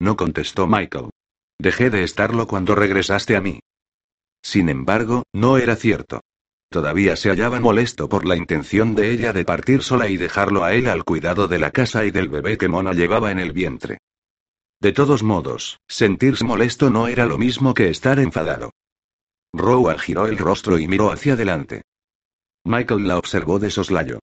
No 0.00 0.16
contestó 0.16 0.66
Michael. 0.66 1.10
Dejé 1.58 1.90
de 1.90 2.04
estarlo 2.04 2.46
cuando 2.46 2.74
regresaste 2.74 3.36
a 3.36 3.40
mí. 3.40 3.60
Sin 4.42 4.68
embargo, 4.68 5.24
no 5.34 5.58
era 5.58 5.76
cierto. 5.76 6.20
Todavía 6.70 7.16
se 7.16 7.30
hallaba 7.30 7.60
molesto 7.60 8.08
por 8.08 8.24
la 8.24 8.36
intención 8.36 8.94
de 8.94 9.10
ella 9.10 9.32
de 9.32 9.44
partir 9.44 9.82
sola 9.82 10.08
y 10.08 10.16
dejarlo 10.16 10.62
a 10.64 10.74
él 10.74 10.88
al 10.88 11.04
cuidado 11.04 11.48
de 11.48 11.58
la 11.58 11.72
casa 11.72 12.04
y 12.04 12.10
del 12.10 12.28
bebé 12.28 12.58
que 12.58 12.68
Mona 12.68 12.92
llevaba 12.92 13.30
en 13.30 13.40
el 13.40 13.52
vientre. 13.52 13.98
De 14.80 14.92
todos 14.92 15.22
modos, 15.22 15.80
sentirse 15.88 16.44
molesto 16.44 16.90
no 16.90 17.08
era 17.08 17.26
lo 17.26 17.38
mismo 17.38 17.74
que 17.74 17.88
estar 17.88 18.18
enfadado. 18.18 18.70
Rowan 19.52 19.98
giró 19.98 20.26
el 20.26 20.38
rostro 20.38 20.78
y 20.78 20.86
miró 20.86 21.10
hacia 21.10 21.32
adelante. 21.32 21.82
Michael 22.64 23.08
la 23.08 23.18
observó 23.18 23.58
de 23.58 23.70
soslayo. 23.70 24.20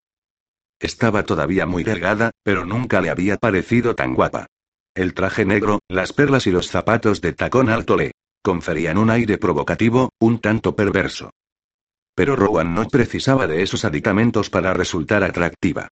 Estaba 0.83 1.23
todavía 1.23 1.65
muy 1.65 1.85
delgada, 1.85 2.31
pero 2.43 2.65
nunca 2.65 2.99
le 2.99 3.09
había 3.09 3.37
parecido 3.37 3.95
tan 3.95 4.13
guapa. 4.13 4.47
El 4.93 5.13
traje 5.13 5.45
negro, 5.45 5.79
las 5.87 6.11
perlas 6.11 6.45
y 6.45 6.51
los 6.51 6.67
zapatos 6.67 7.21
de 7.21 7.31
tacón 7.31 7.69
alto 7.69 7.95
le 7.95 8.11
conferían 8.43 8.97
un 8.97 9.09
aire 9.09 9.37
provocativo, 9.37 10.09
un 10.19 10.39
tanto 10.39 10.75
perverso. 10.75 11.29
Pero 12.15 12.35
Rowan 12.35 12.75
no 12.75 12.89
precisaba 12.89 13.47
de 13.47 13.63
esos 13.63 13.85
aditamentos 13.85 14.49
para 14.49 14.73
resultar 14.73 15.23
atractiva. 15.23 15.87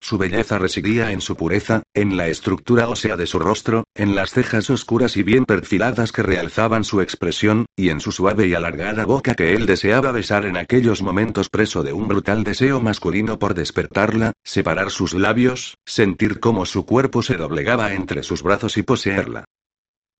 Su 0.00 0.18
belleza 0.18 0.58
residía 0.58 1.10
en 1.10 1.20
su 1.20 1.36
pureza, 1.36 1.82
en 1.94 2.16
la 2.16 2.28
estructura 2.28 2.88
ósea 2.88 3.16
de 3.16 3.26
su 3.26 3.38
rostro, 3.38 3.84
en 3.94 4.14
las 4.14 4.30
cejas 4.30 4.70
oscuras 4.70 5.16
y 5.16 5.22
bien 5.22 5.44
perfiladas 5.44 6.12
que 6.12 6.22
realzaban 6.22 6.84
su 6.84 7.00
expresión, 7.00 7.66
y 7.74 7.88
en 7.88 8.00
su 8.00 8.12
suave 8.12 8.46
y 8.46 8.54
alargada 8.54 9.04
boca 9.04 9.34
que 9.34 9.54
él 9.54 9.66
deseaba 9.66 10.12
besar 10.12 10.46
en 10.46 10.56
aquellos 10.56 11.02
momentos 11.02 11.48
preso 11.48 11.82
de 11.82 11.92
un 11.92 12.08
brutal 12.08 12.44
deseo 12.44 12.80
masculino 12.80 13.38
por 13.38 13.54
despertarla, 13.54 14.32
separar 14.44 14.90
sus 14.90 15.14
labios, 15.14 15.76
sentir 15.86 16.40
cómo 16.40 16.66
su 16.66 16.86
cuerpo 16.86 17.22
se 17.22 17.36
doblegaba 17.36 17.92
entre 17.94 18.22
sus 18.22 18.42
brazos 18.42 18.76
y 18.76 18.82
poseerla. 18.82 19.44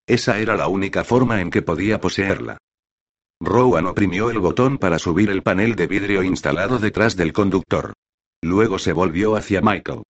Esa 0.07 0.39
era 0.39 0.57
la 0.57 0.69
única 0.69 1.05
forma 1.05 1.41
en 1.41 1.51
que 1.51 1.63
podía 1.63 2.01
poseerla. 2.01 2.59
Rowan 3.41 3.87
oprimió 3.87 4.31
el 4.31 4.39
botón 4.39 4.79
para 4.79 4.99
subir 4.99 5.31
el 5.31 5.43
panel 5.43 5.77
de 5.77 5.87
vidrio 5.87 6.23
instalado 6.23 6.79
detrás 6.79 7.17
del 7.17 7.33
conductor. 7.33 7.93
Luego 8.43 8.79
se 8.79 8.93
volvió 8.93 9.37
hacia 9.37 9.61
Michael. 9.61 10.03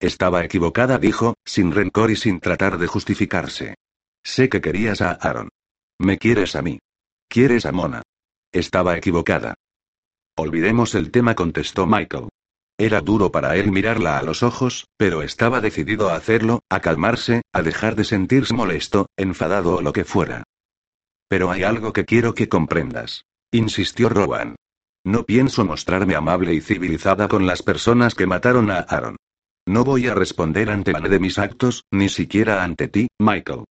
Estaba 0.00 0.44
equivocada, 0.44 0.98
dijo, 0.98 1.34
sin 1.44 1.72
rencor 1.72 2.10
y 2.10 2.16
sin 2.16 2.40
tratar 2.40 2.78
de 2.78 2.86
justificarse. 2.86 3.74
Sé 4.24 4.48
que 4.48 4.60
querías 4.60 5.02
a 5.02 5.12
Aaron. 5.12 5.50
Me 5.98 6.18
quieres 6.18 6.56
a 6.56 6.62
mí. 6.62 6.78
Quieres 7.28 7.66
a 7.66 7.72
Mona. 7.72 8.02
Estaba 8.52 8.96
equivocada. 8.96 9.54
Olvidemos 10.36 10.94
el 10.94 11.10
tema, 11.10 11.34
contestó 11.34 11.86
Michael. 11.86 12.28
Era 12.78 13.02
duro 13.02 13.30
para 13.30 13.56
él 13.56 13.70
mirarla 13.70 14.18
a 14.18 14.22
los 14.22 14.42
ojos, 14.42 14.86
pero 14.96 15.22
estaba 15.22 15.60
decidido 15.60 16.08
a 16.08 16.16
hacerlo, 16.16 16.60
a 16.70 16.80
calmarse, 16.80 17.42
a 17.52 17.60
dejar 17.60 17.94
de 17.94 18.04
sentirse 18.04 18.54
molesto, 18.54 19.06
enfadado 19.18 19.76
o 19.76 19.82
lo 19.82 19.92
que 19.92 20.04
fuera. 20.04 20.44
Pero 21.28 21.50
hay 21.50 21.62
algo 21.62 21.92
que 21.92 22.06
quiero 22.06 22.34
que 22.34 22.48
comprendas. 22.48 23.26
Insistió 23.52 24.08
Rowan. 24.08 24.56
No 25.04 25.24
pienso 25.24 25.64
mostrarme 25.64 26.14
amable 26.14 26.54
y 26.54 26.60
civilizada 26.60 27.28
con 27.28 27.46
las 27.46 27.62
personas 27.62 28.14
que 28.14 28.26
mataron 28.26 28.70
a 28.70 28.80
Aaron. 28.80 29.16
No 29.66 29.84
voy 29.84 30.08
a 30.08 30.14
responder 30.14 30.70
ante 30.70 30.92
de 30.92 31.18
mis 31.18 31.38
actos, 31.38 31.84
ni 31.90 32.08
siquiera 32.08 32.62
ante 32.62 32.88
ti, 32.88 33.08
Michael. 33.18 33.64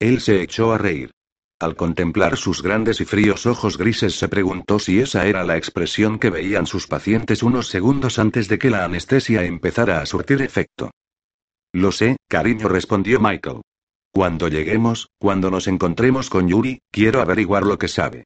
Él 0.00 0.20
se 0.20 0.42
echó 0.42 0.72
a 0.72 0.78
reír. 0.78 1.12
Al 1.60 1.76
contemplar 1.76 2.36
sus 2.36 2.62
grandes 2.62 3.00
y 3.00 3.04
fríos 3.04 3.46
ojos 3.46 3.78
grises 3.78 4.18
se 4.18 4.28
preguntó 4.28 4.78
si 4.78 4.98
esa 4.98 5.26
era 5.26 5.44
la 5.44 5.56
expresión 5.56 6.18
que 6.18 6.30
veían 6.30 6.66
sus 6.66 6.86
pacientes 6.88 7.42
unos 7.42 7.68
segundos 7.68 8.18
antes 8.18 8.48
de 8.48 8.58
que 8.58 8.70
la 8.70 8.84
anestesia 8.84 9.44
empezara 9.44 10.00
a 10.00 10.06
surtir 10.06 10.42
efecto. 10.42 10.90
Lo 11.72 11.90
sé, 11.90 12.16
cariño, 12.28 12.68
respondió 12.68 13.20
Michael. 13.20 13.62
Cuando 14.12 14.48
lleguemos, 14.48 15.08
cuando 15.18 15.50
nos 15.50 15.68
encontremos 15.68 16.28
con 16.28 16.48
Yuri, 16.48 16.80
quiero 16.90 17.20
averiguar 17.20 17.62
lo 17.64 17.78
que 17.78 17.88
sabe. 17.88 18.24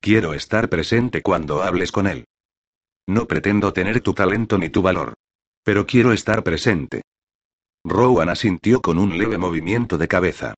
Quiero 0.00 0.32
estar 0.32 0.70
presente 0.70 1.20
cuando 1.20 1.62
hables 1.62 1.92
con 1.92 2.06
él. 2.06 2.24
No 3.06 3.26
pretendo 3.26 3.72
tener 3.72 4.00
tu 4.00 4.14
talento 4.14 4.56
ni 4.56 4.70
tu 4.70 4.80
valor. 4.80 5.14
Pero 5.62 5.84
quiero 5.84 6.12
estar 6.12 6.42
presente. 6.42 7.02
Rowan 7.84 8.30
asintió 8.30 8.80
con 8.80 8.98
un 8.98 9.18
leve 9.18 9.36
movimiento 9.36 9.98
de 9.98 10.08
cabeza. 10.08 10.54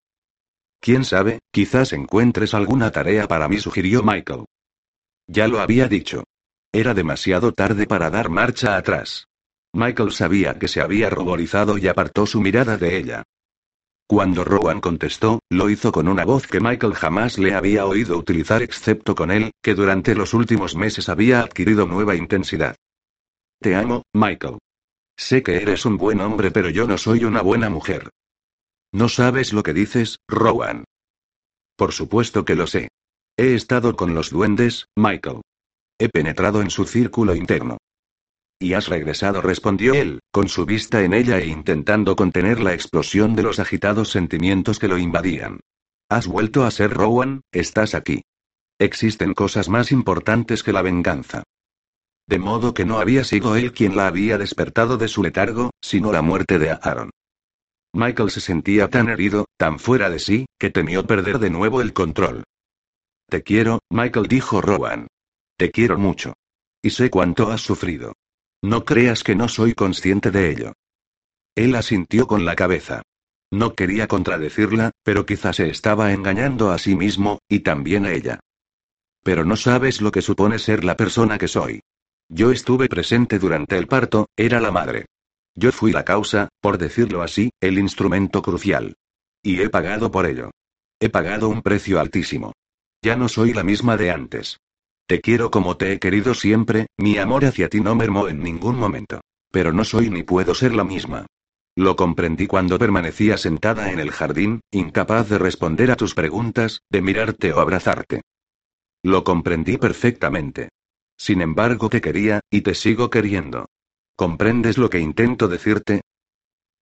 Quién 0.81 1.05
sabe, 1.05 1.41
quizás 1.53 1.93
encuentres 1.93 2.55
alguna 2.55 2.91
tarea 2.91 3.27
para 3.27 3.49
mí, 3.49 3.59
sugirió 3.59 4.03
Michael. 4.03 4.45
Ya 5.27 5.49
lo 5.49 5.61
había 5.61 5.89
dicho. 5.89 6.25
Era 6.73 6.95
demasiado 6.95 7.53
tarde 7.53 7.87
para 7.87 8.11
dar 8.11 8.31
marcha 8.31 8.77
atrás. 8.77 9.27
Michael 9.73 10.13
sabía 10.13 10.59
que 10.59 10.69
se 10.69 10.81
había 10.81 11.11
ruborizado 11.11 11.79
y 11.79 11.89
apartó 11.89 12.27
su 12.27 12.41
mirada 12.41 12.77
de 12.77 12.97
ella. 12.97 13.23
Cuando 14.13 14.45
Rowan 14.45 14.83
contestó, 14.83 15.39
lo 15.49 15.71
hizo 15.71 15.91
con 15.91 16.07
una 16.07 16.27
voz 16.27 16.47
que 16.47 16.61
Michael 16.61 16.93
jamás 16.93 17.39
le 17.39 17.55
había 17.55 17.87
oído 17.87 18.19
utilizar 18.19 18.61
excepto 18.61 19.15
con 19.15 19.31
él, 19.31 19.53
que 19.63 19.75
durante 19.75 20.15
los 20.15 20.35
últimos 20.35 20.77
meses 20.77 21.09
había 21.09 21.41
adquirido 21.41 21.87
nueva 21.87 22.15
intensidad. 22.15 22.77
Te 23.59 23.75
amo, 23.75 24.03
Michael. 24.13 24.59
Sé 25.17 25.43
que 25.43 25.57
eres 25.57 25.87
un 25.87 25.97
buen 25.97 26.21
hombre, 26.21 26.51
pero 26.51 26.69
yo 26.69 26.87
no 26.87 26.99
soy 26.99 27.25
una 27.25 27.41
buena 27.41 27.71
mujer. 27.71 28.11
No 28.93 29.09
sabes 29.09 29.55
lo 29.55 29.63
que 29.63 29.73
dices, 29.73 30.19
Rowan. 30.29 30.85
Por 31.75 31.93
supuesto 31.93 32.45
que 32.45 32.55
lo 32.55 32.67
sé. 32.67 32.89
He 33.39 33.55
estado 33.55 33.97
con 33.97 34.15
los 34.15 34.29
duendes, 34.29 34.89
Michael. 34.95 35.41
He 35.99 36.11
penetrado 36.11 36.61
en 36.61 36.69
su 36.69 36.85
círculo 36.85 37.35
interno. 37.35 37.79
Y 38.63 38.75
has 38.75 38.87
regresado, 38.87 39.41
respondió 39.41 39.93
él, 39.93 40.21
con 40.31 40.49
su 40.49 40.65
vista 40.65 41.03
en 41.03 41.15
ella 41.15 41.39
e 41.39 41.49
intentando 41.49 42.15
contener 42.15 42.61
la 42.61 42.73
explosión 42.73 43.35
de 43.35 43.43
los 43.43 43.59
agitados 43.59 44.11
sentimientos 44.13 44.79
que 44.79 44.87
lo 44.87 44.99
invadían. 44.99 45.59
Has 46.09 46.29
vuelto 46.29 46.63
a 46.63 46.71
ser 46.71 46.93
Rowan, 46.93 47.41
estás 47.51 47.97
aquí. 47.97 48.23
Existen 48.79 49.35
cosas 49.35 49.69
más 49.69 49.91
importantes 49.91 50.63
que 50.63 50.73
la 50.73 50.81
venganza. 50.81 51.43
De 52.29 52.39
modo 52.39 52.73
que 52.73 52.85
no 52.85 53.01
había 53.01 53.25
sido 53.25 53.57
él 53.57 53.73
quien 53.73 53.97
la 53.97 54.07
había 54.07 54.39
despertado 54.39 54.97
de 54.97 55.09
su 55.09 55.25
letargo, 55.25 55.73
sino 55.81 56.13
la 56.13 56.23
muerte 56.23 56.61
de 56.61 56.71
Aaron. 56.71 57.11
Michael 57.93 58.31
se 58.31 58.41
sentía 58.41 58.87
tan 58.87 59.09
herido, 59.09 59.47
tan 59.57 59.81
fuera 59.81 60.09
de 60.09 60.21
sí, 60.21 60.47
que 60.57 60.71
temió 60.71 61.05
perder 61.05 61.41
de 61.41 61.51
nuevo 61.51 61.81
el 61.81 61.93
control. 61.93 62.45
Te 63.29 63.43
quiero, 63.43 63.81
Michael 63.91 64.29
dijo 64.29 64.61
Rowan. 64.61 65.09
Te 65.57 65.73
quiero 65.73 65.99
mucho. 65.99 66.35
Y 66.81 66.91
sé 66.91 67.11
cuánto 67.11 67.51
has 67.51 67.61
sufrido. 67.61 68.13
No 68.63 68.85
creas 68.85 69.25
que 69.25 69.35
no 69.35 69.49
soy 69.49 69.75
consciente 69.75 70.31
de 70.31 70.51
ello. 70.51 70.73
Él 71.57 71.75
asintió 71.75 72.27
con 72.27 72.45
la 72.45 72.55
cabeza. 72.55 73.03
No 73.51 73.75
quería 73.75 74.07
contradecirla, 74.07 74.93
pero 75.03 75.27
quizás 75.27 75.57
se 75.57 75.69
estaba 75.69 76.13
engañando 76.13 76.71
a 76.71 76.79
sí 76.79 76.95
mismo, 76.95 77.41
y 77.49 77.61
también 77.61 78.07
a 78.07 78.13
ella. 78.13 78.41
Pero 79.23 79.45
no 79.45 79.57
sabes 79.57 80.01
lo 80.01 80.11
que 80.11 80.23
supone 80.23 80.59
ser 80.59 80.85
la 80.85 80.97
persona 80.97 81.39
que 81.39 81.49
soy. 81.49 81.83
Yo 82.29 82.51
estuve 82.51 82.89
presente 82.89 83.39
durante 83.39 83.77
el 83.77 83.89
parto, 83.89 84.29
era 84.37 84.61
la 84.61 84.71
madre. 84.71 85.07
Yo 85.55 85.71
fui 85.71 85.93
la 85.93 86.05
causa, 86.05 86.49
por 86.61 86.79
decirlo 86.79 87.21
así, 87.23 87.51
el 87.61 87.79
instrumento 87.79 88.41
crucial. 88.41 88.95
Y 89.43 89.61
he 89.61 89.69
pagado 89.69 90.11
por 90.11 90.25
ello. 90.25 90.51
He 90.99 91.11
pagado 91.11 91.49
un 91.49 91.63
precio 91.63 92.01
altísimo. 92.01 92.53
Ya 93.03 93.17
no 93.17 93.29
soy 93.29 93.53
la 93.53 93.65
misma 93.65 93.97
de 93.97 94.13
antes. 94.13 94.59
Te 95.13 95.21
quiero 95.21 95.51
como 95.51 95.77
te 95.77 95.93
he 95.93 95.99
querido 95.99 96.33
siempre, 96.33 96.87
mi 96.97 97.19
amor 97.19 97.45
hacia 97.45 97.69
ti 97.69 97.83
no 97.83 97.95
mermó 97.95 98.29
en 98.29 98.43
ningún 98.43 98.77
momento. 98.77 99.21
Pero 99.51 99.71
no 99.71 99.85
soy 99.85 100.09
ni 100.09 100.23
puedo 100.23 100.55
ser 100.55 100.75
la 100.75 100.85
misma. 100.85 101.27
Lo 101.77 101.97
comprendí 101.97 102.47
cuando 102.47 102.79
permanecía 102.79 103.37
sentada 103.37 103.93
en 103.93 104.01
el 104.01 104.11
jardín, 104.11 104.63
incapaz 104.71 105.29
de 105.29 105.37
responder 105.37 105.91
a 105.91 105.97
tus 105.97 106.15
preguntas, 106.15 106.81
de 106.89 107.03
mirarte 107.03 107.53
o 107.53 107.61
abrazarte. 107.61 108.23
Lo 109.03 109.23
comprendí 109.23 109.77
perfectamente. 109.77 110.71
Sin 111.19 111.43
embargo, 111.43 111.91
te 111.91 112.01
quería, 112.01 112.41
y 112.51 112.63
te 112.63 112.75
sigo 112.75 113.11
queriendo. 113.11 113.67
¿Comprendes 114.17 114.79
lo 114.79 114.89
que 114.89 115.01
intento 115.01 115.47
decirte? 115.47 116.01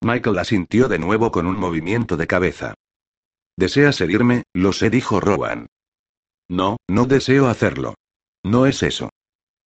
Michael 0.01 0.38
asintió 0.38 0.88
de 0.88 0.99
nuevo 0.99 1.32
con 1.32 1.47
un 1.47 1.57
movimiento 1.57 2.15
de 2.15 2.27
cabeza. 2.27 2.75
¿Deseas 3.57 3.99
herirme? 4.01 4.43
Lo 4.53 4.71
sé, 4.71 4.91
dijo 4.91 5.19
Rowan. 5.19 5.65
No, 6.47 6.77
no 6.88 7.05
deseo 7.05 7.47
hacerlo. 7.47 7.95
No 8.50 8.66
es 8.66 8.82
eso. 8.82 9.12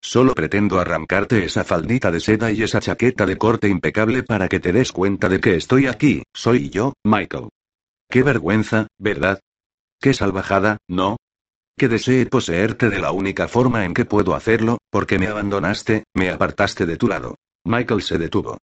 Solo 0.01 0.33
pretendo 0.33 0.77
arrancarte 0.77 1.45
esa 1.45 1.63
faldita 1.63 2.11
de 2.11 2.19
seda 2.19 2.51
y 2.51 2.63
esa 2.63 2.81
chaqueta 2.81 3.25
de 3.25 3.37
corte 3.37 3.69
impecable 3.69 4.23
para 4.23 4.49
que 4.49 4.59
te 4.59 4.73
des 4.73 4.91
cuenta 4.91 5.29
de 5.29 5.39
que 5.39 5.55
estoy 5.55 5.87
aquí, 5.87 6.23
soy 6.33 6.69
yo, 6.69 6.91
Michael. 7.05 7.47
Qué 8.09 8.23
vergüenza, 8.23 8.87
¿verdad? 8.97 9.39
Qué 10.01 10.13
salvajada, 10.13 10.79
¿no? 10.89 11.15
Que 11.77 11.87
desee 11.87 12.25
poseerte 12.25 12.89
de 12.89 12.99
la 12.99 13.13
única 13.13 13.47
forma 13.47 13.85
en 13.85 13.93
que 13.93 14.03
puedo 14.03 14.35
hacerlo, 14.35 14.79
porque 14.89 15.17
me 15.17 15.27
abandonaste, 15.27 16.03
me 16.13 16.29
apartaste 16.29 16.85
de 16.85 16.97
tu 16.97 17.07
lado. 17.07 17.35
Michael 17.63 18.01
se 18.01 18.17
detuvo. 18.17 18.57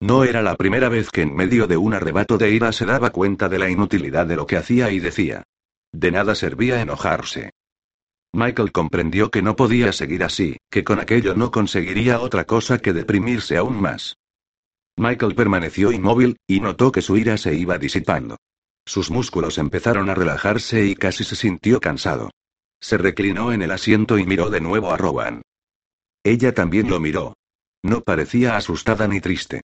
No 0.00 0.24
era 0.24 0.40
la 0.40 0.56
primera 0.56 0.88
vez 0.88 1.10
que 1.10 1.20
en 1.20 1.36
medio 1.36 1.66
de 1.66 1.76
un 1.76 1.92
arrebato 1.92 2.38
de 2.38 2.50
ira 2.50 2.72
se 2.72 2.86
daba 2.86 3.10
cuenta 3.10 3.50
de 3.50 3.58
la 3.58 3.68
inutilidad 3.68 4.24
de 4.24 4.36
lo 4.36 4.46
que 4.46 4.56
hacía 4.56 4.90
y 4.90 5.00
decía. 5.00 5.42
De 5.92 6.10
nada 6.10 6.34
servía 6.34 6.80
enojarse. 6.80 7.50
Michael 8.36 8.70
comprendió 8.70 9.30
que 9.30 9.40
no 9.40 9.56
podía 9.56 9.94
seguir 9.94 10.22
así, 10.22 10.58
que 10.70 10.84
con 10.84 11.00
aquello 11.00 11.34
no 11.34 11.50
conseguiría 11.50 12.20
otra 12.20 12.44
cosa 12.44 12.76
que 12.76 12.92
deprimirse 12.92 13.56
aún 13.56 13.80
más. 13.80 14.18
Michael 14.98 15.34
permaneció 15.34 15.90
inmóvil, 15.90 16.36
y 16.46 16.60
notó 16.60 16.92
que 16.92 17.00
su 17.00 17.16
ira 17.16 17.38
se 17.38 17.54
iba 17.54 17.78
disipando. 17.78 18.36
Sus 18.84 19.10
músculos 19.10 19.56
empezaron 19.56 20.10
a 20.10 20.14
relajarse 20.14 20.84
y 20.84 20.94
casi 20.94 21.24
se 21.24 21.34
sintió 21.34 21.80
cansado. 21.80 22.30
Se 22.78 22.98
reclinó 22.98 23.52
en 23.52 23.62
el 23.62 23.70
asiento 23.70 24.18
y 24.18 24.26
miró 24.26 24.50
de 24.50 24.60
nuevo 24.60 24.90
a 24.92 24.98
Rowan. 24.98 25.40
Ella 26.22 26.52
también 26.52 26.90
lo 26.90 27.00
miró. 27.00 27.38
No 27.82 28.02
parecía 28.02 28.58
asustada 28.58 29.08
ni 29.08 29.22
triste. 29.22 29.62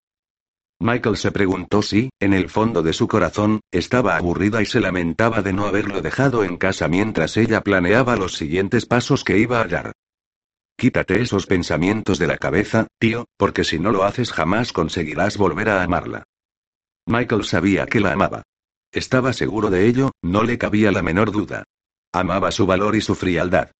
Michael 0.83 1.16
se 1.16 1.30
preguntó 1.30 1.80
si, 1.80 2.11
en 2.18 2.35
el 2.35 2.49
fondo 2.49 2.83
de 2.83 2.93
su 2.93 3.07
corazón, 3.07 3.61
estaba 3.70 4.16
aburrida 4.16 4.61
y 4.61 4.66
se 4.66 4.80
lamentaba 4.80 5.41
de 5.41 5.53
no 5.53 5.66
haberlo 5.66 6.03
dejado 6.03 6.43
en 6.43 6.57
casa 6.57 6.89
mientras 6.89 7.37
ella 7.37 7.61
planeaba 7.61 8.16
los 8.16 8.35
siguientes 8.35 8.85
pasos 8.85 9.22
que 9.22 9.39
iba 9.39 9.61
a 9.61 9.68
dar. 9.68 9.93
Quítate 10.76 11.22
esos 11.22 11.47
pensamientos 11.47 12.18
de 12.18 12.26
la 12.26 12.37
cabeza, 12.37 12.89
tío, 12.99 13.26
porque 13.37 13.62
si 13.62 13.78
no 13.78 13.93
lo 13.93 14.03
haces 14.03 14.33
jamás 14.33 14.72
conseguirás 14.72 15.37
volver 15.37 15.68
a 15.68 15.85
amarla. 15.85 16.24
Michael 17.07 17.45
sabía 17.45 17.87
que 17.87 18.01
la 18.01 18.14
amaba. 18.14 18.43
Estaba 18.91 19.33
seguro 19.33 19.70
de 19.70 19.87
ello, 19.87 20.11
no 20.20 20.43
le 20.43 20.59
cabía 20.59 20.91
la 20.91 21.03
menor 21.03 21.30
duda. 21.30 21.62
Amaba 22.12 22.51
su 22.51 22.66
valor 22.66 22.97
y 22.97 23.01
su 23.01 23.14
frialdad. 23.14 23.70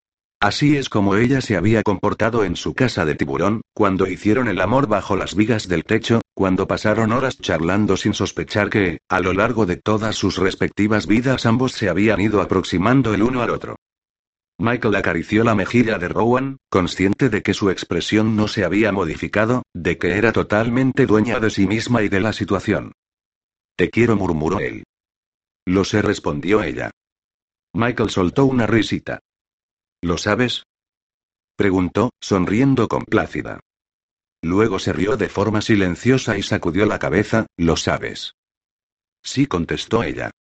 Así 0.43 0.77
es 0.77 0.89
como 0.89 1.15
ella 1.15 1.41
se 1.41 1.57
había 1.57 1.85
comportado 1.85 2.43
en 2.43 2.57
su 2.57 2.75
casa 2.75 3.05
de 3.05 3.15
tiburón, 3.15 3.61
cuando 3.73 4.09
hicieron 4.09 4.49
el 4.49 4.61
amor 4.61 4.89
bajo 4.89 5.15
las 5.15 5.37
vigas 5.37 5.69
del 5.69 5.85
techo, 5.85 6.21
cuando 6.35 6.67
pasaron 6.67 7.13
horas 7.13 7.39
charlando 7.39 7.97
sin 7.97 8.13
sospechar 8.13 8.69
que, 8.69 8.99
a 9.09 9.21
lo 9.21 9.35
largo 9.35 9.67
de 9.67 9.77
todas 9.77 10.17
sus 10.17 10.39
respectivas 10.39 11.07
vidas 11.07 11.47
ambos 11.47 11.71
se 11.71 11.89
habían 11.89 12.21
ido 12.21 12.41
aproximando 12.43 13.15
el 13.15 13.23
uno 13.23 13.41
al 13.41 13.51
otro. 13.51 13.77
Michael 14.59 14.97
acarició 14.97 15.45
la 15.45 15.55
mejilla 15.55 16.01
de 16.01 16.09
Rowan, 16.09 16.57
consciente 16.69 17.29
de 17.29 17.45
que 17.45 17.55
su 17.55 17.71
expresión 17.71 18.35
no 18.35 18.49
se 18.49 18.65
había 18.65 18.91
modificado, 18.91 19.63
de 19.73 19.97
que 19.97 20.17
era 20.17 20.33
totalmente 20.33 21.07
dueña 21.07 21.39
de 21.39 21.51
sí 21.51 21.69
misma 21.69 22.03
y 22.03 22.09
de 22.09 22.19
la 22.19 22.33
situación. 22.33 22.95
Te 23.77 23.91
quiero, 23.91 24.17
murmuró 24.17 24.59
él. 24.59 24.83
Lo 25.67 25.85
sé, 25.85 26.03
respondió 26.03 26.65
ella. 26.65 26.91
Michael 27.75 28.11
soltó 28.11 28.45
una 28.45 28.67
risita. 28.67 29.21
¿Lo 30.03 30.19
sabes? 30.19 30.65
preguntó, 31.57 32.11
sonriendo 32.21 32.89
complácida. 32.89 33.61
Luego 34.43 34.81
se 34.81 34.93
rió 34.93 35.17
de 35.17 35.29
forma 35.29 35.63
silenciosa 35.63 36.37
y 36.37 36.43
sacudió 36.43 36.87
la 36.87 36.99
cabeza, 36.99 37.47
¿lo 37.57 37.77
sabes? 37.77 38.35
Sí, 39.23 39.47
contestó 39.47 40.03
ella. 40.03 40.33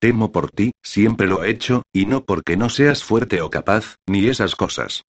Temo 0.00 0.30
por 0.30 0.52
ti, 0.52 0.70
siempre 0.84 1.26
lo 1.26 1.42
he 1.42 1.50
hecho, 1.50 1.82
y 1.92 2.06
no 2.06 2.24
porque 2.24 2.56
no 2.56 2.68
seas 2.68 3.02
fuerte 3.02 3.40
o 3.40 3.50
capaz, 3.50 3.96
ni 4.06 4.28
esas 4.28 4.54
cosas. 4.54 5.02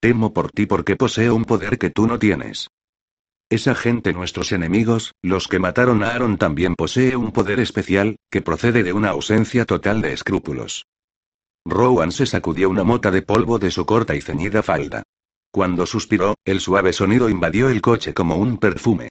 Temo 0.00 0.34
por 0.34 0.50
ti 0.50 0.66
porque 0.66 0.96
poseo 0.96 1.34
un 1.34 1.46
poder 1.46 1.78
que 1.78 1.88
tú 1.88 2.06
no 2.06 2.18
tienes. 2.18 2.68
Esa 3.48 3.74
gente, 3.74 4.12
nuestros 4.12 4.52
enemigos, 4.52 5.14
los 5.22 5.48
que 5.48 5.58
mataron 5.58 6.04
a 6.04 6.10
Aaron, 6.10 6.36
también 6.36 6.74
posee 6.74 7.16
un 7.16 7.32
poder 7.32 7.60
especial, 7.60 8.16
que 8.30 8.42
procede 8.42 8.82
de 8.82 8.92
una 8.92 9.10
ausencia 9.10 9.64
total 9.64 10.02
de 10.02 10.12
escrúpulos. 10.12 10.84
Rowan 11.68 12.12
se 12.12 12.26
sacudió 12.26 12.70
una 12.70 12.84
mota 12.84 13.10
de 13.10 13.22
polvo 13.22 13.58
de 13.58 13.72
su 13.72 13.84
corta 13.84 14.14
y 14.14 14.20
ceñida 14.20 14.62
falda. 14.62 15.02
Cuando 15.50 15.84
suspiró, 15.84 16.36
el 16.44 16.60
suave 16.60 16.92
sonido 16.92 17.28
invadió 17.28 17.68
el 17.68 17.80
coche 17.80 18.14
como 18.14 18.36
un 18.36 18.58
perfume. 18.58 19.08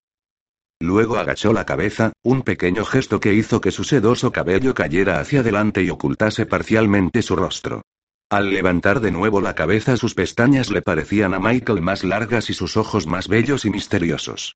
Luego 0.80 1.18
agachó 1.18 1.52
la 1.52 1.66
cabeza, 1.66 2.14
un 2.24 2.44
pequeño 2.44 2.86
gesto 2.86 3.20
que 3.20 3.34
hizo 3.34 3.60
que 3.60 3.72
su 3.72 3.84
sedoso 3.84 4.32
cabello 4.32 4.74
cayera 4.74 5.20
hacia 5.20 5.42
adelante 5.42 5.84
y 5.84 5.90
ocultase 5.90 6.46
parcialmente 6.46 7.22
su 7.22 7.36
rostro. 7.36 7.82
Al 8.30 8.52
levantar 8.52 9.02
de 9.02 9.12
nuevo 9.12 9.42
la 9.42 9.54
cabeza 9.54 9.98
sus 9.98 10.16
pestañas 10.16 10.72
le 10.72 10.82
parecían 10.82 11.34
a 11.34 11.40
Michael 11.40 11.82
más 11.82 12.06
largas 12.06 12.50
y 12.50 12.54
sus 12.54 12.78
ojos 12.78 13.06
más 13.06 13.28
bellos 13.28 13.66
y 13.66 13.70
misteriosos. 13.70 14.56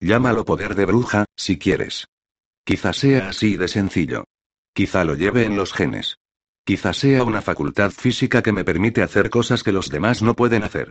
Llámalo 0.00 0.46
poder 0.46 0.74
de 0.74 0.86
bruja, 0.86 1.26
si 1.36 1.58
quieres. 1.58 2.06
Quizá 2.64 2.94
sea 2.94 3.28
así 3.28 3.58
de 3.58 3.68
sencillo. 3.68 4.24
Quizá 4.72 5.04
lo 5.04 5.14
lleve 5.14 5.44
en 5.44 5.56
los 5.56 5.74
genes. 5.74 6.16
Quizá 6.64 6.92
sea 6.92 7.24
una 7.24 7.42
facultad 7.42 7.90
física 7.90 8.42
que 8.42 8.52
me 8.52 8.64
permite 8.64 9.02
hacer 9.02 9.30
cosas 9.30 9.62
que 9.62 9.72
los 9.72 9.88
demás 9.88 10.22
no 10.22 10.34
pueden 10.34 10.62
hacer. 10.62 10.90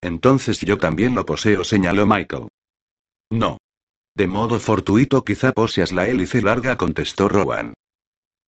Entonces 0.00 0.60
yo 0.60 0.78
también 0.78 1.14
lo 1.14 1.26
poseo, 1.26 1.64
señaló 1.64 2.06
Michael. 2.06 2.48
No. 3.30 3.58
De 4.14 4.26
modo 4.26 4.58
fortuito 4.58 5.24
quizá 5.24 5.52
poseas 5.52 5.92
la 5.92 6.08
hélice 6.08 6.42
larga, 6.42 6.76
contestó 6.76 7.28
Rowan. 7.28 7.74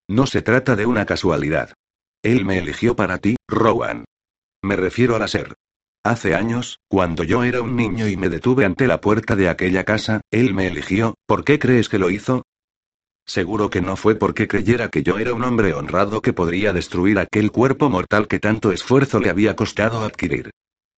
No 0.09 0.27
se 0.27 0.43
trata 0.43 0.75
de 0.75 0.87
una 0.87 1.07
casualidad. 1.07 1.75
Él 2.23 2.45
me 2.45 2.59
eligió 2.59 2.97
para 2.97 3.19
ti, 3.19 3.37
Rowan. 3.49 4.05
Me 4.63 4.77
refiero 4.77 5.17
a 5.17 5.19
la 5.19 5.29
ser. 5.29 5.55
Hace 6.03 6.35
años, 6.35 6.79
cuando 6.89 7.25
yo 7.25 7.45
era 7.45 7.63
un 7.63 7.77
niño 7.77 8.09
y 8.09 8.17
me 8.17 8.29
detuve 8.29 8.65
ante 8.65 8.87
la 8.87 9.01
puerta 9.01 9.37
de 9.37 9.49
aquella 9.49 9.85
casa, 9.85 10.23
él 10.31 10.55
me 10.55 10.67
eligió, 10.67 11.15
¿por 11.27 11.45
qué 11.45 11.59
crees 11.59 11.89
que 11.89 11.99
lo 11.99 12.11
hizo? 12.11 12.43
Seguro 13.31 13.71
que 13.71 13.81
no 13.81 13.95
fue 13.95 14.17
porque 14.17 14.49
creyera 14.49 14.89
que 14.89 15.05
yo 15.05 15.21
era 15.21 15.33
un 15.33 15.45
hombre 15.45 15.73
honrado 15.73 16.21
que 16.21 16.33
podría 16.33 16.73
destruir 16.73 17.21
aquel 17.21 17.53
cuerpo 17.53 17.89
mortal 17.89 18.27
que 18.27 18.41
tanto 18.41 18.73
esfuerzo 18.73 19.21
le 19.21 19.31
había 19.31 19.55
costado 19.55 20.03
adquirir. 20.03 20.51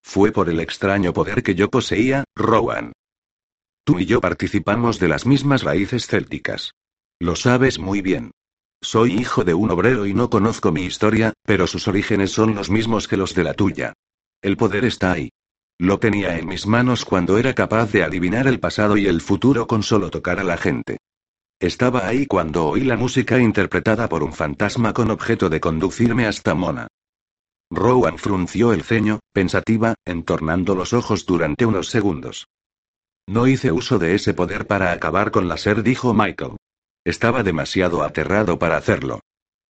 Fue 0.02 0.32
por 0.32 0.48
el 0.48 0.58
extraño 0.58 1.12
poder 1.12 1.42
que 1.42 1.54
yo 1.54 1.68
poseía, 1.68 2.24
Rowan. 2.34 2.92
Tú 3.84 3.98
y 3.98 4.06
yo 4.06 4.22
participamos 4.22 4.98
de 4.98 5.08
las 5.08 5.26
mismas 5.26 5.62
raíces 5.62 6.06
célticas. 6.06 6.72
Lo 7.20 7.36
sabes 7.36 7.78
muy 7.78 8.00
bien. 8.00 8.30
Soy 8.80 9.12
hijo 9.12 9.44
de 9.44 9.52
un 9.52 9.70
obrero 9.70 10.06
y 10.06 10.14
no 10.14 10.30
conozco 10.30 10.72
mi 10.72 10.86
historia, 10.86 11.34
pero 11.44 11.66
sus 11.66 11.86
orígenes 11.86 12.30
son 12.30 12.54
los 12.54 12.70
mismos 12.70 13.08
que 13.08 13.18
los 13.18 13.34
de 13.34 13.44
la 13.44 13.52
tuya. 13.52 13.92
El 14.40 14.56
poder 14.56 14.86
está 14.86 15.12
ahí. 15.12 15.28
Lo 15.76 15.98
tenía 15.98 16.38
en 16.38 16.48
mis 16.48 16.66
manos 16.66 17.04
cuando 17.04 17.36
era 17.36 17.54
capaz 17.54 17.92
de 17.92 18.04
adivinar 18.04 18.46
el 18.46 18.58
pasado 18.58 18.96
y 18.96 19.06
el 19.06 19.20
futuro 19.20 19.66
con 19.66 19.82
solo 19.82 20.08
tocar 20.08 20.40
a 20.40 20.44
la 20.44 20.56
gente. 20.56 20.96
Estaba 21.62 22.08
ahí 22.08 22.26
cuando 22.26 22.66
oí 22.66 22.80
la 22.80 22.96
música 22.96 23.38
interpretada 23.38 24.08
por 24.08 24.24
un 24.24 24.32
fantasma 24.32 24.92
con 24.92 25.12
objeto 25.12 25.48
de 25.48 25.60
conducirme 25.60 26.26
hasta 26.26 26.56
Mona. 26.56 26.88
Rowan 27.70 28.18
frunció 28.18 28.72
el 28.72 28.82
ceño, 28.82 29.20
pensativa, 29.32 29.94
entornando 30.04 30.74
los 30.74 30.92
ojos 30.92 31.24
durante 31.24 31.64
unos 31.64 31.88
segundos. 31.88 32.48
No 33.28 33.46
hice 33.46 33.70
uso 33.70 34.00
de 34.00 34.16
ese 34.16 34.34
poder 34.34 34.66
para 34.66 34.90
acabar 34.90 35.30
con 35.30 35.46
la 35.46 35.56
ser, 35.56 35.84
dijo 35.84 36.12
Michael. 36.12 36.56
Estaba 37.04 37.44
demasiado 37.44 38.02
aterrado 38.02 38.58
para 38.58 38.76
hacerlo. 38.76 39.20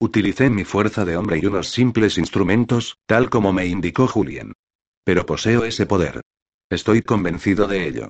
Utilicé 0.00 0.48
mi 0.48 0.64
fuerza 0.64 1.04
de 1.04 1.18
hombre 1.18 1.40
y 1.42 1.44
unos 1.44 1.68
simples 1.68 2.16
instrumentos, 2.16 2.96
tal 3.04 3.28
como 3.28 3.52
me 3.52 3.66
indicó 3.66 4.08
Julian. 4.08 4.54
Pero 5.04 5.26
poseo 5.26 5.66
ese 5.66 5.84
poder. 5.84 6.22
Estoy 6.70 7.02
convencido 7.02 7.66
de 7.66 7.86
ello. 7.86 8.08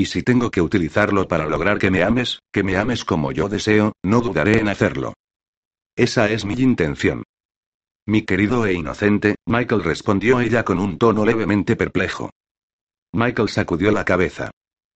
Y 0.00 0.06
si 0.06 0.22
tengo 0.22 0.50
que 0.50 0.62
utilizarlo 0.62 1.28
para 1.28 1.46
lograr 1.46 1.78
que 1.78 1.90
me 1.90 2.02
ames, 2.02 2.40
que 2.54 2.62
me 2.62 2.78
ames 2.78 3.04
como 3.04 3.32
yo 3.32 3.50
deseo, 3.50 3.92
no 4.02 4.22
dudaré 4.22 4.58
en 4.58 4.68
hacerlo. 4.68 5.12
Esa 5.94 6.30
es 6.30 6.46
mi 6.46 6.54
intención. 6.54 7.22
Mi 8.06 8.22
querido 8.22 8.64
e 8.64 8.72
inocente, 8.72 9.34
Michael 9.44 9.84
respondió 9.84 10.40
ella 10.40 10.64
con 10.64 10.78
un 10.78 10.96
tono 10.96 11.26
levemente 11.26 11.76
perplejo. 11.76 12.30
Michael 13.12 13.50
sacudió 13.50 13.90
la 13.90 14.06
cabeza. 14.06 14.50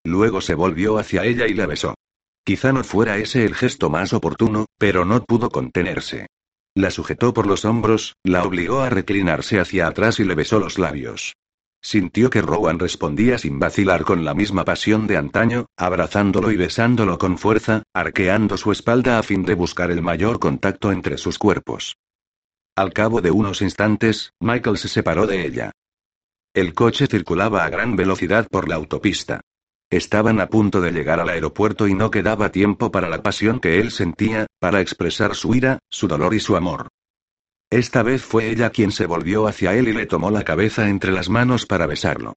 Luego 0.05 0.40
se 0.40 0.55
volvió 0.55 0.96
hacia 0.96 1.24
ella 1.24 1.46
y 1.48 1.52
la 1.52 1.66
besó. 1.66 1.94
Quizá 2.42 2.72
no 2.72 2.82
fuera 2.82 3.18
ese 3.18 3.44
el 3.44 3.55
gesto 3.55 3.90
más 3.90 4.14
oportuno, 4.14 4.64
pero 4.78 5.05
no 5.05 5.22
pudo 5.22 5.50
contenerse. 5.50 6.28
La 6.74 6.90
sujetó 6.90 7.34
por 7.34 7.46
los 7.46 7.66
hombros, 7.66 8.14
la 8.24 8.42
obligó 8.42 8.80
a 8.80 8.88
reclinarse 8.88 9.61
hacia 9.61 9.86
atrás 9.86 10.18
y 10.18 10.24
le 10.24 10.34
besó 10.34 10.59
los 10.59 10.78
labios. 10.78 11.34
Sintió 11.85 12.30
que 12.30 12.41
Rowan 12.41 12.78
respondía 12.78 13.37
sin 13.37 13.59
vacilar 13.59 14.05
con 14.05 14.24
la 14.24 14.32
misma 14.32 14.64
pasión 14.64 15.07
de 15.07 15.18
antaño, 15.18 15.66
abrazándolo 15.76 16.51
y 16.51 16.57
besándolo 16.57 17.18
con 17.18 17.37
fuerza, 17.37 17.82
arqueando 17.93 18.57
su 18.57 18.72
espalda 18.72 19.18
a 19.18 19.22
fin 19.22 19.45
de 19.45 19.53
buscar 19.53 19.91
el 19.91 20.01
mayor 20.01 20.39
contacto 20.39 20.91
entre 20.93 21.18
sus 21.18 21.39
cuerpos. 21.39 21.99
Al 22.74 22.95
cabo 22.95 23.20
de 23.20 23.30
unos 23.30 23.61
instantes, 23.61 24.32
Michael 24.41 24.78
se 24.78 24.89
separó 24.89 25.26
de 25.26 25.47
ella. 25.47 25.72
El 26.55 26.72
coche 26.72 27.07
circulaba 27.07 27.64
a 27.64 27.68
gran 27.68 27.97
velocidad 27.97 28.49
por 28.51 28.66
la 28.66 28.76
autopista. 28.76 29.43
Estaban 29.91 30.41
a 30.41 30.49
punto 30.49 30.80
de 30.80 30.91
llegar 30.91 31.20
al 31.20 31.28
aeropuerto 31.28 31.87
y 31.87 31.93
no 31.93 32.11
quedaba 32.11 32.51
tiempo 32.51 32.91
para 32.91 33.11
la 33.11 33.22
pasión 33.22 33.61
que 33.61 33.78
él 33.78 33.91
sentía, 33.91 34.47
para 34.59 34.80
expresar 34.80 35.35
su 35.35 35.55
ira, 35.55 35.80
su 35.91 36.09
dolor 36.09 36.32
y 36.32 36.41
su 36.41 36.57
amor. 36.57 36.89
Esta 37.74 38.04
vez 38.04 38.22
fue 38.22 38.50
ella 38.50 38.70
quien 38.70 38.92
se 38.92 39.04
volvió 39.04 39.48
hacia 39.48 39.74
él 39.74 39.88
y 39.88 39.92
le 39.92 40.06
tomó 40.06 40.30
la 40.30 40.44
cabeza 40.44 40.88
entre 40.88 41.10
las 41.10 41.28
manos 41.28 41.66
para 41.66 41.88
besarlo. 41.88 42.34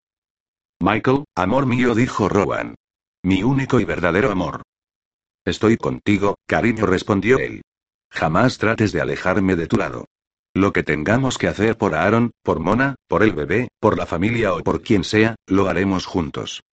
Michael, 0.80 1.26
amor 1.36 1.68
mío, 1.68 1.94
dijo 1.94 2.28
Rowan. 2.28 2.74
Mi 3.22 3.44
único 3.44 3.80
y 3.80 3.86
verdadero 3.86 4.32
amor. 4.32 4.64
Estoy 5.46 5.78
contigo, 5.78 6.40
cariño, 6.48 6.88
respondió 6.88 7.38
él. 7.38 7.62
Jamás 8.10 8.58
trates 8.58 8.92
de 8.92 9.00
alejarme 9.00 9.56
de 9.56 9.68
tu 9.68 9.78
lado. 9.78 10.06
Lo 10.56 10.74
que 10.74 10.82
tengamos 10.82 11.38
que 11.38 11.48
hacer 11.48 11.78
por 11.78 11.94
Aaron, 11.94 12.32
por 12.42 12.60
Mona, 12.60 12.96
por 13.08 13.22
el 13.22 13.34
bebé, 13.34 13.68
por 13.80 13.96
la 13.96 14.08
familia 14.08 14.56
o 14.56 14.64
por 14.64 14.82
quien 14.82 15.04
sea, 15.04 15.36
lo 15.46 15.68
haremos 15.68 16.08
juntos. 16.08 16.64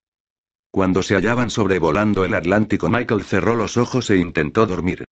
Cuando 0.71 1.03
se 1.03 1.17
hallaban 1.17 1.51
sobrevolando 1.51 2.25
el 2.25 2.33
Atlántico, 2.33 2.89
Michael 2.89 3.25
cerró 3.25 3.57
los 3.57 3.77
ojos 3.77 4.09
e 4.09 4.17
intentó 4.17 4.65
dormir. 4.65 5.05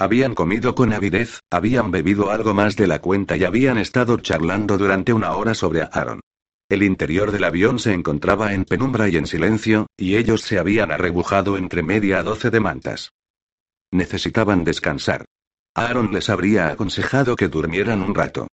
Habían 0.00 0.36
comido 0.36 0.76
con 0.76 0.92
avidez, 0.92 1.40
habían 1.50 1.90
bebido 1.90 2.30
algo 2.30 2.54
más 2.54 2.76
de 2.76 2.86
la 2.86 3.00
cuenta 3.00 3.36
y 3.36 3.42
habían 3.42 3.78
estado 3.78 4.16
charlando 4.18 4.78
durante 4.78 5.12
una 5.12 5.32
hora 5.34 5.54
sobre 5.54 5.82
Aaron. 5.82 6.20
El 6.68 6.84
interior 6.84 7.32
del 7.32 7.42
avión 7.42 7.80
se 7.80 7.92
encontraba 7.94 8.52
en 8.52 8.64
penumbra 8.64 9.08
y 9.08 9.16
en 9.16 9.26
silencio, 9.26 9.88
y 9.96 10.14
ellos 10.14 10.42
se 10.42 10.60
habían 10.60 10.92
arrebujado 10.92 11.56
entre 11.56 11.82
media 11.82 12.22
doce 12.22 12.50
de 12.50 12.60
mantas. 12.60 13.10
Necesitaban 13.90 14.62
descansar. 14.62 15.24
Aaron 15.74 16.12
les 16.12 16.30
habría 16.30 16.68
aconsejado 16.68 17.34
que 17.34 17.48
durmieran 17.48 18.02
un 18.02 18.14
rato. 18.14 18.46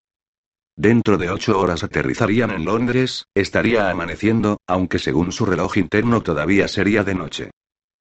Dentro 0.76 1.18
de 1.18 1.28
ocho 1.28 1.60
horas 1.60 1.84
aterrizarían 1.84 2.52
en 2.52 2.64
Londres, 2.64 3.26
estaría 3.34 3.90
amaneciendo, 3.90 4.58
aunque 4.66 4.98
según 4.98 5.30
su 5.30 5.44
reloj 5.44 5.76
interno 5.76 6.22
todavía 6.22 6.68
sería 6.68 7.04
de 7.04 7.14
noche. 7.14 7.50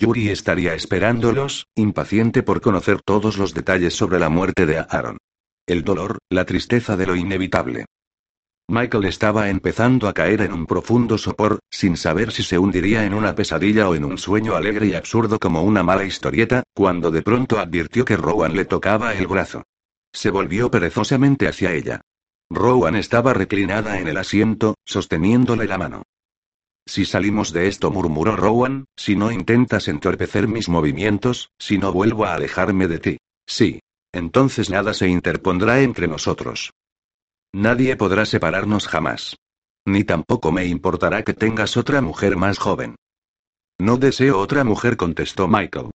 Yuri 0.03 0.27
estaría 0.31 0.73
esperándolos, 0.73 1.67
impaciente 1.75 2.43
por 2.43 2.59
conocer 2.59 3.01
todos 3.01 3.37
los 3.37 3.53
detalles 3.53 3.95
sobre 3.95 4.19
la 4.19 4.27
muerte 4.27 4.65
de 4.65 4.79
Aaron. 4.79 5.17
El 5.65 5.85
dolor, 5.85 6.17
la 6.29 6.43
tristeza 6.43 6.97
de 6.97 7.07
lo 7.07 7.15
inevitable. 7.15 7.85
Michael 8.67 9.05
estaba 9.05 9.49
empezando 9.49 10.09
a 10.09 10.13
caer 10.13 10.41
en 10.41 10.51
un 10.51 10.65
profundo 10.65 11.17
sopor, 11.17 11.59
sin 11.71 11.95
saber 11.95 12.33
si 12.33 12.43
se 12.43 12.59
hundiría 12.59 13.05
en 13.05 13.13
una 13.13 13.33
pesadilla 13.33 13.87
o 13.87 13.95
en 13.95 14.03
un 14.03 14.17
sueño 14.17 14.55
alegre 14.55 14.87
y 14.87 14.93
absurdo 14.93 15.39
como 15.39 15.63
una 15.63 15.83
mala 15.83 16.03
historieta, 16.03 16.63
cuando 16.73 17.09
de 17.09 17.21
pronto 17.21 17.57
advirtió 17.57 18.03
que 18.03 18.17
Rowan 18.17 18.57
le 18.57 18.65
tocaba 18.65 19.13
el 19.13 19.27
brazo. 19.27 19.63
Se 20.11 20.29
volvió 20.31 20.69
perezosamente 20.69 21.47
hacia 21.47 21.71
ella. 21.71 22.01
Rowan 22.49 22.97
estaba 22.97 23.33
reclinada 23.33 23.97
en 23.99 24.09
el 24.09 24.17
asiento, 24.17 24.75
sosteniéndole 24.83 25.65
la 25.65 25.77
mano. 25.77 26.03
Si 26.85 27.05
salimos 27.05 27.53
de 27.53 27.67
esto, 27.67 27.91
murmuró 27.91 28.35
Rowan, 28.35 28.85
si 28.95 29.15
no 29.15 29.31
intentas 29.31 29.87
entorpecer 29.87 30.47
mis 30.47 30.69
movimientos, 30.69 31.51
si 31.57 31.77
no 31.77 31.93
vuelvo 31.93 32.25
a 32.25 32.35
alejarme 32.35 32.87
de 32.87 32.99
ti. 32.99 33.17
Sí. 33.47 33.79
Entonces 34.11 34.69
nada 34.69 34.93
se 34.93 35.07
interpondrá 35.07 35.81
entre 35.81 36.07
nosotros. 36.07 36.71
Nadie 37.51 37.95
podrá 37.95 38.25
separarnos 38.25 38.87
jamás. 38.87 39.37
Ni 39.85 40.03
tampoco 40.03 40.51
me 40.51 40.65
importará 40.65 41.23
que 41.23 41.33
tengas 41.33 41.77
otra 41.77 41.99
mujer 42.01 42.37
más 42.37 42.59
joven. 42.59 42.95
No 43.79 43.97
deseo 43.97 44.39
otra 44.39 44.63
mujer, 44.63 44.97
contestó 44.97 45.47
Michael. 45.47 45.89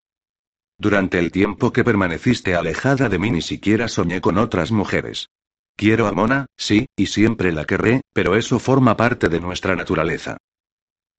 Durante 0.78 1.18
el 1.18 1.30
tiempo 1.30 1.72
que 1.72 1.84
permaneciste 1.84 2.55
alejada 2.55 3.09
de 3.09 3.18
mí 3.18 3.30
ni 3.30 3.43
siquiera 3.43 3.89
soñé 3.89 4.20
con 4.20 4.36
otras 4.36 4.72
mujeres. 4.72 5.28
Quiero 5.76 6.09
a 6.09 6.12
Mona, 6.12 6.47
sí, 6.57 6.86
y 6.97 7.07
siempre 7.07 7.53
la 7.53 7.64
querré, 7.64 8.01
pero 8.12 8.34
eso 8.34 8.59
forma 8.59 8.97
parte 8.97 9.28
de 9.28 9.41
nuestra 9.41 9.76
naturaleza. 9.76 10.39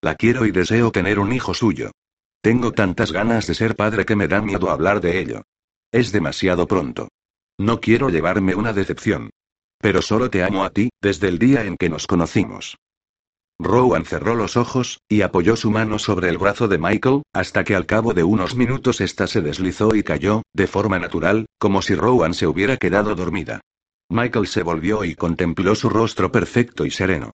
La 0.02 0.16
quiero 0.16 0.46
y 0.46 0.52
deseo 0.52 0.92
tener 0.92 1.20
un 1.20 1.34
hijo 1.34 1.54
suyo. 1.54 1.92
Tengo 2.42 2.72
tantas 2.72 3.12
ganas 3.12 3.48
de 3.48 3.56
ser 3.56 3.76
padre 3.76 4.06
que 4.06 4.16
me 4.16 4.28
da 4.30 4.42
miedo 4.42 4.70
hablar 4.70 5.02
de 5.02 5.20
ello. 5.20 5.44
Es 5.92 6.12
demasiado 6.12 6.68
pronto. 6.68 7.10
No 7.58 7.82
quiero 7.82 8.10
llevarme 8.10 8.56
una 8.56 8.72
decepción. 8.72 9.32
Pero 9.80 10.02
solo 10.02 10.30
te 10.30 10.44
amo 10.44 10.64
a 10.64 10.70
ti, 10.70 10.90
desde 11.02 11.28
el 11.28 11.38
día 11.38 11.66
en 11.66 11.76
que 11.76 11.90
nos 11.90 12.08
conocimos. 12.08 12.78
Rowan 13.60 14.06
cerró 14.06 14.36
los 14.36 14.56
ojos, 14.56 15.02
y 15.10 15.22
apoyó 15.22 15.58
su 15.58 15.70
mano 15.70 16.00
sobre 16.00 16.30
el 16.30 16.38
brazo 16.38 16.70
de 16.70 16.78
Michael, 16.78 17.24
hasta 17.34 17.66
que 17.66 17.76
al 17.76 17.86
cabo 17.86 18.14
de 18.14 18.24
unos 18.24 18.56
minutos 18.56 19.02
ésta 19.02 19.28
se 19.28 19.42
deslizó 19.42 19.94
y 19.96 20.04
cayó, 20.04 20.44
de 20.54 20.68
forma 20.68 20.98
natural, 20.98 21.46
como 21.58 21.82
si 21.82 21.94
Rowan 21.96 22.34
se 22.34 22.48
hubiera 22.48 22.78
quedado 22.78 23.16
dormida. 23.16 23.60
Michael 24.10 24.48
se 24.48 24.64
volvió 24.64 25.04
y 25.04 25.16
contempló 25.16 25.76
su 25.76 25.90
rostro 25.90 26.32
perfecto 26.32 26.86
y 26.86 26.92
sereno. 26.92 27.32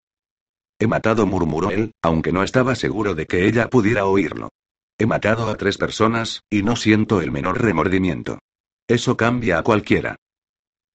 He 0.80 0.88
matado, 0.88 1.26
murmuró 1.26 1.72
él, 1.72 1.94
aunque 2.02 2.32
no 2.32 2.44
estaba 2.44 2.76
seguro 2.76 3.16
de 3.16 3.26
que 3.26 3.48
ella 3.48 3.70
pudiera 3.70 4.06
oírlo. 4.06 4.50
He 4.98 5.06
matado 5.06 5.50
a 5.50 5.56
tres 5.56 5.78
personas, 5.78 6.42
y 6.50 6.64
no 6.64 6.76
siento 6.76 7.22
el 7.22 7.32
menor 7.32 7.62
remordimiento. 7.62 8.40
Eso 8.88 9.18
cambia 9.18 9.60
a 9.60 9.64
cualquiera. 9.64 10.18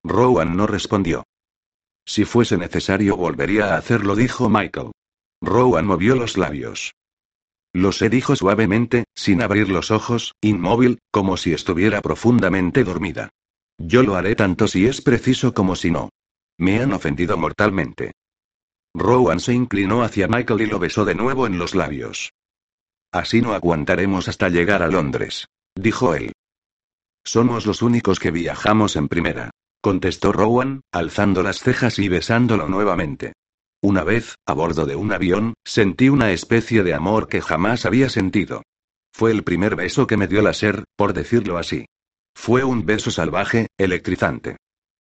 Rowan 0.05 0.57
no 0.57 0.66
respondió. 0.66 1.24
Si 2.07 2.24
fuese 2.24 2.57
necesario 2.57 3.16
volvería 3.16 3.74
a 3.74 3.78
hacerlo, 3.78 4.16
dijo 4.16 4.49
Michael. 4.49 4.93
Rowan 5.43 5.87
movió 5.87 6.16
los 6.16 6.37
labios. 6.37 6.93
Lo 7.72 7.93
sé, 7.93 8.09
dijo 8.09 8.37
suavemente, 8.37 9.05
sin 9.14 9.43
abrir 9.43 9.68
los 9.68 9.91
ojos, 9.91 10.35
inmóvil, 10.41 10.99
como 11.11 11.37
si 11.37 11.53
estuviera 11.53 12.01
profundamente 12.01 12.85
dormida. 12.85 13.31
Yo 13.78 14.03
lo 14.03 14.16
haré 14.16 14.35
tanto 14.35 14.66
si 14.66 14.87
es 14.87 15.01
preciso 15.01 15.55
como 15.55 15.76
si 15.76 15.91
no. 15.91 16.11
Me 16.59 16.81
han 16.81 16.93
ofendido 16.93 17.39
mortalmente. 17.39 18.12
Rowan 18.95 19.41
se 19.41 19.55
inclinó 19.55 20.03
hacia 20.03 20.28
Michael 20.28 20.62
y 20.62 20.66
lo 20.66 20.78
besó 20.78 21.05
de 21.05 21.14
nuevo 21.14 21.47
en 21.47 21.59
los 21.59 21.74
labios. 21.74 22.32
Así 23.12 23.41
no 23.41 23.55
aguantaremos 23.55 24.28
hasta 24.28 24.49
llegar 24.49 24.82
a 24.82 24.88
Londres, 24.88 25.47
dijo 25.74 26.14
él. 26.14 26.32
Somos 27.24 27.66
los 27.66 27.82
únicos 27.82 28.18
que 28.18 28.30
viajamos 28.30 28.97
en 28.97 29.09
primera, 29.09 29.51
contestó 29.80 30.32
Rowan, 30.32 30.82
alzando 30.93 31.43
las 31.43 31.61
cejas 31.61 31.99
y 31.99 32.09
besándolo 32.09 32.68
nuevamente. 32.68 33.34
Una 33.82 34.05
vez, 34.05 34.34
a 34.47 34.53
bordo 34.53 34.84
de 34.86 34.97
un 34.97 35.12
avión, 35.12 35.55
sentí 35.64 36.09
una 36.09 36.32
especie 36.32 36.82
de 36.82 36.95
amor 36.95 37.28
que 37.28 37.41
jamás 37.41 37.86
había 37.86 38.11
sentido. 38.11 38.62
Fue 39.12 39.30
el 39.30 39.43
primer 39.43 39.74
beso 39.74 40.07
que 40.07 40.16
me 40.16 40.28
dio 40.28 40.43
la 40.43 40.53
ser, 40.53 40.84
por 40.97 41.12
decirlo 41.12 41.59
así. 41.59 41.86
Fue 42.34 42.62
un 42.64 42.84
beso 42.86 43.11
salvaje, 43.11 43.68
electrizante. 43.78 44.57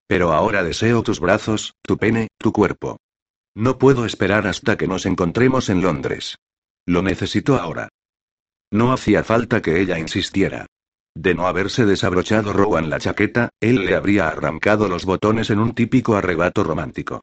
Pero 0.06 0.32
ahora 0.32 0.62
deseo 0.64 1.02
tus 1.02 1.20
brazos, 1.20 1.74
tu 1.82 1.96
pene, 1.96 2.28
tu 2.38 2.52
cuerpo. 2.52 2.98
No 3.54 3.78
puedo 3.78 4.04
esperar 4.06 4.46
hasta 4.46 4.76
que 4.76 4.86
nos 4.86 5.06
encontremos 5.06 5.68
en 5.68 5.82
Londres. 5.82 6.36
Lo 6.86 7.02
necesito 7.02 7.56
ahora. 7.56 7.88
No 8.70 8.92
hacía 8.92 9.24
falta 9.24 9.60
que 9.60 9.80
ella 9.80 9.98
insistiera. 9.98 10.66
De 11.14 11.34
no 11.34 11.46
haberse 11.46 11.86
desabrochado 11.86 12.52
Rowan 12.52 12.88
la 12.88 13.00
chaqueta, 13.00 13.50
él 13.60 13.84
le 13.84 13.96
habría 13.96 14.28
arrancado 14.28 14.88
los 14.88 15.04
botones 15.04 15.50
en 15.50 15.58
un 15.58 15.74
típico 15.74 16.14
arrebato 16.14 16.62
romántico. 16.62 17.22